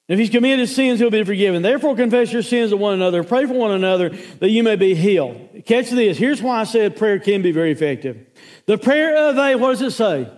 If 0.09 0.19
he's 0.19 0.29
committed 0.29 0.67
sins, 0.69 0.99
he'll 0.99 1.09
be 1.09 1.23
forgiven. 1.23 1.61
Therefore, 1.61 1.95
confess 1.95 2.31
your 2.31 2.41
sins 2.41 2.71
to 2.71 2.77
one 2.77 2.93
another, 2.93 3.23
pray 3.23 3.45
for 3.45 3.53
one 3.53 3.71
another 3.71 4.09
that 4.09 4.49
you 4.49 4.63
may 4.63 4.75
be 4.75 4.95
healed. 4.95 5.63
Catch 5.65 5.89
this. 5.89 6.17
Here's 6.17 6.41
why 6.41 6.61
I 6.61 6.63
said 6.65 6.97
prayer 6.97 7.19
can 7.19 7.41
be 7.41 7.51
very 7.51 7.71
effective. 7.71 8.25
The 8.65 8.77
prayer 8.77 9.29
of 9.29 9.37
a, 9.37 9.55
what 9.55 9.71
does 9.71 9.81
it 9.81 9.91
say? 9.91 10.29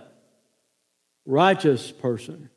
Righteous 1.30 1.92
person. 1.92 2.50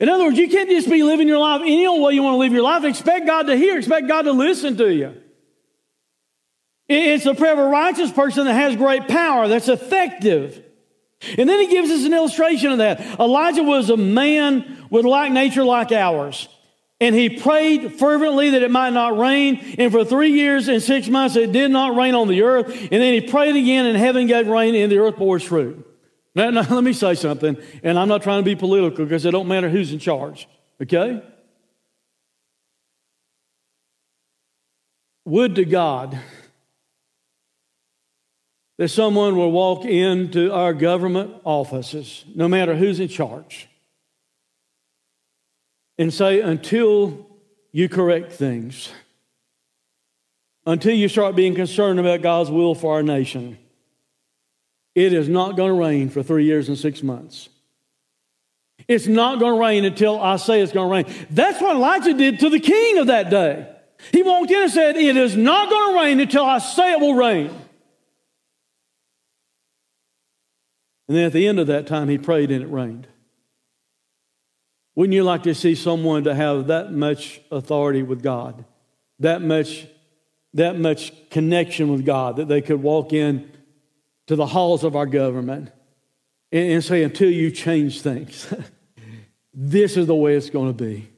In 0.00 0.08
other 0.08 0.24
words, 0.24 0.38
you 0.38 0.48
can't 0.48 0.68
just 0.68 0.90
be 0.90 1.02
living 1.02 1.28
your 1.28 1.38
life 1.38 1.60
any 1.60 1.86
old 1.86 2.02
way 2.02 2.14
you 2.14 2.22
want 2.22 2.34
to 2.34 2.38
live 2.38 2.52
your 2.52 2.62
life. 2.62 2.84
Expect 2.84 3.26
God 3.26 3.44
to 3.44 3.56
hear, 3.56 3.78
expect 3.78 4.08
God 4.08 4.22
to 4.22 4.32
listen 4.32 4.76
to 4.78 4.92
you. 4.92 5.14
It's 6.88 7.24
the 7.24 7.34
prayer 7.34 7.52
of 7.52 7.58
a 7.58 7.64
righteous 7.64 8.10
person 8.10 8.44
that 8.46 8.54
has 8.54 8.76
great 8.76 9.08
power, 9.08 9.48
that's 9.48 9.68
effective. 9.68 10.62
And 11.38 11.48
then 11.48 11.60
he 11.60 11.68
gives 11.68 11.90
us 11.90 12.04
an 12.04 12.12
illustration 12.12 12.72
of 12.72 12.78
that. 12.78 13.18
Elijah 13.18 13.62
was 13.62 13.88
a 13.88 13.96
man 13.96 14.86
with 14.90 15.06
like 15.06 15.32
nature 15.32 15.64
like 15.64 15.92
ours. 15.92 16.48
And 17.00 17.14
he 17.14 17.28
prayed 17.28 17.94
fervently 17.98 18.50
that 18.50 18.62
it 18.62 18.70
might 18.70 18.92
not 18.92 19.18
rain. 19.18 19.74
And 19.78 19.90
for 19.90 20.04
three 20.04 20.30
years 20.30 20.68
and 20.68 20.82
six 20.82 21.08
months, 21.08 21.36
it 21.36 21.52
did 21.52 21.70
not 21.70 21.96
rain 21.96 22.14
on 22.14 22.28
the 22.28 22.42
earth. 22.42 22.68
And 22.68 22.90
then 22.90 23.12
he 23.14 23.20
prayed 23.20 23.56
again, 23.56 23.86
and 23.86 23.96
heaven 23.96 24.26
gave 24.26 24.46
rain, 24.46 24.74
and 24.74 24.90
the 24.90 24.98
earth 24.98 25.16
bore 25.16 25.36
its 25.36 25.44
fruit. 25.44 25.84
Now, 26.34 26.50
now 26.50 26.62
let 26.70 26.84
me 26.84 26.92
say 26.92 27.14
something, 27.14 27.56
and 27.82 27.98
I'm 27.98 28.08
not 28.08 28.22
trying 28.22 28.42
to 28.42 28.44
be 28.44 28.56
political 28.56 29.04
because 29.04 29.24
it 29.24 29.32
don't 29.32 29.48
matter 29.48 29.68
who's 29.68 29.92
in 29.92 29.98
charge, 29.98 30.48
okay? 30.82 31.22
Would 35.24 35.56
to 35.56 35.64
God 35.64 36.18
that 38.76 38.88
someone 38.88 39.36
will 39.36 39.52
walk 39.52 39.84
into 39.84 40.52
our 40.52 40.74
government 40.74 41.34
offices, 41.44 42.24
no 42.34 42.48
matter 42.48 42.74
who's 42.74 43.00
in 43.00 43.08
charge, 43.08 43.68
and 45.98 46.12
say, 46.12 46.40
until 46.40 47.26
you 47.72 47.88
correct 47.88 48.32
things, 48.32 48.92
until 50.66 50.94
you 50.94 51.08
start 51.08 51.36
being 51.36 51.54
concerned 51.54 52.00
about 52.00 52.22
God's 52.22 52.50
will 52.50 52.74
for 52.74 52.94
our 52.94 53.02
nation, 53.02 53.58
it 54.94 55.12
is 55.12 55.28
not 55.28 55.56
going 55.56 55.70
to 55.70 55.80
rain 55.80 56.08
for 56.08 56.22
three 56.22 56.44
years 56.44 56.68
and 56.68 56.78
six 56.78 57.02
months. 57.02 57.48
It's 58.86 59.06
not 59.06 59.38
going 59.38 59.54
to 59.54 59.60
rain 59.60 59.84
until 59.84 60.20
I 60.20 60.36
say 60.36 60.60
it's 60.60 60.72
going 60.72 60.88
to 61.04 61.10
rain. 61.10 61.26
That's 61.30 61.60
what 61.60 61.76
Elijah 61.76 62.14
did 62.14 62.40
to 62.40 62.50
the 62.50 62.60
king 62.60 62.98
of 62.98 63.06
that 63.08 63.30
day. 63.30 63.70
He 64.12 64.22
walked 64.22 64.50
in 64.50 64.62
and 64.62 64.70
said, 64.70 64.96
It 64.96 65.16
is 65.16 65.36
not 65.36 65.70
going 65.70 65.94
to 65.94 66.00
rain 66.00 66.20
until 66.20 66.44
I 66.44 66.58
say 66.58 66.92
it 66.92 67.00
will 67.00 67.14
rain. 67.14 67.50
And 71.08 71.16
then 71.16 71.26
at 71.26 71.32
the 71.32 71.46
end 71.46 71.60
of 71.60 71.66
that 71.68 71.86
time, 71.86 72.08
he 72.08 72.18
prayed 72.18 72.50
and 72.50 72.62
it 72.62 72.66
rained. 72.66 73.06
Wouldn't 74.94 75.14
you 75.14 75.24
like 75.24 75.42
to 75.44 75.54
see 75.54 75.74
someone 75.74 76.24
to 76.24 76.34
have 76.34 76.68
that 76.68 76.92
much 76.92 77.40
authority 77.50 78.02
with 78.02 78.22
God, 78.22 78.64
that 79.18 79.42
much, 79.42 79.86
that 80.54 80.78
much 80.78 81.12
connection 81.30 81.90
with 81.90 82.06
God, 82.06 82.36
that 82.36 82.48
they 82.48 82.60
could 82.60 82.82
walk 82.82 83.12
in 83.12 83.50
to 84.26 84.36
the 84.36 84.46
halls 84.46 84.84
of 84.84 84.94
our 84.94 85.06
government 85.06 85.70
and, 86.52 86.72
and 86.72 86.84
say, 86.84 87.02
until 87.02 87.30
you 87.30 87.50
change 87.50 88.02
things, 88.02 88.52
this 89.54 89.96
is 89.96 90.06
the 90.06 90.14
way 90.14 90.36
it's 90.36 90.50
going 90.50 90.74
to 90.74 90.84
be. 90.84 91.08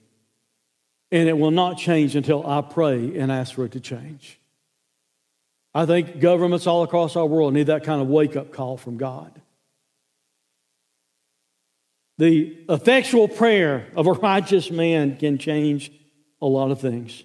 And 1.13 1.29
it 1.29 1.39
will 1.39 1.53
not 1.53 1.79
change 1.79 2.17
until 2.17 2.47
I 2.47 2.63
pray 2.63 3.17
and 3.19 3.31
ask 3.31 3.55
for 3.55 3.65
it 3.65 3.73
to 3.73 3.81
change. 3.81 4.41
I 5.75 5.85
think 5.85 6.21
governments 6.21 6.67
all 6.67 6.83
across 6.83 7.17
our 7.17 7.27
world 7.27 7.53
need 7.53 7.67
that 7.67 7.85
kind 7.85 8.01
of 8.01 8.09
wake 8.09 8.35
up 8.35 8.53
call 8.53 8.79
from 8.79 8.97
God. 8.97 9.31
The 12.19 12.65
effectual 12.69 13.29
prayer 13.29 13.89
of 13.95 14.07
a 14.07 14.13
righteous 14.13 14.71
man 14.71 15.17
can 15.17 15.39
change 15.39 15.93
a 16.41 16.47
lot 16.47 16.71
of 16.71 16.81
things. 16.81 17.23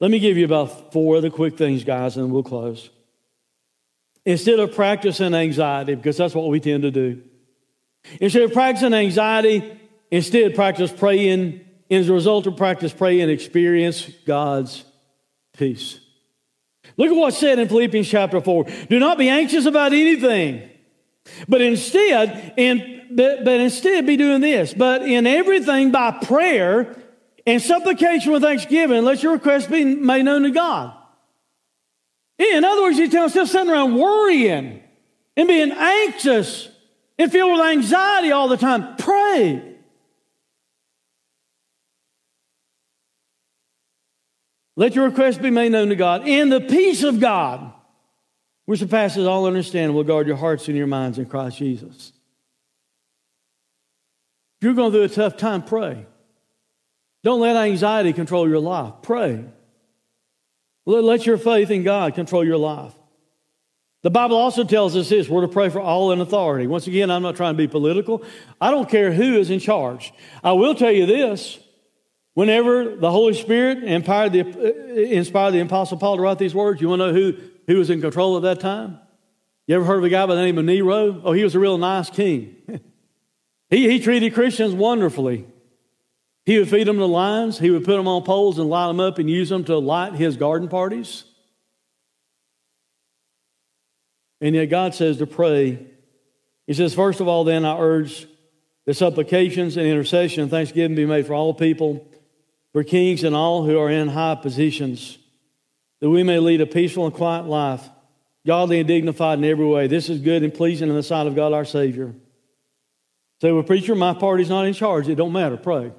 Let 0.00 0.10
me 0.10 0.18
give 0.18 0.36
you 0.36 0.44
about 0.44 0.92
four 0.92 1.16
other 1.16 1.30
quick 1.30 1.56
things, 1.56 1.84
guys, 1.84 2.16
and 2.16 2.30
we'll 2.30 2.42
close. 2.42 2.90
Instead 4.26 4.58
of 4.58 4.74
practicing 4.74 5.34
anxiety, 5.34 5.94
because 5.94 6.16
that's 6.16 6.34
what 6.34 6.48
we 6.48 6.60
tend 6.60 6.82
to 6.82 6.90
do, 6.90 7.22
instead 8.20 8.42
of 8.42 8.52
practicing 8.52 8.94
anxiety, 8.94 9.78
instead 10.10 10.54
practice 10.54 10.92
praying. 10.92 11.60
And 11.90 12.00
as 12.00 12.08
a 12.08 12.14
result 12.14 12.46
of 12.46 12.56
practice 12.56 12.92
praying, 12.92 13.28
experience 13.30 14.08
God's 14.26 14.84
peace. 15.56 16.00
Look 16.96 17.10
at 17.10 17.16
what's 17.16 17.38
said 17.38 17.58
in 17.58 17.68
Philippians 17.68 18.08
chapter 18.08 18.40
4. 18.40 18.64
Do 18.88 18.98
not 18.98 19.18
be 19.18 19.28
anxious 19.28 19.66
about 19.66 19.92
anything, 19.92 20.68
but 21.48 21.60
instead, 21.60 22.54
in, 22.56 23.06
but, 23.10 23.44
but 23.44 23.60
instead 23.60 24.06
be 24.06 24.16
doing 24.16 24.40
this. 24.40 24.74
But 24.74 25.02
in 25.02 25.26
everything 25.26 25.90
by 25.90 26.10
prayer 26.10 26.96
and 27.46 27.60
supplication 27.60 28.32
with 28.32 28.42
thanksgiving, 28.42 29.04
let 29.04 29.22
your 29.22 29.32
requests 29.32 29.66
be 29.66 29.84
made 29.84 30.24
known 30.24 30.42
to 30.42 30.50
God. 30.50 30.94
In 32.38 32.64
other 32.64 32.82
words, 32.82 32.98
he's 32.98 33.10
telling 33.10 33.30
us, 33.38 33.50
sitting 33.50 33.70
around 33.70 33.96
worrying 33.96 34.82
and 35.36 35.48
being 35.48 35.72
anxious 35.72 36.68
and 37.18 37.30
filled 37.30 37.52
with 37.52 37.66
anxiety 37.66 38.32
all 38.32 38.48
the 38.48 38.56
time. 38.56 38.96
Pray. 38.96 39.74
Let 44.76 44.96
your 44.96 45.04
requests 45.04 45.38
be 45.38 45.50
made 45.50 45.70
known 45.70 45.90
to 45.90 45.96
God. 45.96 46.26
And 46.26 46.50
the 46.50 46.60
peace 46.60 47.04
of 47.04 47.20
God, 47.20 47.72
which 48.66 48.80
surpasses 48.80 49.26
all 49.26 49.46
understanding, 49.46 49.94
will 49.94 50.04
guard 50.04 50.26
your 50.26 50.36
hearts 50.36 50.68
and 50.68 50.76
your 50.76 50.86
minds 50.86 51.18
in 51.18 51.26
Christ 51.26 51.58
Jesus. 51.58 52.12
If 54.58 54.64
you're 54.64 54.74
going 54.74 54.92
through 54.92 55.02
a 55.02 55.08
tough 55.08 55.36
time, 55.36 55.62
pray. 55.62 56.06
Don't 57.22 57.40
let 57.40 57.56
anxiety 57.56 58.12
control 58.12 58.48
your 58.48 58.60
life. 58.60 58.94
Pray. 59.02 59.44
Let 60.86 61.26
your 61.26 61.38
faith 61.38 61.70
in 61.70 61.82
God 61.82 62.14
control 62.14 62.44
your 62.44 62.58
life. 62.58 62.92
The 64.02 64.10
Bible 64.10 64.36
also 64.36 64.64
tells 64.64 64.94
us 64.96 65.08
this 65.08 65.30
we're 65.30 65.40
to 65.40 65.48
pray 65.48 65.70
for 65.70 65.80
all 65.80 66.12
in 66.12 66.20
authority. 66.20 66.66
Once 66.66 66.86
again, 66.86 67.10
I'm 67.10 67.22
not 67.22 67.36
trying 67.36 67.54
to 67.54 67.56
be 67.56 67.66
political. 67.66 68.22
I 68.60 68.70
don't 68.70 68.88
care 68.88 69.10
who 69.10 69.38
is 69.38 69.48
in 69.48 69.60
charge. 69.60 70.12
I 70.42 70.52
will 70.52 70.74
tell 70.74 70.92
you 70.92 71.06
this 71.06 71.58
whenever 72.34 72.96
the 72.96 73.10
Holy 73.10 73.32
Spirit 73.32 73.82
inspired 73.82 74.34
the, 74.34 74.40
uh, 74.42 74.94
inspired 74.94 75.52
the 75.52 75.60
Apostle 75.60 75.96
Paul 75.96 76.16
to 76.16 76.22
write 76.22 76.38
these 76.38 76.54
words, 76.54 76.82
you 76.82 76.90
want 76.90 77.00
to 77.00 77.06
know 77.06 77.12
who, 77.14 77.38
who 77.66 77.78
was 77.78 77.90
in 77.90 78.00
control 78.00 78.36
at 78.36 78.42
that 78.42 78.60
time? 78.60 78.98
You 79.66 79.76
ever 79.76 79.84
heard 79.84 79.98
of 79.98 80.04
a 80.04 80.08
guy 80.08 80.26
by 80.26 80.34
the 80.34 80.42
name 80.42 80.58
of 80.58 80.64
Nero? 80.64 81.22
Oh, 81.24 81.32
he 81.32 81.42
was 81.42 81.54
a 81.54 81.58
real 81.58 81.78
nice 81.78 82.10
king. 82.10 82.56
he, 83.70 83.90
he 83.90 83.98
treated 83.98 84.34
Christians 84.34 84.74
wonderfully. 84.74 85.46
He 86.44 86.58
would 86.58 86.68
feed 86.68 86.86
them 86.86 86.98
to 86.98 87.06
lions. 87.06 87.58
He 87.58 87.70
would 87.70 87.84
put 87.84 87.96
them 87.96 88.06
on 88.06 88.22
poles 88.22 88.58
and 88.58 88.68
light 88.68 88.88
them 88.88 89.00
up 89.00 89.18
and 89.18 89.30
use 89.30 89.48
them 89.48 89.64
to 89.64 89.78
light 89.78 90.12
his 90.14 90.36
garden 90.36 90.68
parties. 90.68 91.24
And 94.40 94.54
yet 94.54 94.66
God 94.66 94.94
says 94.94 95.16
to 95.18 95.26
pray. 95.26 95.86
He 96.66 96.74
says, 96.74 96.94
First 96.94 97.20
of 97.20 97.28
all, 97.28 97.44
then 97.44 97.64
I 97.64 97.78
urge 97.78 98.26
that 98.84 98.94
supplications 98.94 99.78
and 99.78 99.86
intercession 99.86 100.42
and 100.42 100.50
thanksgiving 100.50 100.94
be 100.94 101.06
made 101.06 101.26
for 101.26 101.32
all 101.32 101.54
people, 101.54 102.06
for 102.72 102.84
kings 102.84 103.24
and 103.24 103.34
all 103.34 103.64
who 103.64 103.78
are 103.78 103.88
in 103.88 104.08
high 104.08 104.34
positions, 104.34 105.16
that 106.04 106.10
we 106.10 106.22
may 106.22 106.38
lead 106.38 106.60
a 106.60 106.66
peaceful 106.66 107.06
and 107.06 107.14
quiet 107.14 107.46
life, 107.46 107.88
godly 108.46 108.78
and 108.78 108.86
dignified 108.86 109.38
in 109.38 109.44
every 109.46 109.64
way. 109.64 109.86
This 109.86 110.10
is 110.10 110.20
good 110.20 110.42
and 110.42 110.52
pleasing 110.52 110.90
in 110.90 110.94
the 110.94 111.02
sight 111.02 111.26
of 111.26 111.34
God 111.34 111.54
our 111.54 111.64
Savior. 111.64 112.14
Say, 113.40 113.50
well, 113.50 113.62
preacher, 113.62 113.94
my 113.94 114.12
party's 114.12 114.50
not 114.50 114.66
in 114.66 114.74
charge. 114.74 115.08
It 115.08 115.14
don't 115.14 115.32
matter. 115.32 115.56
Pray. 115.56 115.92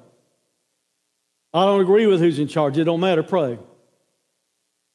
I 1.52 1.64
don't 1.64 1.80
agree 1.80 2.06
with 2.06 2.20
who's 2.20 2.38
in 2.38 2.46
charge. 2.46 2.78
It 2.78 2.84
don't 2.84 3.00
matter. 3.00 3.24
Pray. 3.24 3.58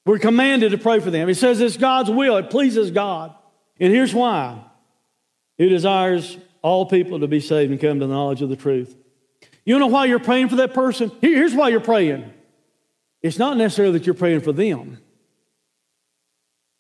We're 0.05 0.18
commanded 0.18 0.72
to 0.72 0.78
pray 0.78 1.01
for 1.01 1.12
them. 1.12 1.28
He 1.28 1.34
says 1.34 1.59
it's 1.59 1.76
God's 1.76 2.09
will. 2.09 2.38
It 2.38 2.49
pleases 2.49 2.89
God. 2.91 3.36
And 3.82 3.91
here's 3.91 4.14
why. 4.14 4.64
He 5.57 5.68
desires 5.68 6.38
all 6.62 6.86
people 6.86 7.20
to 7.20 7.28
be 7.28 7.41
saved 7.41 7.70
and 7.70 7.82
come 7.82 7.99
to 7.99 8.07
the 8.07 8.14
knowledge 8.14 8.41
of 8.41 8.47
the 8.47 8.55
truth. 8.55 8.95
You 9.66 9.78
know 9.78 9.88
why 9.88 10.05
you're 10.05 10.20
praying 10.20 10.47
for 10.47 10.55
that 10.55 10.74
person? 10.74 11.12
Here's 11.20 11.53
why 11.53 11.68
you're 11.68 11.82
praying. 11.82 12.32
It's 13.22 13.38
not 13.38 13.57
necessarily 13.57 13.97
that 13.99 14.05
you're 14.05 14.15
praying 14.15 14.41
for 14.41 14.51
them. 14.51 14.97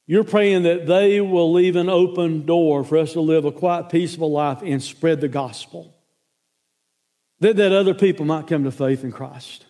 You're 0.07 0.23
praying 0.23 0.63
that 0.63 0.87
they 0.87 1.21
will 1.21 1.53
leave 1.53 1.75
an 1.75 1.87
open 1.87 2.45
door 2.45 2.83
for 2.83 2.97
us 2.97 3.13
to 3.13 3.21
live 3.21 3.45
a 3.45 3.51
quiet, 3.51 3.89
peaceful 3.89 4.31
life 4.31 4.61
and 4.63 4.81
spread 4.81 5.21
the 5.21 5.27
gospel. 5.27 5.95
That, 7.39 7.55
that 7.57 7.71
other 7.71 7.93
people 7.93 8.25
might 8.25 8.47
come 8.47 8.63
to 8.65 8.71
faith 8.71 9.03
in 9.03 9.11
Christ. 9.11 9.65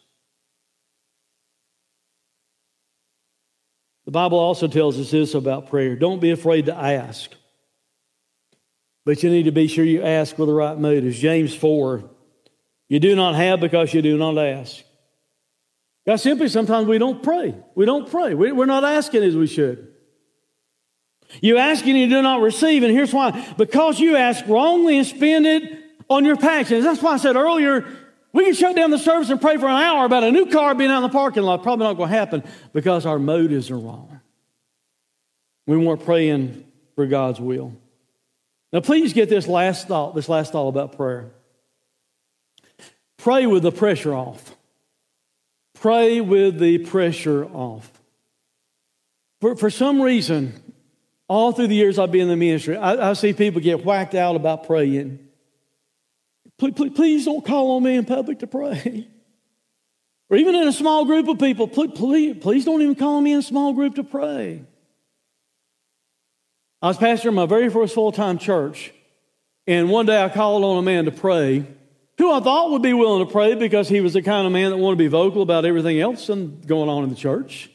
The 4.05 4.11
Bible 4.11 4.39
also 4.39 4.67
tells 4.67 4.99
us 4.99 5.11
this 5.11 5.35
about 5.35 5.69
prayer 5.69 5.95
don't 5.95 6.19
be 6.19 6.31
afraid 6.31 6.65
to 6.65 6.75
ask, 6.75 7.31
but 9.05 9.21
you 9.23 9.29
need 9.29 9.43
to 9.43 9.51
be 9.51 9.67
sure 9.67 9.85
you 9.85 10.01
ask 10.01 10.37
with 10.37 10.47
the 10.47 10.53
right 10.53 10.77
motives. 10.77 11.19
James 11.19 11.53
4 11.53 12.03
You 12.89 12.99
do 12.99 13.15
not 13.15 13.35
have 13.35 13.59
because 13.59 13.93
you 13.93 14.01
do 14.01 14.17
not 14.17 14.37
ask. 14.37 14.83
God, 16.05 16.17
simply 16.17 16.47
sometimes 16.49 16.87
we 16.87 16.97
don't 16.97 17.21
pray. 17.21 17.55
We 17.75 17.85
don't 17.85 18.09
pray. 18.09 18.33
We're 18.33 18.65
not 18.65 18.83
asking 18.83 19.23
as 19.23 19.35
we 19.35 19.47
should. 19.47 19.87
You 21.41 21.57
ask 21.57 21.85
and 21.85 21.97
you 21.97 22.09
do 22.09 22.21
not 22.21 22.41
receive, 22.41 22.83
and 22.83 22.91
here's 22.91 23.13
why. 23.13 23.53
Because 23.57 23.99
you 23.99 24.15
ask 24.17 24.45
wrongly 24.47 24.97
and 24.97 25.07
spend 25.07 25.45
it 25.45 25.79
on 26.09 26.25
your 26.25 26.35
passions. 26.35 26.83
That's 26.83 27.01
why 27.01 27.13
I 27.13 27.17
said 27.17 27.35
earlier, 27.35 27.87
we 28.33 28.45
can 28.45 28.53
shut 28.53 28.75
down 28.75 28.91
the 28.91 28.97
service 28.97 29.29
and 29.29 29.39
pray 29.39 29.57
for 29.57 29.67
an 29.67 29.81
hour 29.81 30.05
about 30.05 30.23
a 30.23 30.31
new 30.31 30.47
car 30.47 30.75
being 30.75 30.89
out 30.89 30.97
in 30.97 31.03
the 31.03 31.09
parking 31.09 31.43
lot. 31.43 31.63
Probably 31.63 31.85
not 31.85 31.97
going 31.97 32.09
to 32.09 32.15
happen 32.15 32.43
because 32.73 33.05
our 33.05 33.19
motives 33.19 33.69
are 33.71 33.77
wrong. 33.77 34.19
We 35.67 35.77
weren't 35.77 36.03
praying 36.03 36.65
for 36.95 37.05
God's 37.05 37.39
will. 37.39 37.73
Now, 38.73 38.79
please 38.81 39.13
get 39.13 39.29
this 39.29 39.47
last 39.47 39.87
thought, 39.87 40.15
this 40.15 40.27
last 40.27 40.51
thought 40.51 40.67
about 40.67 40.97
prayer. 40.97 41.31
Pray 43.17 43.45
with 43.45 43.63
the 43.63 43.71
pressure 43.71 44.13
off. 44.13 44.50
Pray 45.81 46.21
with 46.21 46.59
the 46.59 46.77
pressure 46.77 47.43
off. 47.43 47.91
For, 49.41 49.55
for 49.55 49.71
some 49.71 49.99
reason, 49.99 50.53
all 51.27 51.53
through 51.53 51.67
the 51.67 51.75
years 51.75 51.97
I've 51.97 52.11
been 52.11 52.21
in 52.21 52.27
the 52.27 52.35
ministry, 52.35 52.77
I, 52.77 53.09
I 53.09 53.13
see 53.13 53.33
people 53.33 53.61
get 53.61 53.83
whacked 53.83 54.13
out 54.13 54.35
about 54.35 54.67
praying. 54.67 55.17
Please, 56.59 56.73
please, 56.75 56.91
please 56.93 57.25
don't 57.25 57.43
call 57.43 57.77
on 57.77 57.83
me 57.83 57.95
in 57.95 58.05
public 58.05 58.39
to 58.39 58.47
pray. 58.47 59.07
Or 60.29 60.37
even 60.37 60.55
in 60.55 60.65
a 60.65 60.71
small 60.71 61.03
group 61.03 61.27
of 61.27 61.39
people, 61.39 61.67
please, 61.67 61.91
please, 61.93 62.37
please 62.39 62.63
don't 62.63 62.81
even 62.81 62.95
call 62.95 63.19
me 63.19 63.33
in 63.33 63.39
a 63.39 63.43
small 63.43 63.73
group 63.73 63.95
to 63.95 64.03
pray. 64.05 64.63
I 66.81 66.87
was 66.87 66.95
pastor 66.95 67.33
my 67.33 67.45
very 67.45 67.67
first 67.67 67.93
full 67.93 68.13
time 68.13 68.37
church, 68.37 68.93
and 69.67 69.89
one 69.89 70.05
day 70.05 70.23
I 70.23 70.29
called 70.29 70.63
on 70.63 70.77
a 70.77 70.81
man 70.81 71.03
to 71.03 71.11
pray 71.11 71.65
who 72.21 72.31
I 72.31 72.39
thought 72.39 72.69
would 72.69 72.83
be 72.83 72.93
willing 72.93 73.25
to 73.25 73.31
pray 73.31 73.55
because 73.55 73.89
he 73.89 73.99
was 73.99 74.13
the 74.13 74.21
kind 74.21 74.45
of 74.45 74.53
man 74.53 74.69
that 74.69 74.77
wanted 74.77 74.97
to 74.97 75.03
be 75.03 75.07
vocal 75.07 75.41
about 75.41 75.65
everything 75.65 75.99
else 75.99 76.29
and 76.29 76.65
going 76.67 76.87
on 76.87 77.03
in 77.03 77.09
the 77.09 77.15
church. 77.15 77.71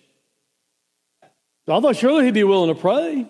I 1.69 1.81
thought 1.81 1.97
surely 1.97 2.27
he'd 2.27 2.35
be 2.35 2.45
willing 2.45 2.73
to 2.73 2.81
pray. 2.81 3.27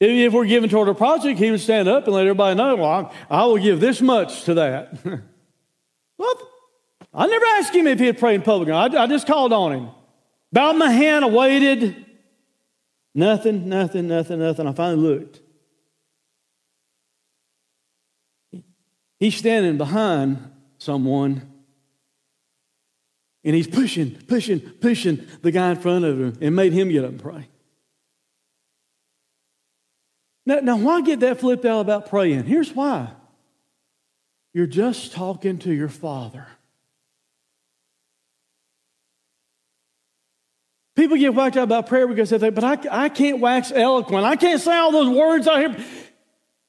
If 0.00 0.34
we're 0.34 0.44
giving 0.44 0.68
toward 0.68 0.88
a 0.88 0.94
project, 0.94 1.38
he 1.38 1.50
would 1.50 1.60
stand 1.60 1.88
up 1.88 2.04
and 2.04 2.14
let 2.14 2.26
everybody 2.26 2.56
know, 2.56 2.76
well, 2.76 3.14
I, 3.30 3.46
will 3.46 3.56
give 3.56 3.80
this 3.80 4.02
much 4.02 4.44
to 4.44 4.54
that. 4.54 4.98
well, 6.18 6.34
I 7.14 7.26
never 7.26 7.46
asked 7.56 7.74
him 7.74 7.86
if 7.86 7.98
he'd 7.98 8.18
pray 8.18 8.34
in 8.34 8.42
public. 8.42 8.68
I, 8.68 9.04
I 9.04 9.06
just 9.06 9.26
called 9.26 9.54
on 9.54 9.72
him. 9.72 9.88
Bowed 10.52 10.76
my 10.76 10.90
hand, 10.90 11.24
I 11.24 11.28
waited. 11.28 12.04
Nothing, 13.14 13.66
nothing, 13.70 14.08
nothing, 14.08 14.40
nothing. 14.40 14.66
I 14.66 14.72
finally 14.74 15.08
looked. 15.08 15.40
He's 19.24 19.36
standing 19.36 19.78
behind 19.78 20.36
someone 20.76 21.50
and 23.42 23.56
he's 23.56 23.66
pushing, 23.66 24.10
pushing, 24.10 24.60
pushing 24.60 25.26
the 25.40 25.50
guy 25.50 25.70
in 25.70 25.76
front 25.76 26.04
of 26.04 26.20
him 26.20 26.36
and 26.42 26.54
made 26.54 26.74
him 26.74 26.90
get 26.90 27.04
up 27.04 27.10
and 27.12 27.22
pray. 27.22 27.48
Now, 30.44 30.56
now, 30.60 30.76
why 30.76 31.00
get 31.00 31.20
that 31.20 31.40
flipped 31.40 31.64
out 31.64 31.80
about 31.80 32.10
praying? 32.10 32.44
Here's 32.44 32.74
why 32.74 33.12
you're 34.52 34.66
just 34.66 35.12
talking 35.12 35.56
to 35.60 35.72
your 35.72 35.88
Father. 35.88 36.46
People 40.96 41.16
get 41.16 41.34
whacked 41.34 41.56
out 41.56 41.64
about 41.64 41.86
prayer 41.86 42.06
because 42.06 42.28
they 42.28 42.38
think, 42.38 42.54
but 42.54 42.62
I, 42.62 43.04
I 43.04 43.08
can't 43.08 43.40
wax 43.40 43.72
eloquent. 43.74 44.26
I 44.26 44.36
can't 44.36 44.60
say 44.60 44.76
all 44.76 44.92
those 44.92 45.08
words 45.08 45.48
out 45.48 45.60
here. 45.60 45.86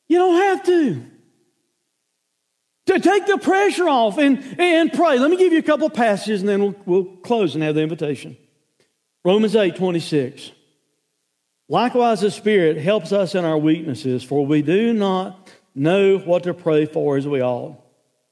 You 0.07 0.19
don't 0.19 0.35
have 0.35 0.63
to. 0.67 1.05
To 2.87 2.99
take 2.99 3.25
the 3.25 3.37
pressure 3.37 3.89
off 3.89 4.17
and, 4.17 4.43
and 4.59 4.93
pray. 4.93 5.17
Let 5.17 5.31
me 5.31 5.37
give 5.37 5.51
you 5.51 5.59
a 5.59 5.63
couple 5.63 5.87
of 5.87 5.93
passages 5.93 6.41
and 6.41 6.49
then 6.49 6.61
we'll, 6.61 6.75
we'll 6.85 7.05
close 7.17 7.55
and 7.55 7.63
have 7.63 7.75
the 7.75 7.81
invitation. 7.81 8.37
Romans 9.23 9.55
8 9.55 9.75
26. 9.75 10.51
Likewise, 11.67 12.21
the 12.21 12.29
Spirit 12.29 12.77
helps 12.77 13.11
us 13.11 13.33
in 13.33 13.43
our 13.43 13.57
weaknesses, 13.57 14.23
for 14.23 14.45
we 14.45 14.61
do 14.61 14.93
not 14.93 15.49
know 15.73 16.19
what 16.19 16.43
to 16.43 16.53
pray 16.53 16.85
for 16.85 17.17
as 17.17 17.27
we 17.27 17.41
ought. 17.41 17.81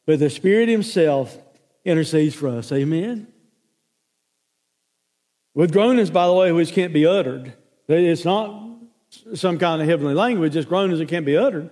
But 0.06 0.20
the 0.20 0.30
Spirit 0.30 0.70
Himself 0.70 1.36
intercedes 1.84 2.36
for 2.36 2.48
us. 2.48 2.72
Amen. 2.72 3.28
With 5.56 5.72
groanings, 5.72 6.10
by 6.10 6.28
the 6.28 6.34
way, 6.34 6.52
which 6.52 6.74
can't 6.74 6.94
be 6.94 7.06
uttered. 7.06 7.54
It's 7.88 8.26
not 8.26 8.62
some 9.36 9.60
kind 9.60 9.82
of 9.82 9.88
heavenly 9.88 10.14
language, 10.14 10.56
it's 10.56 10.68
groanings 10.68 11.00
that 11.00 11.10
can't 11.10 11.26
be 11.26 11.38
uttered. 11.38 11.70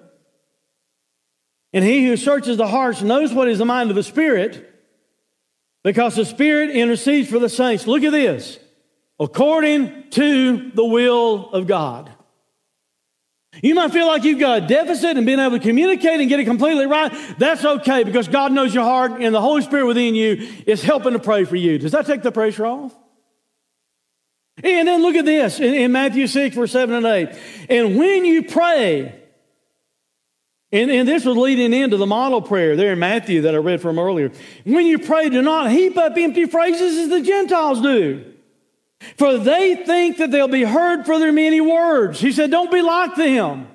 And 1.73 1.85
he 1.85 2.05
who 2.05 2.17
searches 2.17 2.57
the 2.57 2.67
hearts 2.67 3.01
knows 3.01 3.33
what 3.33 3.47
is 3.47 3.57
the 3.57 3.65
mind 3.65 3.89
of 3.89 3.95
the 3.95 4.03
Spirit, 4.03 4.67
because 5.83 6.15
the 6.15 6.25
Spirit 6.25 6.71
intercedes 6.71 7.29
for 7.29 7.39
the 7.39 7.49
saints. 7.49 7.87
Look 7.87 8.03
at 8.03 8.11
this 8.11 8.59
according 9.19 10.09
to 10.09 10.71
the 10.71 10.83
will 10.83 11.51
of 11.51 11.67
God. 11.67 12.11
You 13.61 13.75
might 13.75 13.91
feel 13.91 14.07
like 14.07 14.23
you've 14.23 14.39
got 14.39 14.63
a 14.63 14.67
deficit 14.67 15.17
in 15.17 15.25
being 15.25 15.39
able 15.39 15.57
to 15.57 15.63
communicate 15.63 16.19
and 16.19 16.29
get 16.29 16.39
it 16.39 16.45
completely 16.45 16.87
right. 16.87 17.11
That's 17.37 17.63
okay 17.63 18.03
because 18.03 18.27
God 18.27 18.51
knows 18.51 18.73
your 18.73 18.85
heart 18.85 19.21
and 19.21 19.35
the 19.35 19.41
Holy 19.41 19.61
Spirit 19.61 19.85
within 19.85 20.15
you 20.15 20.47
is 20.65 20.81
helping 20.81 21.13
to 21.13 21.19
pray 21.19 21.43
for 21.43 21.57
you. 21.57 21.77
Does 21.77 21.91
that 21.91 22.05
take 22.05 22.23
the 22.23 22.31
pressure 22.31 22.65
off? 22.65 22.95
And 24.63 24.87
then 24.87 25.01
look 25.01 25.15
at 25.15 25.25
this 25.25 25.59
in, 25.59 25.73
in 25.73 25.91
Matthew 25.91 26.27
6, 26.27 26.55
verse 26.55 26.71
7 26.71 26.95
and 26.95 27.05
8. 27.05 27.29
And 27.69 27.97
when 27.97 28.25
you 28.25 28.43
pray, 28.43 29.20
and, 30.71 30.89
and, 30.89 31.07
this 31.07 31.25
was 31.25 31.35
leading 31.35 31.73
into 31.73 31.97
the 31.97 32.05
model 32.05 32.41
prayer 32.41 32.75
there 32.77 32.93
in 32.93 32.99
Matthew 32.99 33.41
that 33.41 33.53
I 33.53 33.57
read 33.57 33.81
from 33.81 33.99
earlier. 33.99 34.31
When 34.63 34.85
you 34.85 34.99
pray, 34.99 35.29
do 35.29 35.41
not 35.41 35.69
heap 35.69 35.97
up 35.97 36.15
empty 36.15 36.45
phrases 36.45 36.97
as 36.97 37.09
the 37.09 37.21
Gentiles 37.21 37.81
do. 37.81 38.25
For 39.17 39.37
they 39.37 39.75
think 39.75 40.17
that 40.17 40.31
they'll 40.31 40.47
be 40.47 40.63
heard 40.63 41.05
for 41.05 41.19
their 41.19 41.33
many 41.33 41.59
words. 41.59 42.19
He 42.19 42.31
said, 42.31 42.51
Don't 42.51 42.71
be 42.71 42.81
like 42.81 43.15
them. 43.15 43.67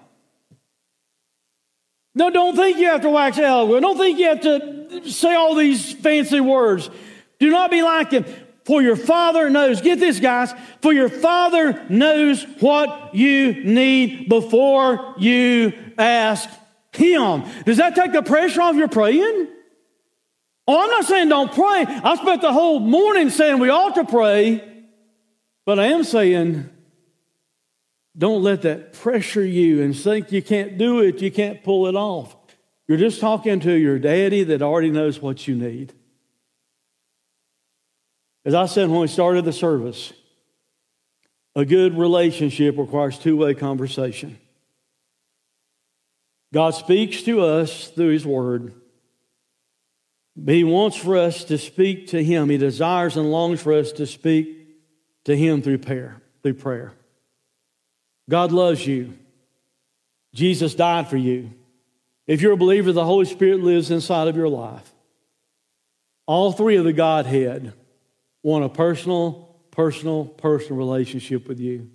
No, 2.15 2.31
don't 2.31 2.57
think 2.57 2.79
you 2.79 2.87
have 2.87 3.03
to 3.03 3.11
wax 3.11 3.39
eloquent. 3.39 3.83
Don't 3.83 3.99
think 3.99 4.19
you 4.19 4.29
have 4.29 4.41
to 4.41 5.11
say 5.11 5.35
all 5.35 5.55
these 5.55 5.93
fancy 5.93 6.41
words. 6.41 6.89
Do 7.39 7.51
not 7.51 7.71
be 7.71 7.83
like 7.83 8.11
them. 8.11 8.25
For 8.65 8.83
your 8.83 8.97
Father 8.97 9.51
knows, 9.51 9.81
get 9.81 10.01
this, 10.01 10.19
guys, 10.19 10.53
for 10.81 10.93
your 10.93 11.09
Father 11.09 11.85
knows 11.89 12.43
what 12.59 13.15
you 13.15 13.63
need 13.65 14.29
before 14.29 15.15
you 15.19 15.73
ask 15.99 16.49
Him. 16.97 17.45
Does 17.65 17.77
that 17.77 17.95
take 17.95 18.13
the 18.13 18.23
pressure 18.23 18.63
off 18.63 18.77
your 18.77 18.89
praying? 18.89 19.49
Oh, 20.69 20.83
I'm 20.83 20.91
not 20.91 21.05
saying 21.05 21.29
don't 21.29 21.53
pray. 21.53 21.85
I 21.87 22.17
spent 22.17 22.43
the 22.43 22.53
whole 22.53 22.81
morning 22.81 23.31
saying 23.31 23.61
we 23.61 23.69
ought 23.69 23.95
to 23.95 24.05
pray. 24.05 24.73
But 25.65 25.79
I 25.79 25.87
am 25.87 26.05
saying, 26.05 26.71
don't 28.17 28.43
let 28.43 28.63
that 28.63 28.93
pressure 28.93 29.45
you 29.45 29.83
and 29.83 29.97
think 29.97 30.33
you 30.33 30.43
can't 30.43 30.79
do 30.79 31.01
it, 31.01 31.21
you 31.21 31.31
can't 31.31 31.63
pull 31.63 31.87
it 31.87 31.97
off. 31.97 32.35
You're 32.89 32.99
just 32.99 33.21
talking 33.21 33.61
to 33.61 33.73
your 33.73 33.99
daddy 33.99 34.45
that 34.45 34.63
already 34.63 34.91
knows 34.91 35.21
what 35.21 35.47
you 35.49 35.57
need. 35.57 35.93
As 38.45 38.55
I 38.55 38.67
said 38.67 38.89
when 38.89 39.01
we 39.01 39.09
started 39.09 39.45
the 39.45 39.53
service, 39.53 40.13
a 41.57 41.65
good 41.65 41.99
relationship 41.99 42.79
requires 42.79 43.19
two 43.19 43.37
way 43.37 43.55
conversation. 43.55 44.39
God 46.53 46.71
speaks 46.71 47.23
to 47.23 47.43
us 47.43 47.89
through 47.89 48.11
His 48.11 48.27
Word. 48.27 48.75
But 50.37 50.55
He 50.55 50.65
wants 50.65 50.97
for 50.97 51.17
us 51.17 51.45
to 51.45 51.59
speak 51.59 52.09
to 52.09 52.23
Him. 52.23 52.51
He 52.51 52.59
desires 52.59 53.17
and 53.17 53.31
longs 53.31 53.63
for 53.63 53.73
us 53.73 53.93
to 53.93 54.07
speak 54.07 54.69
to 55.25 55.37
Him 55.37 55.63
through 55.63 55.79
prayer. 55.79 56.21
Through 56.43 56.55
prayer. 56.55 56.93
God 58.29 58.53
loves 58.53 58.87
you. 58.87 59.15
Jesus 60.35 60.75
died 60.75 61.09
for 61.09 61.17
you. 61.17 61.51
If 62.27 62.43
you're 62.43 62.53
a 62.53 62.57
believer, 62.59 62.93
the 62.93 63.05
Holy 63.05 63.25
Spirit 63.25 63.61
lives 63.61 63.91
inside 63.91 64.29
of 64.29 64.37
your 64.37 64.49
life. 64.49 64.91
All 66.27 66.53
three 66.53 66.77
of 66.77 66.85
the 66.85 66.93
Godhead 66.93 67.73
want 68.43 68.65
a 68.65 68.69
personal, 68.69 69.57
personal, 69.71 70.25
personal 70.25 70.77
relationship 70.77 71.49
with 71.49 71.61
you. 71.61 71.91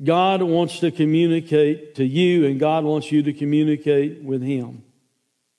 God 0.00 0.42
wants 0.42 0.80
to 0.80 0.90
communicate 0.90 1.96
to 1.96 2.04
you, 2.04 2.46
and 2.46 2.58
God 2.58 2.84
wants 2.84 3.12
you 3.12 3.22
to 3.24 3.32
communicate 3.32 4.22
with 4.22 4.42
Him. 4.42 4.84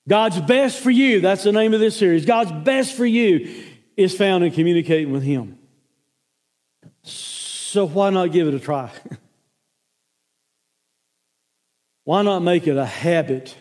God's 0.08 0.40
best 0.40 0.80
for 0.80 0.90
you, 0.90 1.20
that's 1.20 1.44
the 1.44 1.52
name 1.52 1.72
of 1.72 1.80
this 1.80 1.96
series. 1.96 2.26
God's 2.26 2.52
best 2.64 2.94
for 2.94 3.06
you 3.06 3.64
is 3.96 4.16
found 4.16 4.44
in 4.44 4.52
communicating 4.52 5.12
with 5.12 5.22
Him. 5.22 5.58
So 7.02 7.86
why 7.86 8.10
not 8.10 8.32
give 8.32 8.48
it 8.48 8.54
a 8.54 8.60
try? 8.60 8.90
why 12.04 12.22
not 12.22 12.40
make 12.40 12.66
it 12.66 12.76
a 12.76 12.84
habit 12.84 13.56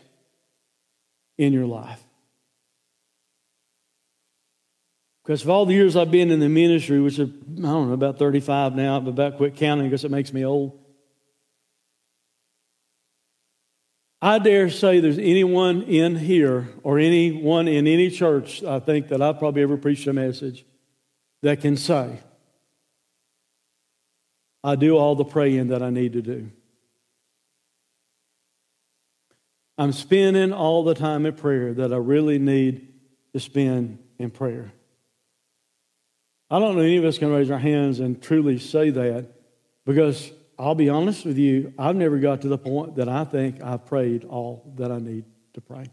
in 1.38 1.54
your 1.54 1.66
life? 1.66 2.03
Because 5.24 5.44
of 5.44 5.50
all 5.50 5.66
the 5.66 5.74
years 5.74 5.96
I've 5.96 6.12
been 6.12 6.32
in 6.32 6.40
the 6.40 6.50
ministry, 6.50 7.00
which 7.00 7.18
is, 7.18 7.30
I 7.30 7.62
don't 7.62 7.88
know, 7.88 7.94
about 7.94 8.20
35 8.20 8.76
now, 8.76 8.98
I've 8.98 9.08
about 9.08 9.38
quit 9.38 9.56
counting 9.56 9.86
because 9.86 10.04
it 10.04 10.12
makes 10.12 10.34
me 10.34 10.44
old. 10.44 10.78
I 14.22 14.40
dare 14.40 14.70
say 14.70 15.00
there's 15.00 15.18
anyone 15.18 15.84
in 15.84 16.16
here 16.16 16.70
or 16.84 16.98
anyone 17.00 17.68
in 17.68 17.88
any 17.88 18.10
church, 18.10 18.64
I 18.64 18.80
think, 18.80 19.10
that 19.10 19.22
I've 19.22 19.40
probably 19.40 19.64
ever 19.64 19.78
preached 19.78 20.08
a 20.08 20.14
message 20.14 20.66
that 21.42 21.62
can 21.62 21.78
say, 21.78 22.20
I 24.64 24.76
do 24.76 24.98
all 24.98 25.16
the 25.16 25.26
praying 25.26 25.68
that 25.68 25.84
I 25.84 25.90
need 25.90 26.14
to 26.14 26.22
do. 26.22 26.50
I'm 29.78 29.92
spending 29.92 30.54
all 30.54 30.84
the 30.84 30.94
time 30.94 31.26
in 31.26 31.34
prayer 31.34 31.74
that 31.74 31.92
I 31.92 31.98
really 31.98 32.40
need 32.40 32.94
to 33.34 33.40
spend 33.40 34.00
in 34.20 34.30
prayer. 34.32 34.72
I 36.50 36.60
don't 36.60 36.76
know 36.76 36.82
any 36.82 36.98
of 36.98 37.06
us 37.06 37.18
can 37.18 37.32
raise 37.32 37.50
our 37.50 37.60
hands 37.60 38.00
and 38.00 38.22
truly 38.22 38.60
say 38.60 38.90
that 38.92 39.28
because 39.86 40.32
I'll 40.58 40.76
be 40.76 40.90
honest 40.90 41.26
with 41.26 41.38
you, 41.38 41.74
I've 41.78 41.96
never 41.96 42.20
got 42.20 42.42
to 42.42 42.48
the 42.48 42.58
point 42.58 42.96
that 42.98 43.10
I 43.10 43.24
think 43.26 43.62
I've 43.62 43.86
prayed 43.86 44.24
all 44.24 44.74
that 44.78 44.92
I 44.92 45.00
need 45.00 45.26
to 45.54 45.62
pray. 45.62 45.86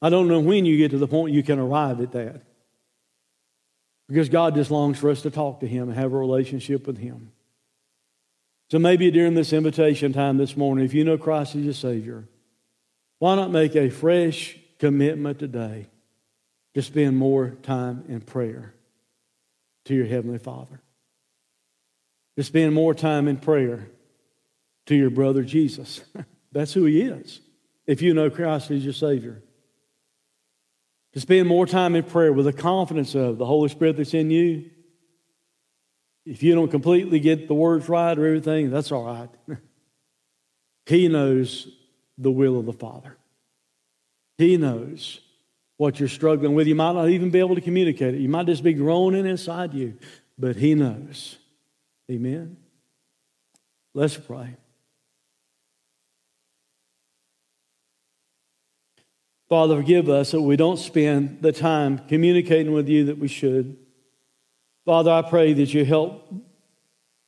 I 0.00 0.08
don't 0.08 0.28
know 0.28 0.40
when 0.40 0.64
you 0.64 0.76
get 0.76 0.90
to 0.92 0.98
the 0.98 1.08
point 1.08 1.34
you 1.34 1.42
can 1.42 1.58
arrive 1.58 2.00
at 2.00 2.12
that. 2.12 2.42
Because 4.08 4.28
God 4.28 4.54
just 4.54 4.70
longs 4.70 4.98
for 4.98 5.10
us 5.10 5.22
to 5.22 5.30
talk 5.30 5.60
to 5.60 5.66
Him 5.66 5.88
and 5.88 5.98
have 5.98 6.12
a 6.12 6.16
relationship 6.16 6.86
with 6.86 6.98
Him. 6.98 7.32
So 8.70 8.78
maybe 8.78 9.10
during 9.10 9.34
this 9.34 9.52
invitation 9.52 10.12
time 10.12 10.38
this 10.38 10.56
morning, 10.56 10.84
if 10.84 10.94
you 10.94 11.04
know 11.04 11.18
Christ 11.18 11.54
as 11.56 11.64
your 11.64 11.74
Savior, 11.74 12.28
why 13.18 13.34
not 13.34 13.50
make 13.50 13.74
a 13.74 13.90
fresh 13.90 14.56
commitment 14.78 15.38
today 15.38 15.88
to 16.76 16.82
spend 16.82 17.16
more 17.16 17.56
time 17.62 18.04
in 18.06 18.20
prayer 18.20 18.74
to 19.86 19.94
your 19.94 20.04
Heavenly 20.04 20.36
Father? 20.36 20.82
To 22.36 22.44
spend 22.44 22.74
more 22.74 22.92
time 22.92 23.28
in 23.28 23.38
prayer 23.38 23.88
to 24.84 24.94
your 24.94 25.08
brother 25.08 25.42
Jesus. 25.42 26.02
That's 26.52 26.74
who 26.74 26.84
He 26.84 27.00
is. 27.00 27.40
If 27.86 28.02
you 28.02 28.12
know 28.12 28.28
Christ 28.28 28.70
as 28.70 28.84
your 28.84 28.92
Savior 28.92 29.42
to 31.14 31.20
spend 31.20 31.48
more 31.48 31.64
time 31.64 31.96
in 31.96 32.04
prayer 32.04 32.30
with 32.30 32.44
the 32.44 32.52
confidence 32.52 33.14
of 33.14 33.38
the 33.38 33.46
Holy 33.46 33.70
Spirit 33.70 33.96
that's 33.96 34.12
in 34.12 34.30
you. 34.30 34.68
If 36.26 36.42
you 36.42 36.54
don't 36.54 36.70
completely 36.70 37.20
get 37.20 37.48
the 37.48 37.54
words 37.54 37.88
right 37.88 38.18
or 38.18 38.26
everything, 38.26 38.68
that's 38.68 38.92
all 38.92 39.06
right. 39.06 39.30
he 40.84 41.08
knows 41.08 41.68
the 42.18 42.30
will 42.30 42.58
of 42.58 42.66
the 42.66 42.74
Father. 42.74 43.16
He 44.36 44.58
knows 44.58 45.20
what 45.76 46.00
you're 46.00 46.08
struggling 46.08 46.54
with. 46.54 46.66
You 46.66 46.74
might 46.74 46.92
not 46.92 47.08
even 47.08 47.30
be 47.30 47.38
able 47.38 47.54
to 47.54 47.60
communicate 47.60 48.14
it. 48.14 48.20
You 48.20 48.28
might 48.28 48.46
just 48.46 48.62
be 48.62 48.72
groaning 48.72 49.26
inside 49.26 49.74
you, 49.74 49.94
but 50.38 50.56
He 50.56 50.74
knows. 50.74 51.38
Amen. 52.10 52.56
Let's 53.94 54.16
pray. 54.16 54.56
Father, 59.48 59.76
forgive 59.76 60.08
us 60.08 60.32
that 60.32 60.42
we 60.42 60.56
don't 60.56 60.76
spend 60.76 61.40
the 61.40 61.52
time 61.52 61.98
communicating 62.08 62.72
with 62.72 62.88
you 62.88 63.06
that 63.06 63.18
we 63.18 63.28
should. 63.28 63.76
Father, 64.84 65.10
I 65.10 65.22
pray 65.22 65.52
that 65.52 65.72
you 65.72 65.84
help 65.84 66.32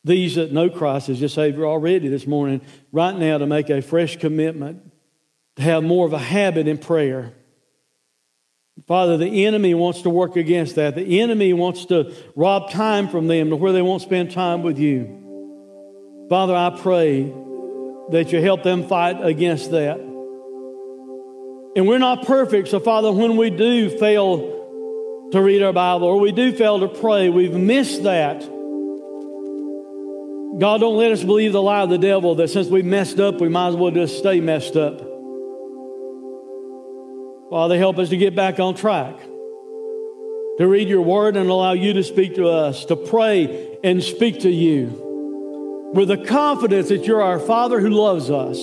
these 0.04 0.36
that 0.36 0.52
know 0.52 0.68
Christ 0.68 1.08
as 1.08 1.20
your 1.20 1.28
Savior 1.28 1.66
already 1.66 2.08
this 2.08 2.26
morning, 2.26 2.60
right 2.92 3.16
now, 3.16 3.38
to 3.38 3.46
make 3.46 3.68
a 3.70 3.82
fresh 3.82 4.16
commitment, 4.16 4.92
to 5.56 5.62
have 5.62 5.84
more 5.84 6.06
of 6.06 6.12
a 6.12 6.18
habit 6.18 6.66
in 6.66 6.78
prayer. 6.78 7.34
Father, 8.88 9.18
the 9.18 9.44
enemy 9.44 9.74
wants 9.74 10.02
to 10.02 10.10
work 10.10 10.36
against 10.36 10.76
that. 10.76 10.94
The 10.94 11.20
enemy 11.20 11.52
wants 11.52 11.84
to 11.86 12.14
rob 12.34 12.70
time 12.70 13.08
from 13.08 13.26
them 13.26 13.50
to 13.50 13.56
where 13.56 13.74
they 13.74 13.82
won't 13.82 14.00
spend 14.00 14.30
time 14.30 14.62
with 14.62 14.78
you. 14.78 16.26
Father, 16.30 16.56
I 16.56 16.70
pray 16.80 17.24
that 18.10 18.32
you 18.32 18.40
help 18.40 18.62
them 18.62 18.88
fight 18.88 19.22
against 19.22 19.72
that. 19.72 19.98
And 21.76 21.86
we're 21.86 21.98
not 21.98 22.26
perfect, 22.26 22.68
so 22.68 22.80
Father, 22.80 23.12
when 23.12 23.36
we 23.36 23.50
do 23.50 23.90
fail 23.98 25.28
to 25.32 25.42
read 25.42 25.62
our 25.62 25.74
Bible 25.74 26.06
or 26.06 26.18
we 26.18 26.32
do 26.32 26.52
fail 26.52 26.80
to 26.80 26.88
pray, 26.88 27.28
we've 27.28 27.52
missed 27.52 28.04
that. 28.04 28.40
God, 30.58 30.80
don't 30.80 30.96
let 30.96 31.12
us 31.12 31.22
believe 31.22 31.52
the 31.52 31.62
lie 31.62 31.82
of 31.82 31.90
the 31.90 31.98
devil 31.98 32.36
that 32.36 32.48
since 32.48 32.68
we 32.68 32.80
messed 32.80 33.20
up, 33.20 33.38
we 33.38 33.50
might 33.50 33.68
as 33.68 33.76
well 33.76 33.90
just 33.90 34.16
stay 34.16 34.40
messed 34.40 34.76
up. 34.76 35.07
Father, 37.50 37.78
help 37.78 37.98
us 37.98 38.10
to 38.10 38.16
get 38.16 38.34
back 38.34 38.60
on 38.60 38.74
track, 38.74 39.18
to 40.58 40.66
read 40.66 40.88
your 40.88 41.00
word 41.00 41.36
and 41.36 41.48
allow 41.48 41.72
you 41.72 41.94
to 41.94 42.02
speak 42.02 42.34
to 42.34 42.48
us, 42.48 42.84
to 42.86 42.96
pray 42.96 43.78
and 43.82 44.02
speak 44.02 44.40
to 44.40 44.50
you 44.50 45.90
with 45.94 46.08
the 46.08 46.18
confidence 46.18 46.88
that 46.90 47.06
you're 47.06 47.22
our 47.22 47.38
Father 47.38 47.80
who 47.80 47.88
loves 47.88 48.30
us. 48.30 48.58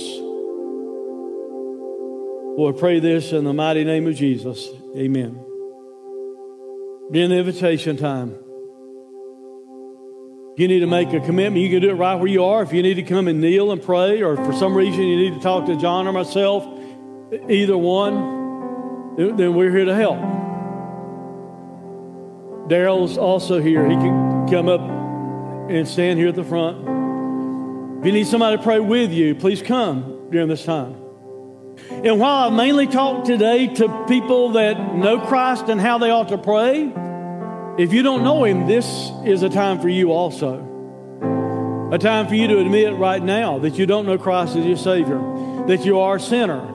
Lord, 2.57 2.77
pray 2.77 2.99
this 2.99 3.31
in 3.31 3.43
the 3.43 3.53
mighty 3.53 3.83
name 3.83 4.07
of 4.07 4.15
Jesus. 4.15 4.69
Amen. 4.95 5.43
Be 7.11 7.25
the 7.25 7.36
invitation 7.36 7.97
time. 7.97 8.36
You 10.57 10.67
need 10.69 10.79
to 10.79 10.88
make 10.88 11.11
a 11.11 11.19
commitment, 11.19 11.61
you 11.61 11.69
can 11.69 11.81
do 11.81 11.89
it 11.89 11.95
right 11.95 12.15
where 12.15 12.27
you 12.27 12.45
are. 12.45 12.63
If 12.63 12.71
you 12.71 12.81
need 12.81 12.93
to 12.93 13.03
come 13.03 13.27
and 13.27 13.41
kneel 13.41 13.71
and 13.71 13.81
pray, 13.81 14.21
or 14.21 14.38
for 14.38 14.53
some 14.53 14.73
reason 14.73 15.01
you 15.01 15.17
need 15.17 15.33
to 15.33 15.41
talk 15.41 15.65
to 15.65 15.75
John 15.75 16.07
or 16.07 16.13
myself, 16.13 16.65
either 17.49 17.77
one, 17.77 18.44
then 19.18 19.53
we're 19.53 19.72
here 19.72 19.86
to 19.86 19.95
help. 19.95 20.20
Daryl's 22.70 23.18
also 23.18 23.61
here. 23.61 23.88
He 23.88 23.95
can 23.95 24.47
come 24.49 24.68
up 24.68 24.82
and 25.70 25.88
stand 25.88 26.20
here 26.20 26.30
at 26.30 26.36
the 26.36 26.43
front. 26.43 26.80
If 27.99 28.05
you 28.05 28.11
need 28.11 28.28
somebody 28.28 28.57
to 28.57 28.63
pray 28.63 28.80
with 28.80 29.11
you, 29.11 29.36
please 29.36 29.61
come 29.61 30.30
during 30.32 30.47
this 30.47 30.66
time. 30.66 30.95
And 31.89 32.20
while 32.20 32.47
I've 32.47 32.53
mainly 32.53 32.88
talked 32.88 33.26
today 33.26 33.68
to 33.76 34.05
people 34.07 34.53
that 34.53 34.95
know 34.95 35.20
Christ 35.20 35.70
and 35.70 35.80
how 35.80 35.97
they 35.97 36.09
ought 36.09 36.30
to 36.30 36.38
pray, 36.38 36.91
if 37.78 37.93
you 37.93 38.03
don't 38.03 38.24
know 38.24 38.43
Him, 38.43 38.68
this 38.68 39.11
is 39.26 39.43
a 39.43 39.49
time 39.49 39.80
for 39.80 39.89
you 39.89 40.11
also. 40.11 41.89
A 41.91 41.97
time 41.97 42.28
for 42.28 42.36
you 42.36 42.47
to 42.47 42.59
admit 42.59 42.95
right 42.95 43.22
now 43.22 43.59
that 43.59 43.78
you 43.78 43.86
don't 43.86 44.05
know 44.05 44.18
Christ 44.18 44.55
as 44.55 44.66
your 44.66 44.78
Savior, 44.78 45.20
that 45.68 45.86
you 45.86 45.99
are 45.99 46.16
a 46.16 46.20
sinner. 46.20 46.74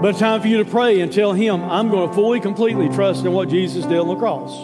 But 0.00 0.14
a 0.14 0.18
time 0.18 0.40
for 0.40 0.46
you 0.46 0.58
to 0.58 0.64
pray 0.64 1.00
and 1.00 1.12
tell 1.12 1.32
Him, 1.32 1.62
I'm 1.62 1.90
going 1.90 2.08
to 2.08 2.14
fully, 2.14 2.38
completely 2.38 2.88
trust 2.88 3.24
in 3.24 3.32
what 3.32 3.48
Jesus 3.48 3.84
did 3.84 3.98
on 3.98 4.06
the 4.06 4.14
cross. 4.14 4.56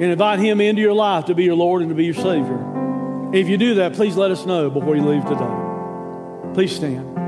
And 0.00 0.12
invite 0.12 0.38
Him 0.38 0.60
into 0.60 0.80
your 0.80 0.92
life 0.92 1.24
to 1.24 1.34
be 1.34 1.42
your 1.42 1.56
Lord 1.56 1.82
and 1.82 1.88
to 1.88 1.96
be 1.96 2.04
your 2.04 2.14
Savior. 2.14 3.30
If 3.32 3.48
you 3.48 3.58
do 3.58 3.74
that, 3.74 3.94
please 3.94 4.16
let 4.16 4.30
us 4.30 4.46
know 4.46 4.70
before 4.70 4.94
you 4.94 5.02
leave 5.02 5.24
today. 5.24 6.54
Please 6.54 6.74
stand. 6.74 7.18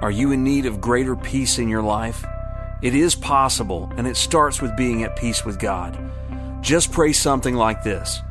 Are 0.00 0.10
you 0.10 0.30
in 0.30 0.44
need 0.44 0.66
of 0.66 0.80
greater 0.80 1.16
peace 1.16 1.58
in 1.58 1.68
your 1.68 1.82
life? 1.82 2.24
It 2.80 2.94
is 2.94 3.14
possible, 3.14 3.92
and 3.96 4.06
it 4.06 4.16
starts 4.16 4.62
with 4.62 4.76
being 4.76 5.02
at 5.02 5.16
peace 5.16 5.44
with 5.44 5.58
God. 5.58 5.98
Just 6.62 6.92
pray 6.92 7.12
something 7.12 7.54
like 7.56 7.82
this 7.82 8.22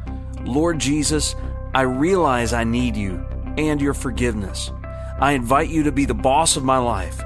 Lord 0.41 0.79
Jesus, 0.79 1.35
I 1.73 1.81
realize 1.81 2.51
I 2.51 2.63
need 2.63 2.95
you 2.95 3.23
and 3.57 3.79
your 3.79 3.93
forgiveness. 3.93 4.71
I 5.19 5.33
invite 5.33 5.69
you 5.69 5.83
to 5.83 5.91
be 5.91 6.05
the 6.05 6.15
boss 6.15 6.57
of 6.57 6.63
my 6.63 6.77
life. 6.77 7.21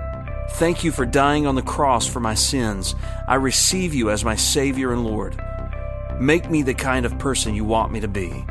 Thank 0.51 0.83
you 0.83 0.91
for 0.91 1.05
dying 1.05 1.47
on 1.47 1.55
the 1.55 1.61
cross 1.61 2.07
for 2.07 2.19
my 2.19 2.33
sins. 2.33 2.93
I 3.27 3.35
receive 3.35 3.93
you 3.93 4.09
as 4.09 4.25
my 4.25 4.35
Savior 4.35 4.91
and 4.91 5.05
Lord. 5.05 5.41
Make 6.19 6.49
me 6.49 6.61
the 6.61 6.73
kind 6.73 7.05
of 7.05 7.17
person 7.19 7.55
you 7.55 7.63
want 7.63 7.91
me 7.91 8.01
to 8.01 8.07
be. 8.07 8.45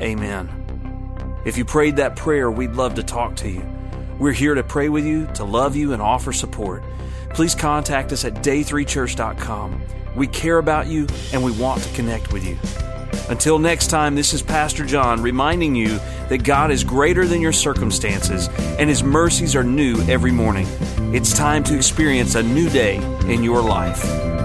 Amen. 0.00 1.42
If 1.44 1.58
you 1.58 1.64
prayed 1.66 1.96
that 1.96 2.16
prayer, 2.16 2.50
we'd 2.50 2.72
love 2.72 2.94
to 2.94 3.02
talk 3.02 3.36
to 3.36 3.48
you. 3.50 3.62
We're 4.18 4.32
here 4.32 4.54
to 4.54 4.64
pray 4.64 4.88
with 4.88 5.04
you, 5.04 5.26
to 5.34 5.44
love 5.44 5.76
you, 5.76 5.92
and 5.92 6.00
offer 6.00 6.32
support. 6.32 6.82
Please 7.34 7.54
contact 7.54 8.12
us 8.12 8.24
at 8.24 8.36
day3church.com. 8.36 9.82
We 10.16 10.26
care 10.26 10.58
about 10.58 10.86
you 10.86 11.06
and 11.32 11.44
we 11.44 11.50
want 11.52 11.82
to 11.82 11.94
connect 11.94 12.32
with 12.32 12.46
you. 12.46 12.56
Until 13.28 13.58
next 13.58 13.88
time, 13.88 14.14
this 14.14 14.32
is 14.32 14.42
Pastor 14.42 14.84
John 14.84 15.22
reminding 15.22 15.74
you 15.74 15.98
that 16.28 16.44
God 16.44 16.70
is 16.70 16.84
greater 16.84 17.26
than 17.26 17.40
your 17.40 17.52
circumstances 17.52 18.48
and 18.78 18.88
His 18.88 19.02
mercies 19.02 19.54
are 19.56 19.64
new 19.64 20.00
every 20.02 20.32
morning. 20.32 20.66
It's 21.14 21.36
time 21.36 21.64
to 21.64 21.76
experience 21.76 22.34
a 22.34 22.42
new 22.42 22.68
day 22.68 22.96
in 23.30 23.42
your 23.42 23.62
life. 23.62 24.43